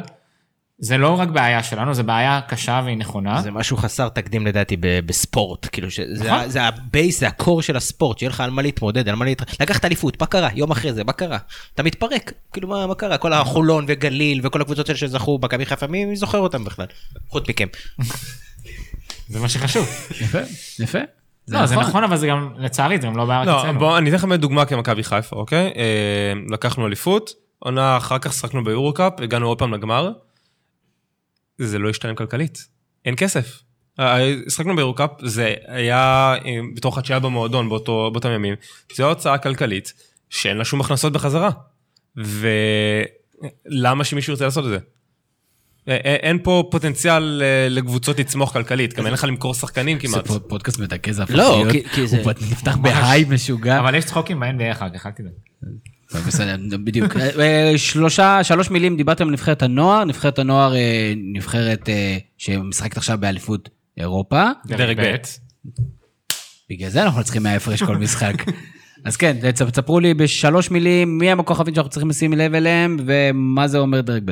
[0.77, 3.41] זה לא רק בעיה שלנו, זה בעיה קשה והיא נכונה.
[3.41, 6.49] זה משהו חסר תקדים לדעתי ב- בספורט, כאילו שזה נכון.
[6.49, 9.85] זה הבייס, זה הקור של הספורט, שיהיה לך על מה להתמודד, על מה להתמודד, לקחת
[9.85, 10.49] אליפות, מה קרה?
[10.55, 11.37] יום אחרי זה, מה קרה?
[11.75, 13.17] אתה מתפרק, כאילו מה, מה קרה?
[13.17, 16.85] כל החולון וגליל וכל הקבוצות האלה שזכו, מכבי חיפה, מי מי זוכר אותם בכלל?
[17.29, 17.67] חוץ מכם.
[19.29, 19.87] זה מה שחשוב.
[20.21, 20.39] יפה,
[20.79, 20.99] יפה.
[21.47, 23.79] לא, זה נכון, אבל זה גם, לצערי, זה גם לא בעיה רק לא, אצלנו.
[23.79, 25.71] בוא, אני אתן לך באמת דוגמה כמכבי חיפה, אוקיי?
[25.75, 30.11] אה, לקחנו אליפות, עונה אחר כך שחקנו ביורו-קאפ, הגענו עוד פעם לגמר.
[31.57, 32.67] זה לא השתלם כלכלית,
[33.05, 33.59] אין כסף.
[33.99, 34.17] אה,
[34.49, 35.97] שחקנו ביורו-קאפ, זה היה
[36.45, 38.55] אה, בתור חדשיה במועדון באותו, באותם ימים,
[38.95, 39.93] זו הוצאה כלכלית
[40.29, 41.49] שאין לה שום הכנסות בחזרה.
[42.15, 44.77] ולמה שמישהו ירצה לעשות את זה?
[45.87, 50.27] אין פה פוטנציאל אה, לקבוצות לצמוח כלכלית, גם אין לך למכור שחקנים זה כמעט.
[50.27, 53.79] פוד- פודקאסט מדכא, זה הפך לא, להיות, כי זה- הוא נפתח בהיי משוגע.
[53.79, 55.31] אבל יש צחוקים ב-NBA אחר כך, אל תדאג.
[56.27, 57.17] בסדר, בדיוק.
[57.17, 63.17] אה, שלושה, שלוש מילים, דיברתם על נבחרת הנוער, נבחרת הנוער אה, נבחרת אה, שמשחקת עכשיו
[63.17, 64.43] באליפות אירופה.
[64.65, 65.15] דרג ב'.
[66.69, 68.33] בגלל זה אנחנו צריכים מההפרש כל משחק.
[69.05, 73.67] אז כן, תספרו לי בשלוש מילים מי הם הכוכבים שאנחנו צריכים לשים לב אליהם ומה
[73.67, 74.31] זה אומר דרג ב'.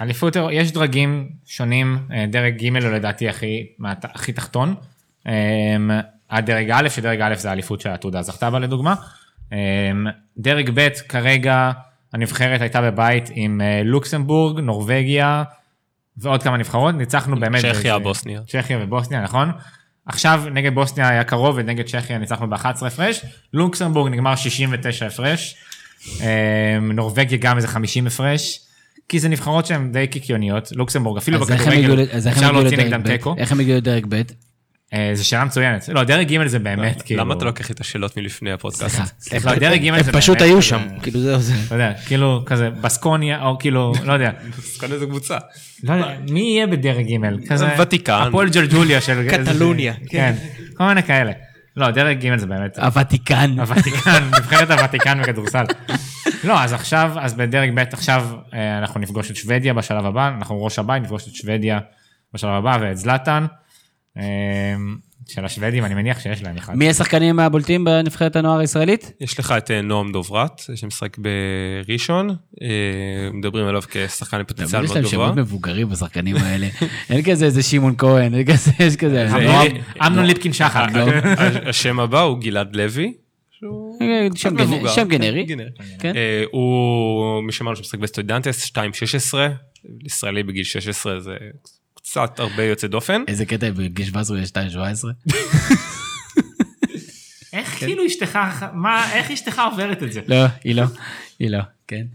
[0.00, 3.66] אליפות, יש דרגים שונים, אה, דרג ג' הוא לדעתי הכי,
[4.02, 4.74] הכי תחתון.
[5.26, 8.94] אה, עד דרג א', שדרג א' זה האליפות שהעתודה זכתה בה לדוגמה.
[9.52, 9.58] אה,
[10.38, 11.70] דרג ב', כרגע
[12.12, 15.42] הנבחרת הייתה בבית עם אה, לוקסמבורג, נורבגיה
[16.16, 17.60] ועוד כמה נבחרות, ניצחנו באמת.
[17.60, 18.40] צ'כיה, באיזה- בוסניה.
[18.48, 19.50] צ'כיה ובוסניה, נכון?
[20.06, 23.20] עכשיו נגד בוסניה היה קרוב ונגד צ'כיה ניצחנו ב-11 הפרש,
[23.52, 25.56] לוקסמבורג נגמר 69 הפרש,
[26.20, 26.26] אה,
[26.80, 28.60] נורבגיה גם איזה 50 הפרש,
[29.08, 33.02] כי זה נבחרות שהן די קיקיוניות, לוקסמבורג אפילו בכדורגל אפשר להוציא נגדם?
[33.02, 34.22] תיקו, איך הם הגיעו לדרג ב'?
[34.94, 37.80] אה, זו שאלה מצוינת, לא דרג ג' זה באמת כאילו, למה אתה לא לוקח את
[37.80, 39.00] השאלות מלפני הפודקאסט?
[39.20, 39.50] סליחה.
[39.52, 41.54] לא, דרג ג' הם זה פשוט באמת היו כזה- שם, כאילו זהו זה.
[41.66, 44.30] אתה יודע, כאילו כזה בסקוניה או כאילו, לא יודע,
[44.80, 45.38] כאן איזה קבוצה.
[45.82, 48.22] לא יודע, מי יהיה בדרג ג' כזה, ותיקן.
[48.28, 50.34] הפועל ג'לג'וליה של, קטלוניה, כן,
[50.74, 51.32] כל מיני כאלה,
[51.76, 53.54] לא דרג ג' זה באמת, הוותיקן.
[53.58, 55.64] הוותיקן, נבחרת הוותיקן בכדורסל.
[56.44, 60.64] לא, אז עכשיו, אז בדרג ב' עכשיו אה, אנחנו נפגוש את שוודיה בשלב הבא, אנחנו
[60.64, 61.78] ראש הבית, נפגוש את שוודיה
[62.34, 63.46] בשלב הבא ואת זלאטן.
[64.18, 64.22] אה,
[65.28, 66.74] של השוודים, אני מניח שיש להם אחד.
[66.74, 69.12] מי השחקנים הבולטים בנבחרת הנוער הישראלית?
[69.20, 72.30] יש לך את אה, נועם דוברת, שמשחק בראשון,
[72.62, 72.66] אה,
[73.32, 75.26] מדברים עליו כשחקן פוטנציאל יש מאוד להם גבוה.
[75.26, 76.68] שמות מבוגרים בשחקנים האלה.
[77.10, 79.28] אין כזה איזה שמעון כהן, אין כזה, יש כזה.
[80.06, 80.86] אמנון- ליפקין שחר.
[80.94, 81.06] לא.
[81.68, 83.12] השם הבא הוא גלעד לוי.
[84.34, 84.88] שם קצת גנ- מבוגר.
[84.94, 85.44] שם גנרי.
[85.44, 85.66] גנרי.
[85.98, 86.16] כן.
[86.16, 89.34] אה, הוא מי שאמרנו שמשחק בסטודנטס 2.16,
[90.04, 91.34] ישראלי בגיל 16 זה
[92.10, 93.24] קצת הרבה יוצא דופן.
[93.28, 95.32] איזה קטע, בגיל 17 הוא יהיה 2.17?
[97.52, 98.38] איך כאילו אשתך,
[98.72, 100.20] מה, איך אשתך עוברת את זה?
[100.26, 100.82] לא, היא לא,
[101.38, 102.06] היא לא, כן.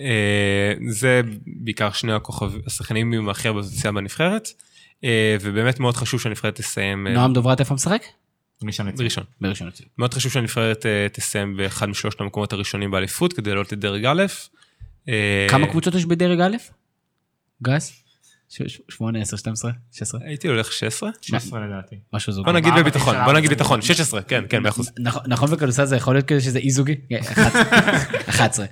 [0.00, 4.48] אה, זה בעיקר שני הכוכב, השחקנים עם הכי הרבה פוטנציאל בנבחרת,
[5.04, 8.02] אה, ובאמת מאוד חשוב שהנבחרת תסיים אה, נועם דוברת איפה משחק?
[8.62, 8.98] ראשון לציון.
[8.98, 9.24] בראשון.
[9.40, 9.88] בראשון לציון.
[9.98, 14.22] מאוד חשוב שהנבחרת תסיים באחד משלושת המקומות הראשונים באליפות כדי לעלות לדרג א'.
[15.48, 16.56] כמה קבוצות יש בדרג א'?
[17.62, 18.09] גס?
[18.88, 20.20] 8, 10, 12, 16?
[20.24, 21.10] הייתי הולך 16.
[21.22, 21.96] 16 לדעתי.
[22.12, 22.42] משהו זו.
[22.44, 23.50] בוא נגיד בביטחון, בוא נגיד.
[23.50, 24.90] ביטחון, 16, כן, כן, מאה אחוז.
[24.98, 26.94] נכון- נכון בכדורסל זה יכול להיות כזה שזה אי זוגי?
[27.08, 27.54] כן, אחת-
[28.28, 28.66] 11.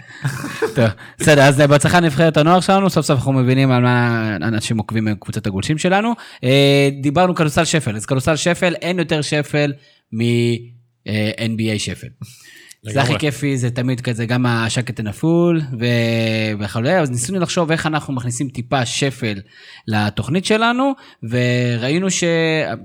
[0.74, 0.85] טוב,
[1.18, 5.47] בסדר, אז בהצלחה נבחרת הנוער שלנו, סוף סוף אנחנו מבינים על מה אנשים עוקבים מקבוצת
[5.47, 6.12] הגולשים שלנו.
[6.45, 9.72] אה, דיברנו כדורסל שפל, אז כדורסל שפל, אין יותר שפל
[10.12, 12.07] מ-NBA שפל.
[12.93, 17.86] זה הכי כיפי, זה תמיד כזה, גם השקט הנפול ו- וכולי, אז ניסינו לחשוב איך
[17.86, 19.41] אנחנו מכניסים טיפה שפל
[19.89, 22.24] לתוכנית שלנו, וראינו ש...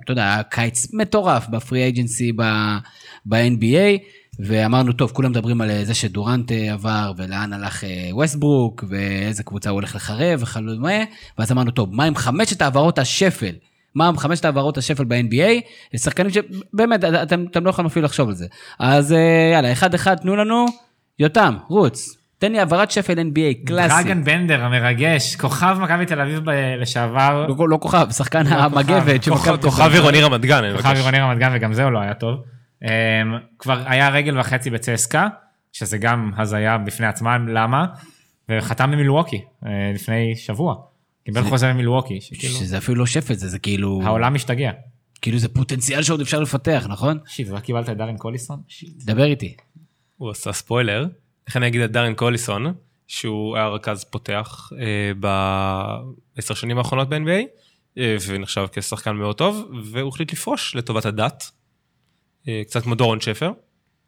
[0.03, 2.31] אתה יודע, היה קיץ מטורף בפרי אייג'נסי
[3.25, 3.99] ב-NBA,
[4.39, 9.75] ואמרנו, טוב, כולם מדברים על זה שדורנט אה, עבר, ולאן הלך ווסטברוק, ואיזה קבוצה הוא
[9.75, 11.03] הולך לחרב וכדומה,
[11.37, 13.53] ואז אמרנו, טוב, מה עם חמשת העברות השפל?
[13.95, 15.61] מה חמשת העברות השפל ב-NBA?
[15.97, 18.47] שחקנים שבאמת, אתם, אתם לא יכולים אפילו לחשוב על זה.
[18.79, 20.65] אז אה, יאללה, אחד אחד, תנו לנו,
[21.19, 22.17] יותם, רוץ.
[22.37, 24.03] תן לי העברת שפל NBA, קלאסי.
[24.03, 29.23] דרגן בנדר המרגש, כוכב מכבי תל אביב ב- לשעבר, לא, לא כוכב, שחקן לא המגבת.
[29.23, 29.95] של כוכב, מכבי תל כוכב אביב.
[29.95, 30.99] עירוני רמת גן, אני כוכב מבקש.
[30.99, 32.39] עירוני רמת גן וגם זהו לא היה טוב.
[32.83, 32.89] אמ,
[33.59, 35.27] כבר היה רגל וחצי בצסקה,
[35.71, 37.85] שזה גם הזיה בפני עצמם, למה?
[38.49, 40.75] וחתם במילווקי אה, לפני שבוע.
[41.23, 44.01] קיבל חוזה ממילווקי, שזה אפילו לא שפל, זה זה כאילו...
[44.03, 44.71] העולם משתגע.
[45.21, 47.19] כאילו זה פוטנציאל שעוד אפשר לפתח, נכון?
[47.27, 48.61] שיט, רק קיבלת את דארן קוליסון?
[49.05, 49.55] דבר איתי.
[50.17, 51.07] הוא עשה ספוילר.
[51.47, 52.73] איך אני אגיד את דארן קוליסון,
[53.07, 55.29] שהוא היה רכז פותח אה,
[56.35, 57.45] בעשר שנים האחרונות ב-NBA,
[57.97, 61.51] אה, ונחשב כשחקן מאוד טוב, והוא החליט לפרוש לטובת הדת.
[62.47, 63.51] אה, קצת כמו דורון שפר.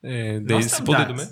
[0.01, 0.09] די
[0.53, 1.07] לא סתם סיפור די דת.
[1.07, 1.23] דומה.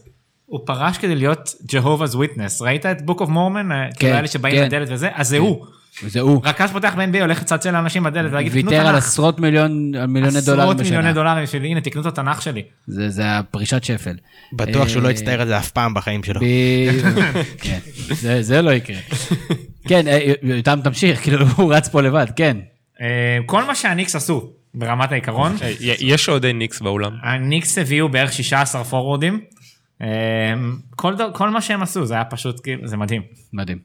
[0.53, 2.61] הוא פרש כדי להיות Jehovah's Witness.
[2.63, 3.95] ראית את Book of Mormon?
[3.99, 4.63] כאילו האלה שבאים כן.
[4.65, 5.09] לדלת וזה?
[5.13, 5.65] אז זה הוא.
[6.03, 6.41] וזה הוא.
[6.45, 8.97] רכז פותח ב-NBA הולך לצלצל לאנשים בדלת ולהגיד, תקנו ויתר על תנ"ך.
[9.03, 11.13] עשרות מיליון, על מיליוני דולרים עשרות מיליוני בשנה.
[11.13, 12.61] דולרים שלי, הנה תקנו את התנ"ך שלי.
[12.87, 14.15] זה זה הפרישת שפל.
[14.53, 16.41] בטוח שהוא לא אה, יצטער על זה אף פעם בחיים שלו.
[17.63, 17.79] כן,
[18.11, 18.97] זה- זה לא יקרה.
[19.87, 22.57] כן, אה, יותם תמשיך, כאילו הוא רץ פה לבד, כן.
[23.01, 23.07] אה,
[23.45, 27.11] כל מה שהניקס עשו ברמת העיקרון, אה, יש אוהדי ניקס באולם.
[27.23, 29.39] הניקס הביאו בערך 16 פורוורדים.
[30.03, 30.53] אה,
[30.95, 33.21] כל ד- כל מה שהם עשו זה היה פשוט כאילו זה מדהים.
[33.53, 33.79] מדהים.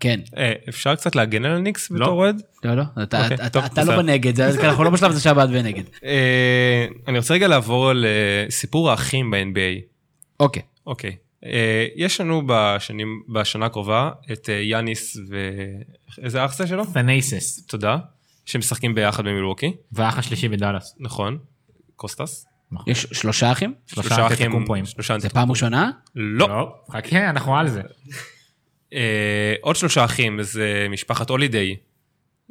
[0.00, 1.96] כן, אה, אפשר קצת להגן על הניקס לא.
[2.06, 2.42] בתור אוהד?
[2.64, 3.96] לא, לא, אתה- אוקיי, אתה- טוב, אתה לא.
[3.96, 5.82] בנגד, זה- אנחנו לא בשלב הזה של הבעד ונגד.
[6.04, 9.80] אה, אני רוצה רגע לעבור לסיפור האחים ב-NBA.
[10.40, 10.62] אוקיי.
[10.86, 11.16] אוקיי.
[11.44, 15.36] אה, יש לנו בשנים, בשנה הקרובה את אה, יאניס ו...
[16.22, 16.84] איזה אח זה שלו?
[16.84, 17.96] פנסס תודה.
[18.46, 20.94] שמשחקים ביחד במילווקי, והאח השלישי בדאלאס.
[21.00, 21.38] נכון.
[21.96, 22.46] קוסטס.
[22.86, 23.74] יש שלושה אחים?
[23.86, 24.86] שלושה אנטטוקומפואים.
[24.86, 25.90] שלושה זה פעם ראשונה?
[26.14, 26.48] לא.
[26.48, 27.82] לא, חכה אנחנו על זה.
[28.92, 31.76] אה, עוד שלושה אחים זה משפחת הולידיי,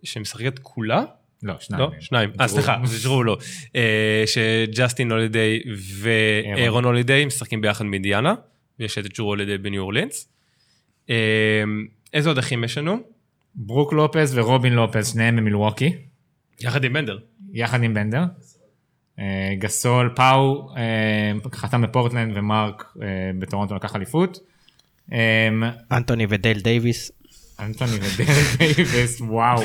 [0.04, 1.04] שמשחקת כולה?
[1.44, 1.82] לא, שניים.
[1.82, 2.30] לא, שניים.
[2.42, 3.38] אה, סליחה, זה שרו לא.
[3.76, 5.60] אה, שג'סטין הולידיי
[6.00, 8.34] ואירון הולידיי משחקים ביחד באינדיאנה,
[8.80, 10.30] ויש את ג'רו הולידיי בניו אורלינס.
[11.10, 11.16] אה,
[12.14, 13.00] איזה עוד אחים יש לנו?
[13.56, 15.94] ברוק לופז ורובין לופז, שניהם במילווקי,
[16.60, 17.18] יחד עם בנדר.
[17.54, 18.24] יחד עם בנדר.
[19.20, 23.08] אה, גסול, פאו, אה, חתם בפורטלנד ומרק אה,
[23.40, 24.40] בטורונטו לקח אליפות.
[25.92, 27.12] אנטוני ודייל דייוויס.
[27.60, 29.64] אנטוני ודרק דייוויס, וואו,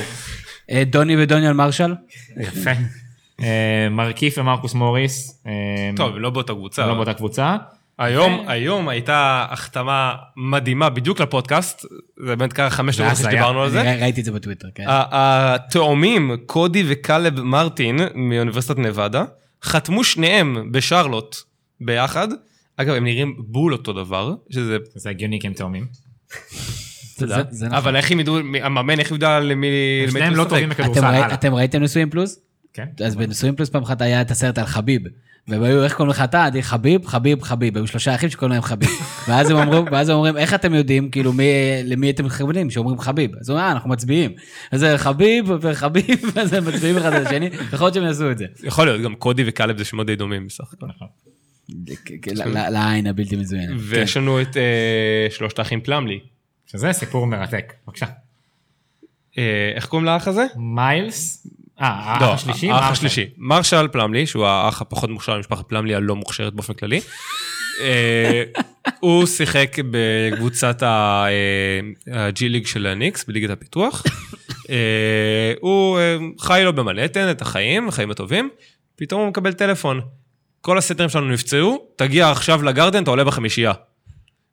[0.86, 1.94] דוני ודוניאל מרשל?
[2.36, 2.70] יפה.
[3.90, 5.44] מרקיף ומרקוס מוריס.
[5.96, 6.86] טוב, לא באותה קבוצה.
[6.86, 7.56] לא באותה קבוצה.
[8.00, 11.80] היום, היום הייתה החתמה מדהימה בדיוק לפודקאסט,
[12.26, 13.30] זה באמת ככה חמש דקות הזיה.
[13.30, 13.94] שדיברנו על זה.
[14.00, 14.84] ראיתי את זה בטוויטר, כן.
[14.88, 19.24] התאומים קודי וקלב מרטין מאוניברסיטת נבדה
[19.64, 21.36] חתמו שניהם בשרלוט
[21.80, 22.28] ביחד.
[22.76, 25.86] אגב הם נראים בול אותו דבר שזה זה הגיוני כי הם תאומים.
[27.20, 27.72] נכון.
[27.72, 29.68] אבל איך הם ידעו המאמן איך ידע למי
[30.02, 30.44] למי שניהם לא?
[30.44, 31.34] טובים בכדורסל.
[31.34, 32.38] אתם ראיתם נשואים פלוס?
[32.74, 32.84] כן.
[33.04, 35.02] אז בנשואים פלוס פעם אחת היה את הסרט על חביב.
[35.48, 36.44] והם היו, איך קוראים לך אתה?
[36.44, 37.76] עדי חביב, חביב, חביב.
[37.76, 38.88] היו שלושה אחים שקוראים להם חביב.
[39.28, 41.44] ואז הם אומרים, ואז הם אומרים, איך אתם יודעים, כאילו, מי,
[41.84, 43.30] למי אתם מכוונים, שאומרים חביב?
[43.40, 44.32] אז הוא אומר, אה, אנחנו מצביעים.
[44.70, 48.38] אז זה חביב וחביב, אז הם מצביעים אחד על השני, יכול להיות שהם יעשו את
[48.38, 48.44] זה.
[48.62, 50.86] יכול להיות גם קודי וקלב זה שמות די דומים בסך הכל.
[52.26, 53.80] ל- ל- לעין הבלתי מזוינת.
[53.80, 56.20] ויש לנו את אה, שלושת האחים פלמלי.
[56.66, 57.72] שזה סיפור מרתק.
[57.86, 58.06] בבקשה.
[59.38, 60.46] אה, איך קוראים לאח הזה?
[60.56, 61.46] מיילס.
[61.80, 62.70] אה, האח לא, השלישי?
[62.70, 62.90] האח.
[62.90, 63.26] השלישי.
[63.38, 67.00] מרשל פלמלי, שהוא האח הפחות מוכשר למשפחת פלמלי הלא מוכשרת באופן כללי.
[67.80, 68.42] אה,
[69.00, 70.82] הוא שיחק בקבוצת
[72.06, 74.02] הג'י ליג של הניקס, בליגת הפיתוח.
[74.70, 78.50] אה, הוא אה, חי לו במנהטן את החיים, החיים הטובים,
[78.96, 80.00] פתאום הוא מקבל טלפון.
[80.60, 83.72] כל הסנטרים שלנו נפצעו, תגיע עכשיו לגרדן, אתה עולה בחמישייה.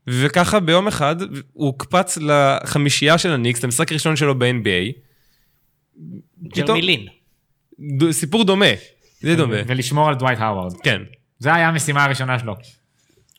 [0.07, 4.91] וככה ביום אחד הוא הוקפץ לחמישייה של הניקס, למשחק הראשון שלו ב-NBA.
[6.55, 7.05] ג'רמי לין.
[7.05, 7.16] ד-
[8.11, 8.65] סיפור דומה,
[9.23, 9.55] די דומה.
[9.67, 10.73] ולשמור על דווייט האווארד.
[10.84, 11.01] כן.
[11.39, 12.55] זה היה המשימה הראשונה שלו.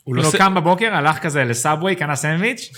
[0.04, 2.70] הוא לא לא ס- קם בבוקר, הלך כזה ל subway, קנה סנדוויץ',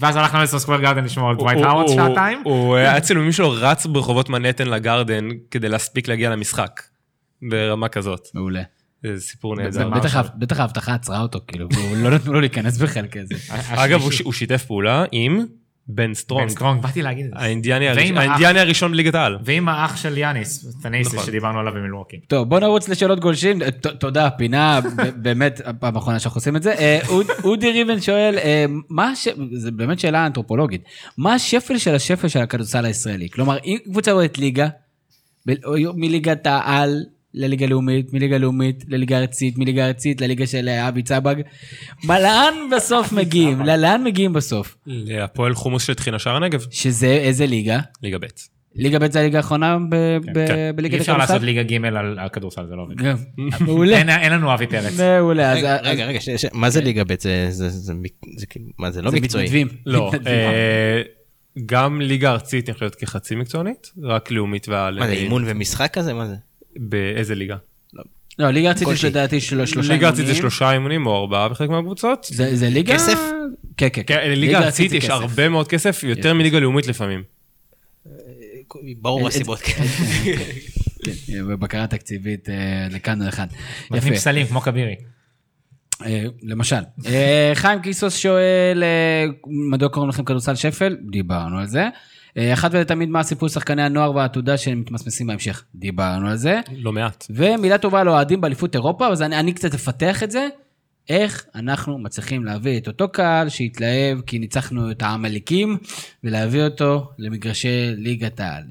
[0.00, 2.40] ואז הלך למדיסון סקוור גרדן לשמור על דווייט האווארד שעתיים.
[2.44, 6.82] הוא היה הצילומים שלו רץ ברחובות מנהטן לגרדן כדי להספיק להגיע למשחק.
[7.50, 8.28] ברמה כזאת.
[8.34, 8.62] מעולה.
[9.02, 9.88] זה סיפור זה נהדר.
[9.88, 13.34] מה- בטח האבטחה עצרה אותו, כאילו, והוא לא נתנו לו להיכנס בכלל כזה.
[13.84, 15.44] אגב, הוא שיתף פעולה עם
[15.88, 16.48] בן בן סטרונג.
[16.48, 17.44] סטרונג, באתי להגיד את זה.
[17.44, 19.38] האינדיאני ועם הראשון- האח- האינדיאני הראשון בליגת העל.
[19.44, 21.26] ועם האח של יאניס, תנאסיס, נכון.
[21.26, 22.16] שדיברנו עליו במילווקי.
[22.28, 23.58] טוב, בוא נרוץ לשאלות גולשים.
[23.70, 24.80] ת- תודה, פינה,
[25.22, 26.72] באמת, הפעם האחרונה שאנחנו עושים את זה.
[26.72, 29.28] אה, אוד- אודי ריבן שואל, אה, מה הש...
[29.52, 30.82] זו באמת שאלה אנתרופולוגית.
[31.18, 33.28] מה השפל של השפל של הכדורסל הישראלי?
[33.30, 34.68] כלומר, אם קבוצה יורדת ליגה,
[35.96, 37.00] מליגת העל
[37.36, 41.34] לליגה לאומית, מליגה לאומית לליגה ארצית, מליגה ארצית לליגה של אה, אבי צבג,
[42.04, 43.60] מה, לאן בסוף מגיעים?
[43.62, 44.76] לאן מגיעים בסוף?
[44.86, 46.64] להפועל חומוס של טחינה שער הנגב.
[46.70, 47.80] שזה איזה ליגה?
[48.02, 48.24] ליגה ב'.
[48.74, 49.94] ליגה ב' זה הליגה האחרונה ב-
[50.32, 50.72] ב- כן.
[50.76, 51.32] בליגת אי אפשר הכדורסל?
[51.32, 52.96] לעשות ליגה ג' על על כדורסל, זה לא עובד.
[52.96, 53.16] גם.
[53.66, 53.98] מעולה.
[53.98, 55.00] אין- לנו אבי פרץ.
[55.00, 55.52] מעולה.
[55.52, 55.76] רגע,
[56.06, 56.18] רגע,
[56.52, 57.14] מה זה ליגה ב'?
[57.20, 57.92] זה- זה- זה
[58.36, 59.44] זה כאילו- מה זה לא זה מקצועי?
[59.44, 59.68] מתנדבים.
[59.86, 60.32] לא, מתנדבים.
[60.34, 61.02] אה,
[61.66, 64.98] גם ליגה ארצית להיות כחצי מקצוענית, רק לאומית ועל...
[64.98, 66.12] מה זה אימון ומשחק כזה?
[66.14, 66.34] מה זה?
[66.78, 67.56] באיזה ליגה?
[68.38, 69.04] לא, ליגה ארצית יש.
[69.04, 70.40] לדעתי של- שלושה ליגה ארצית זה אימונים.
[70.42, 72.26] שלושה אימונים או ארבעה בחלק מהקבוצות.
[72.30, 72.94] זה זה ליגה?
[72.94, 73.18] כסף?
[73.76, 74.02] כן, כן.
[74.06, 75.10] כן, ליגה ארצית יש.
[75.10, 77.22] הרבה מאוד כסף, יותר מליגה לאומית לפעמים.
[79.00, 79.58] ברור אה, הסיבות.
[79.58, 79.82] כן,
[81.46, 82.54] ובקרה תקציבית אה,
[82.90, 83.46] לכאן ולכאן.
[83.90, 84.20] נותנים יפה.
[84.20, 84.94] פסלים כמו כבירי.
[86.06, 86.76] אה, למשל.
[87.06, 89.24] אה, חיים קיסוס שואל, אה,
[89.72, 90.96] מדוע קוראים לכם כדורסל שפל?
[91.10, 91.88] דיברנו על זה.
[92.36, 95.64] אה, אחת ולתמיד מה הסיפור שחקני הנוער והעתודה שמתמסמסים בהמשך?
[95.74, 96.60] דיברנו על זה.
[96.76, 97.26] לא מעט.
[97.30, 100.48] ומילה טובה לאוהדים באליפות אירופה, אז אני, אני קצת אפתח את זה.
[101.08, 105.76] איך אנחנו מצליחים להביא את אותו קהל שהתלהב כי ניצחנו את העמלקים
[106.24, 108.64] ולהביא אותו למגרשי ליגת העל.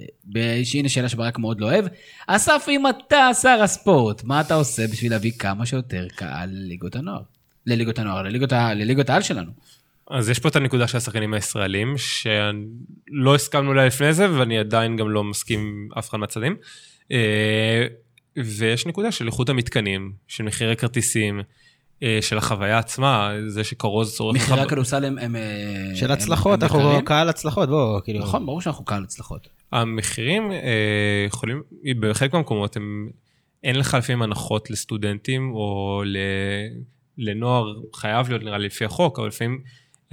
[0.64, 1.86] שהנה שאלה שברק מאוד לא אוהב.
[2.28, 7.22] אסף, אם אתה שר הספורט, מה אתה עושה בשביל להביא כמה שיותר קהל לליגות הנוער?
[7.66, 8.24] לליגות הנוער,
[8.74, 9.52] לליגות העל שלנו.
[10.10, 14.96] אז יש פה את הנקודה של השחקנים הישראלים, שלא הסכמנו עליה לפני זה, ואני עדיין
[14.96, 16.56] גם לא מסכים עם אף אחד מהצדדים.
[17.12, 17.88] אה,
[18.38, 21.42] ויש נקודה של איכות המתקנים, של מחירי כרטיסים,
[22.04, 24.36] אה, של החוויה עצמה, זה שכרוז צורך...
[24.36, 25.18] מחירי הכדורסל הם...
[25.18, 25.36] הם,
[25.96, 27.06] של הם- הצלחות, הם אנחנו יקרים.
[27.06, 28.20] קהל הצלחות, בוא, כאילו.
[28.20, 29.48] נכון, ברור שאנחנו קהל הצלחות.
[29.72, 31.62] המחירים אה, יכולים,
[32.00, 33.10] בחלק מהמקומות הם,
[33.64, 36.18] אין לך לפעמים הנחות לסטודנטים או ל,
[37.18, 39.62] לנוער, חייב להיות נראה לי לפי החוק, אבל לפעמים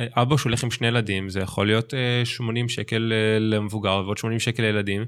[0.00, 4.40] אבא שהולך עם שני ילדים, זה יכול להיות אה, 80 שקל אה, למבוגר ועוד 80
[4.40, 5.04] שקל לילדים,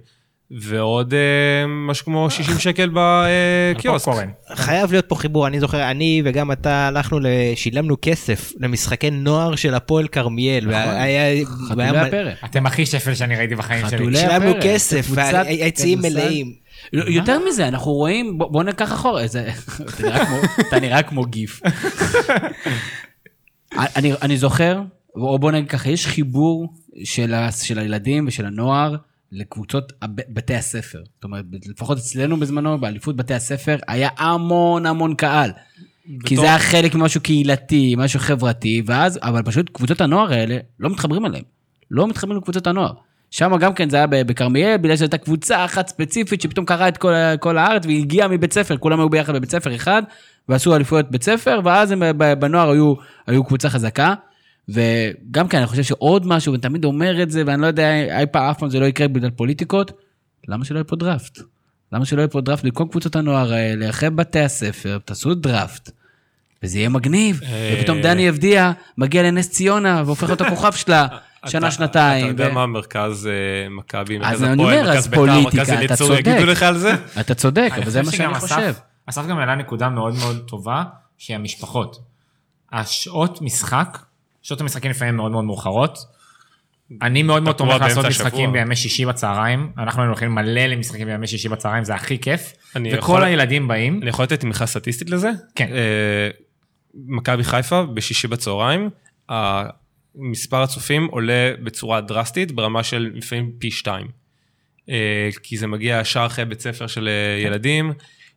[0.51, 1.19] ועוד אה,
[1.67, 4.13] משהו כמו 60 שקל בקיוסק.
[4.55, 7.19] חייב להיות פה חיבור, אני זוכר, אני וגם אתה הלכנו,
[7.55, 10.69] שילמנו כסף למשחקי נוער של הפועל כרמיאל.
[10.69, 12.37] והיה- חתולי הפרק.
[12.45, 13.99] אתם הכי שפל שאני ראיתי בחיים שלי.
[13.99, 15.99] חתולי שילמנו הפרק, כסף, קבוצת והיציעים.
[16.03, 16.53] מלאים.
[16.93, 19.23] לא, יותר מזה, אנחנו רואים, בוא, ניקח אחורה,
[20.69, 21.61] אתה נראה כמו גיף.
[23.77, 24.83] אני, אני זוכר,
[25.15, 26.75] או בוא נגיד ככה, יש חיבור
[27.05, 28.97] של, ה, של הילדים ושל הנוער
[29.33, 31.03] לקבוצות הב- בתי הספר.
[31.15, 35.51] זאת אומרת, לפחות אצלנו בזמנו, באליפות בתי הספר, היה המון המון קהל.
[36.25, 40.91] כי זה היה חלק ממשהו קהילתי, משהו חברתי, ואז, אבל פשוט קבוצות הנוער האלה לא
[40.91, 41.45] מתחברים אליהם.
[41.91, 42.93] לא מתחברים לקבוצות הנוער.
[43.35, 47.13] שם גם כן זה היה בכרמיאל, בגלל שהייתה קבוצה אחת ספציפית שפתאום קראה את כל,
[47.41, 50.03] כל הארץ והיא הגיעה מבית ספר, כולם היו ביחד בבית ספר אחד,
[50.49, 52.03] ועשו אליפויות בית ספר, ואז הם
[52.39, 52.95] בנוער היו,
[53.27, 54.15] היו קבוצה חזקה.
[54.69, 58.27] וגם כן, אני חושב שעוד משהו, ואני תמיד אומר את זה, ואני לא יודע, אי
[58.27, 59.93] פעם, אף פעם זה לא יקרה בגלל פוליטיקות,
[60.49, 61.39] למה שלא יהיה פה דראפט?
[61.93, 65.91] למה שלא יהיה פה דראפט לכל קבוצות הנוער האלה, אחרי בתי הספר, תעשו דראפט.
[66.63, 67.41] וזה יהיה מגניב,
[67.73, 71.07] ופתאום דני אבדיה מגיע לנס ציונה והופך להיות הכוכב שלה
[71.51, 72.25] שנה, אתה- שנתיים.
[72.35, 73.33] אתה יודע מה מרכז אה,
[73.71, 76.21] מכבי, מרכז הפועל, מרכז אז בית"ר, מרכז אתה אליצור, צודק.
[76.27, 76.95] יגידו לך על זה?
[77.21, 78.73] אתה צודק, אבל זה מה חושב שאני חושב.
[79.07, 80.83] אסף- גם העלה נקודה מאוד מאוד טובה,
[81.19, 81.97] שהיא המשפחות.
[82.73, 83.99] השעות משחק,
[84.43, 85.99] שעות המשחקים לפעמים מאוד מאוד מאוחרות.
[87.03, 88.53] אני מאוד מאוד תומך לעשות משחקים.
[88.53, 89.73] בימי שישי בצהריים.
[89.79, 92.53] אנחנו היינו הולכים מלא למשחקים בימי שישי בצהריים, זה הכי כיף.
[92.93, 94.01] וכל הילדים באים.
[94.03, 95.31] אני יכול לתת תמיכה סטטיסטית לזה?
[95.55, 95.69] כן.
[95.73, 96.29] אה,
[97.07, 98.91] מכבי חיפה בשישי בצהריים,
[100.17, 104.07] מספר הצופים עולה בצורה דרסטית ברמה של לפעמים פי שתיים.
[104.89, 107.93] אה, כי זה מגיע ישר אחרי בית ספר של אה, ילדים,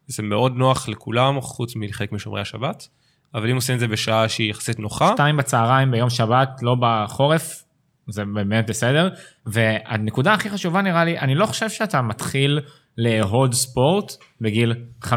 [0.07, 2.87] זה מאוד נוח לכולם, חוץ מחלק משומרי השבת.
[3.33, 7.63] אבל אם עושים את זה בשעה שהיא יחסית נוחה, שתיים בצהריים ביום שבת, לא בחורף,
[8.07, 9.09] זה באמת בסדר.
[9.45, 12.59] והנקודה הכי חשובה נראה לי, אני לא חושב שאתה מתחיל
[12.97, 14.73] לאהוד ספורט בגיל
[15.03, 15.09] 15-16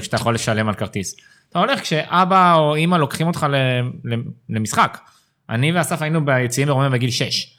[0.00, 1.16] כשאתה יכול לשלם על כרטיס.
[1.50, 3.46] אתה הולך כשאבא או אימא לוקחים אותך
[4.48, 4.98] למשחק.
[5.50, 7.56] אני ואסף היינו ביציעים ברומא בגיל 6.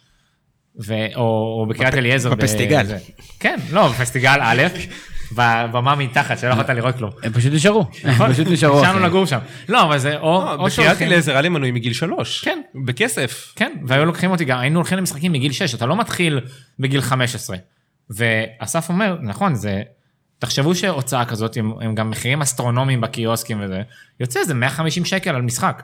[0.85, 0.93] ו...
[1.15, 2.29] או, או בקריית בפ- אליעזר.
[2.35, 2.83] בפסטיגל.
[2.83, 2.97] בזה.
[3.39, 4.63] כן, לא, בפסטיגל א',
[5.31, 7.11] בבמה מתחת, שלא יכולת לראות כלום.
[7.23, 8.83] הם פשוט נשארו, הם פשוט נשארו.
[8.83, 8.99] אחי.
[8.99, 9.39] לגור שם.
[9.69, 11.01] לא, אבל זה או, או בקריית.
[11.01, 12.43] אליעזר היה לי מנוי מגיל שלוש.
[12.43, 12.61] כן.
[12.85, 13.53] בכסף.
[13.55, 16.39] כן, והיו לוקחים אותי גם, היינו הולכים למשחקים מגיל 6, אתה לא מתחיל
[16.79, 17.57] בגיל 15.
[18.09, 19.81] ואסף אומר, נכון, זה,
[20.39, 23.81] תחשבו שהוצאה כזאת, הם גם מחירים אסטרונומיים בקיוסקים וזה,
[24.19, 25.83] יוצא איזה 150 שקל על משחק,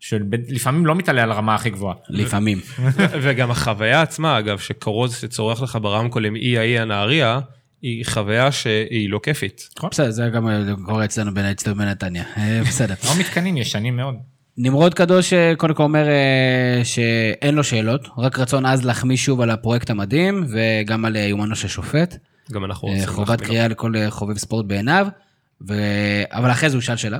[0.00, 1.94] שלפעמים לא מתעלה על הרמה הכי גבוהה.
[2.08, 2.60] לפעמים.
[3.22, 7.40] וגם החוויה עצמה, אגב, שכרוז שצורך לך ברמקולים אי האי הנהריה,
[7.82, 9.68] היא חוויה שהיא לא כיפית.
[9.90, 10.48] בסדר, זה גם
[10.84, 12.24] קורה אצלנו בין האצטדיון בנתניה.
[12.36, 12.94] אה, בסדר.
[13.04, 14.14] לא מתקנים ישנים מאוד.
[14.58, 19.40] נמרוד קדוש אה, קודם כל אומר אה, שאין לו שאלות, רק רצון עז להחמיא שוב
[19.40, 22.16] על הפרויקט המדהים, וגם על יומנו של שופט.
[22.52, 23.06] גם אנחנו רוצים.
[23.06, 23.48] חובת להחמיא לו.
[23.48, 25.08] קריאה לכל חובב ספורט בעיניו.
[25.68, 25.74] ו...
[26.32, 27.18] אבל אחרי זה הוא שאל שאלה,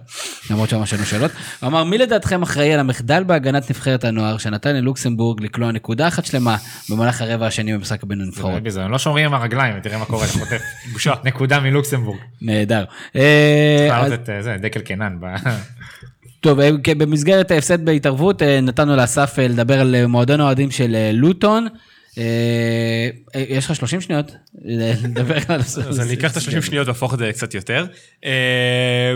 [0.51, 1.31] למרות שממש שאלנו שאלות.
[1.61, 6.25] הוא אמר, מי לדעתכם אחראי על המחדל בהגנת נבחרת הנוער שנתן ללוקסמבורג לקלוע נקודה אחת
[6.25, 6.57] שלמה
[6.91, 8.63] במהלך הרבע השני במשחק בין הנבחרות?
[8.69, 10.61] זה הם לא שומרים עם הרגליים, ותראה מה קורה, חוטף.
[10.93, 11.15] בושה.
[11.25, 12.19] נקודה מלוקסמבורג.
[12.43, 12.85] נהדר.
[13.17, 15.19] אה, אה, דקל קנן.
[16.41, 21.69] טוב, אה, כן, במסגרת ההפסד בהתערבות, נתנו לאסף לדבר על מועדון האוהדים של לוטון.
[22.19, 24.33] אה, אה, יש לך 30 שניות
[24.65, 25.85] לדבר על זה.
[25.89, 27.87] אז אני אקח את ה-30 שניות ואהפוך את זה קצת יותר.
[28.25, 29.15] אה,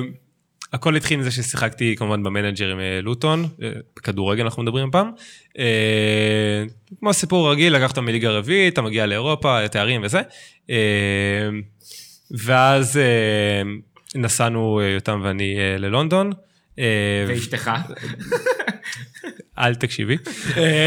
[0.72, 3.48] הכל התחיל מזה ששיחקתי כמובן במנג'ר עם לוטון,
[3.96, 5.10] בכדורגל אנחנו מדברים פעם.
[7.00, 10.20] כמו סיפור רגיל, לקחת מליגה רביעית, אתה מגיע לאירופה, תארים וזה.
[12.30, 13.00] ואז
[14.14, 16.32] נסענו יותם ואני ללונדון.
[17.28, 17.70] ואשתך.
[19.58, 20.16] אל תקשיבי.
[20.56, 20.86] אה,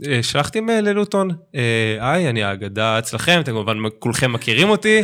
[0.00, 5.02] ושלחתי מייל ללוטון, אה, היי, אני האגדה אצלכם, אתם כמובן כולכם מכירים אותי,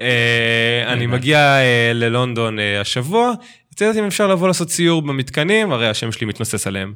[0.00, 3.32] אה, אני מגיע אה, ללונדון אה, השבוע,
[3.72, 6.94] רציתי לדעת אם אפשר לבוא לעשות סיור במתקנים, הרי השם שלי מתנוסס עליהם.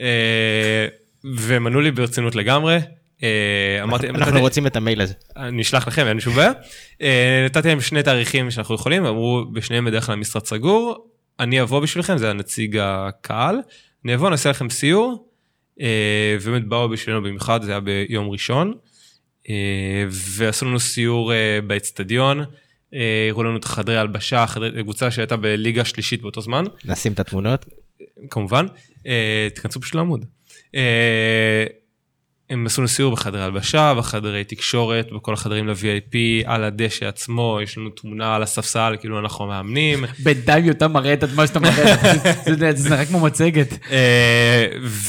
[0.00, 0.86] אה,
[1.34, 2.78] והם ענו לי ברצינות לגמרי.
[3.22, 5.14] אה, אמרתי, אנחנו רוצים את המייל הזה.
[5.36, 6.52] אני אשלח לכם, אין שום בעיה.
[7.02, 11.06] אה, נתתי להם שני תאריכים שאנחנו יכולים, אמרו, בשניהם בדרך כלל המשרד סגור,
[11.40, 13.56] אני אבוא בשבילכם, זה הנציג הקהל,
[14.04, 15.28] אני אבוא, נעשה לכם סיור,
[15.80, 18.74] אה, ובאמת באו בשבילנו במיוחד, זה היה ביום ראשון,
[19.48, 19.54] אה,
[20.10, 22.44] ועשו לנו סיור אה, באצטדיון,
[22.94, 27.20] אה, הראו לנו את החדרי הלבשה, חדרי- קבוצה שהייתה בליגה שלישית באותו זמן, נשים את
[27.20, 27.66] התמונות.
[28.30, 28.66] כמובן,
[29.06, 30.24] אה, תכנסו פשוט לעמוד.
[32.50, 36.14] אה, הם עשו לנו סיור בחדרי הלבשה, בחדרי תקשורת, בכל החדרים ל-VIP,
[36.44, 40.04] על הדשא עצמו, יש לנו תמונה על הספסל, כאילו אנחנו המאמנים.
[40.24, 41.96] בינתיים יותם מראה את מה שאתה מראה,
[42.44, 43.78] זה- זה נראה כמו מצגת.
[43.90, 44.66] אה,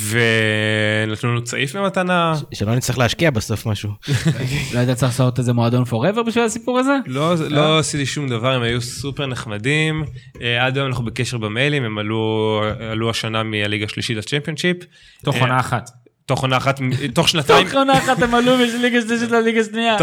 [0.10, 2.34] ונתנו לנו צעיף במתנה.
[2.54, 3.90] שלא נצטרך להשקיע בסוף משהו.
[4.74, 6.96] לא היית צריך לעשות איזה מועדון פוראבר בשביל הסיפור הזה?
[7.06, 10.04] לא, לא עשיתי שום דבר, הם היו סופר נחמדים.
[10.42, 12.62] אה, עד היום אנחנו בקשר במיילים, הם עלו,
[12.92, 14.78] עלו השנה מהליגה השלישית לצ'מפיונשיפ.
[15.24, 15.90] תוך אה, עונה אחת.
[16.28, 16.80] תוך עונה אחת,
[17.14, 17.66] תוך שנתיים.
[17.68, 19.98] תוך עונה אחת הם עלו מליגה שלישית לליגה שנייה.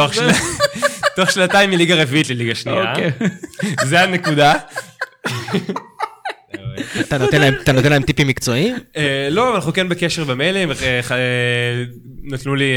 [1.17, 2.91] תוך שנתיים מליגה רביעית לליגה שנייה.
[2.91, 3.11] אוקיי.
[3.85, 4.55] זה הנקודה.
[7.01, 7.41] אתה נותן
[7.91, 8.77] להם- טיפים מקצועיים?
[8.97, 10.77] אה, לא, אנחנו כן בקשר במיילים, אה,
[11.11, 11.85] אה,
[12.23, 12.75] נתנו לי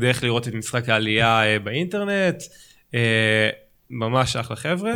[0.00, 2.42] דרך לראות את משחק העלייה באינטרנט.
[3.90, 4.92] ממש אחלה חבר'ה.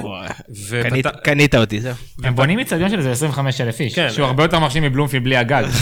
[0.82, 1.94] קנית- קנית אותי, זהו.
[2.24, 4.08] הם בונים איצטדיון של איזה 25 אלף איש, כן.
[4.10, 5.64] שהוא הרבה יותר מרשים מבלומפילד בלי הגג.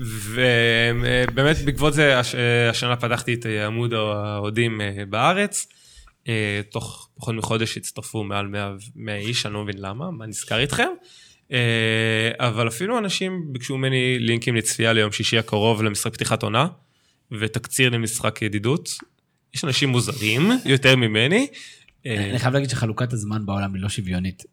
[0.00, 5.66] ובאמת בעקבות זה הש- אה, השנה פתחתי את אה, עמוד האוהדים אה, בארץ.
[6.28, 10.58] אה, תוך פחות מחודש הצטרפו מעל 100 100 איש, אני לא מבין למה, מה נזכר
[10.58, 10.88] איתכם.
[11.52, 11.58] אה,
[12.38, 16.66] אבל אפילו אנשים ביקשו ממני לינקים לצפייה ליום שישי הקרוב למשחק פתיחת עונה,
[17.40, 18.90] ותקציר למשחק ידידות.
[19.54, 21.46] יש אנשים מוזרים יותר ממני.
[22.06, 24.42] אה, אני חייב להגיד שחלוקת הזמן בעולם היא לא שוויונית.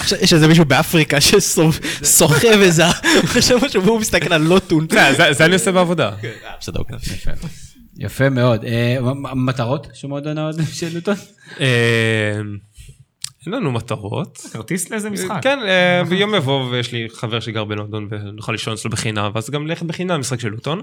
[0.00, 2.84] עכשיו יש איזה מישהו באפריקה שסוחב איזה,
[3.36, 4.86] עכשיו משהו והוא מסתכל על לוטון.
[5.32, 6.10] זה- אני עושה בעבודה.
[6.60, 6.98] בסדר, אוקיי.
[7.98, 8.64] יפה מאוד.
[8.64, 8.96] אה,
[9.34, 11.14] מטרות של מועדון האוהדים של לוטון?
[11.60, 11.66] אה,
[13.46, 14.38] אין לנו מטרות.
[14.52, 15.38] כרטיס לאיזה משחק.
[15.42, 19.66] כן, אה, ביום יבוא ויש לי חבר שגר בלונדון ונוכל לישון אצלו בחינם, ואז גם
[19.66, 20.82] ללכת בחינם משחק של לוטון.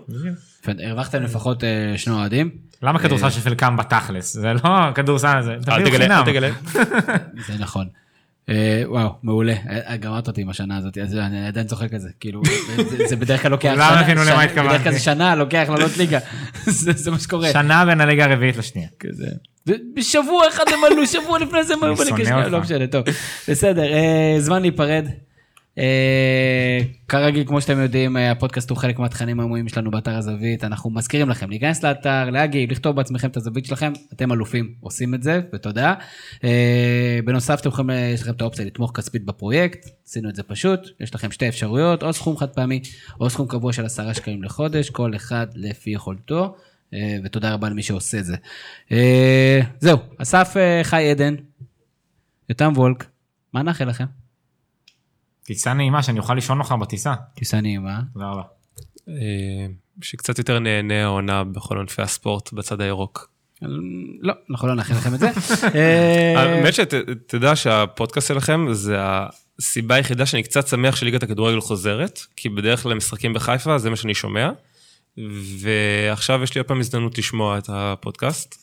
[0.83, 2.49] הרווחתם לפחות אה, שני אוהדים.
[2.83, 4.33] למה כדורסל של חלקם בתכלס?
[4.33, 6.19] זה לא כדורסל, זה אל תגלה.
[6.19, 6.49] אל תגלה.
[7.47, 7.85] זה נכון.
[8.49, 9.53] אה, וואו, מעולה.
[9.69, 12.09] אה, גמרת אותי עם השנה הזאת, אז אני עדיין צוחק על זה.
[12.19, 12.41] כאילו,
[13.07, 14.69] זה- בדרך כלל לוקח כולם שנה, הבינו למה התכוונתי.
[14.69, 16.19] בדרך כלל זה שנה לוקח לעלות ליגה.
[16.95, 17.51] זה מה שקורה.
[17.51, 18.87] שנה בין הליגה הרביעית לשנייה.
[18.99, 19.27] כזה.
[19.95, 22.51] בשבוע אחד הם עלו, שבוע לפני זה הם שונא בליגה שנייה, אותך.
[22.51, 23.03] לא משנה, טוב.
[23.49, 25.05] בסדר, אה, זמן להיפרד.
[25.77, 30.63] אה, כרגיל, כמו שאתם יודעים, אה, הפודקאסט הוא חלק מהתכנים המומים שלנו באתר הזווית.
[30.63, 33.93] אנחנו מזכירים לכם להיכנס לאתר, להגיב, לכתוב בעצמכם את הזווית שלכם.
[34.13, 35.93] אתם אלופים, עושים את זה, ותודה.
[36.43, 39.87] אה, בנוסף, אתם יכולים, יש לכם את האופציה לתמוך כספית בפרויקט.
[40.07, 40.79] עשינו את זה פשוט.
[40.99, 42.81] יש לכם שתי אפשרויות, או סכום חד פעמי,
[43.19, 46.55] או סכום קבוע של עשרה שקלים לחודש, כל אחד לפי יכולתו.
[47.23, 48.35] ותודה רבה למי שעושה את זה.
[49.79, 51.35] זהו, אסף חי עדן,
[52.49, 53.05] יותם וולק,
[53.53, 54.22] מה נאחל לכם?
[55.43, 57.13] טיסה נעימה שאני אוכל לישון מחר בטיסה.
[57.35, 57.99] טיסה נעימה.
[58.13, 58.41] תודה רבה.
[59.09, 59.65] אה,
[60.01, 63.33] שקצת יותר נהנה העונה בכל ענפי הספורט בצד הירוק.
[64.21, 65.29] לא, אנחנו לא נאחל לכם את זה.
[65.75, 68.97] אה, האמת שתדע שהפודקאסט שלכם זה
[69.59, 73.95] הסיבה היחידה שאני קצת שמח שליגת הכדורגל חוזרת, כי בדרך כלל משחקים בחיפה זה מה
[73.95, 74.49] שאני שומע,
[75.59, 78.62] ועכשיו יש לי עוד פעם הזדמנות לשמוע את הפודקאסט.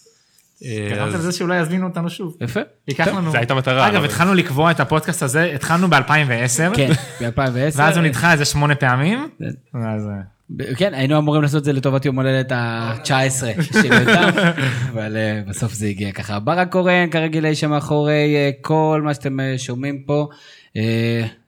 [0.62, 2.36] גרמת לזה שאולי יזמינו אותנו שוב.
[2.40, 2.60] יפה.
[2.88, 3.30] ייקח לנו...
[3.30, 7.76] זו הייתה מטרה, אגב, התחלנו לקבוע את הפודקאסט הזה, התחלנו ב-2010, כן, ב-2010.
[7.76, 9.78] ואז הוא נדחה איזה שמונה פעמים, כן.
[9.78, 14.30] אה, כן, היינו אמורים לעשות את זה לטובת יום הולדת ה-19 של יותם,
[14.92, 16.38] אבל אה, בסוף זה הגיע ככה.
[16.38, 20.28] ברק קורן, כרגיל אי שם מאחורי אה, כל מה שאתם שומעים פה.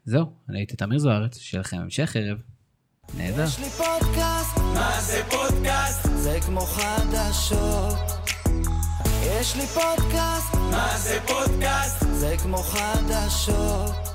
[0.04, 2.38] זהו, אני הייתי תמיר זוארץ, שיהיה לכם המשך ערב.
[3.18, 3.44] נהדר.
[3.44, 6.08] יש לי פודקאסט, מה זה פודקאסט?
[6.14, 8.21] זה כמו חדשות.
[9.24, 12.04] יש לי פודקאסט, מה זה פודקאסט?
[12.12, 14.11] זה כמו חדשות.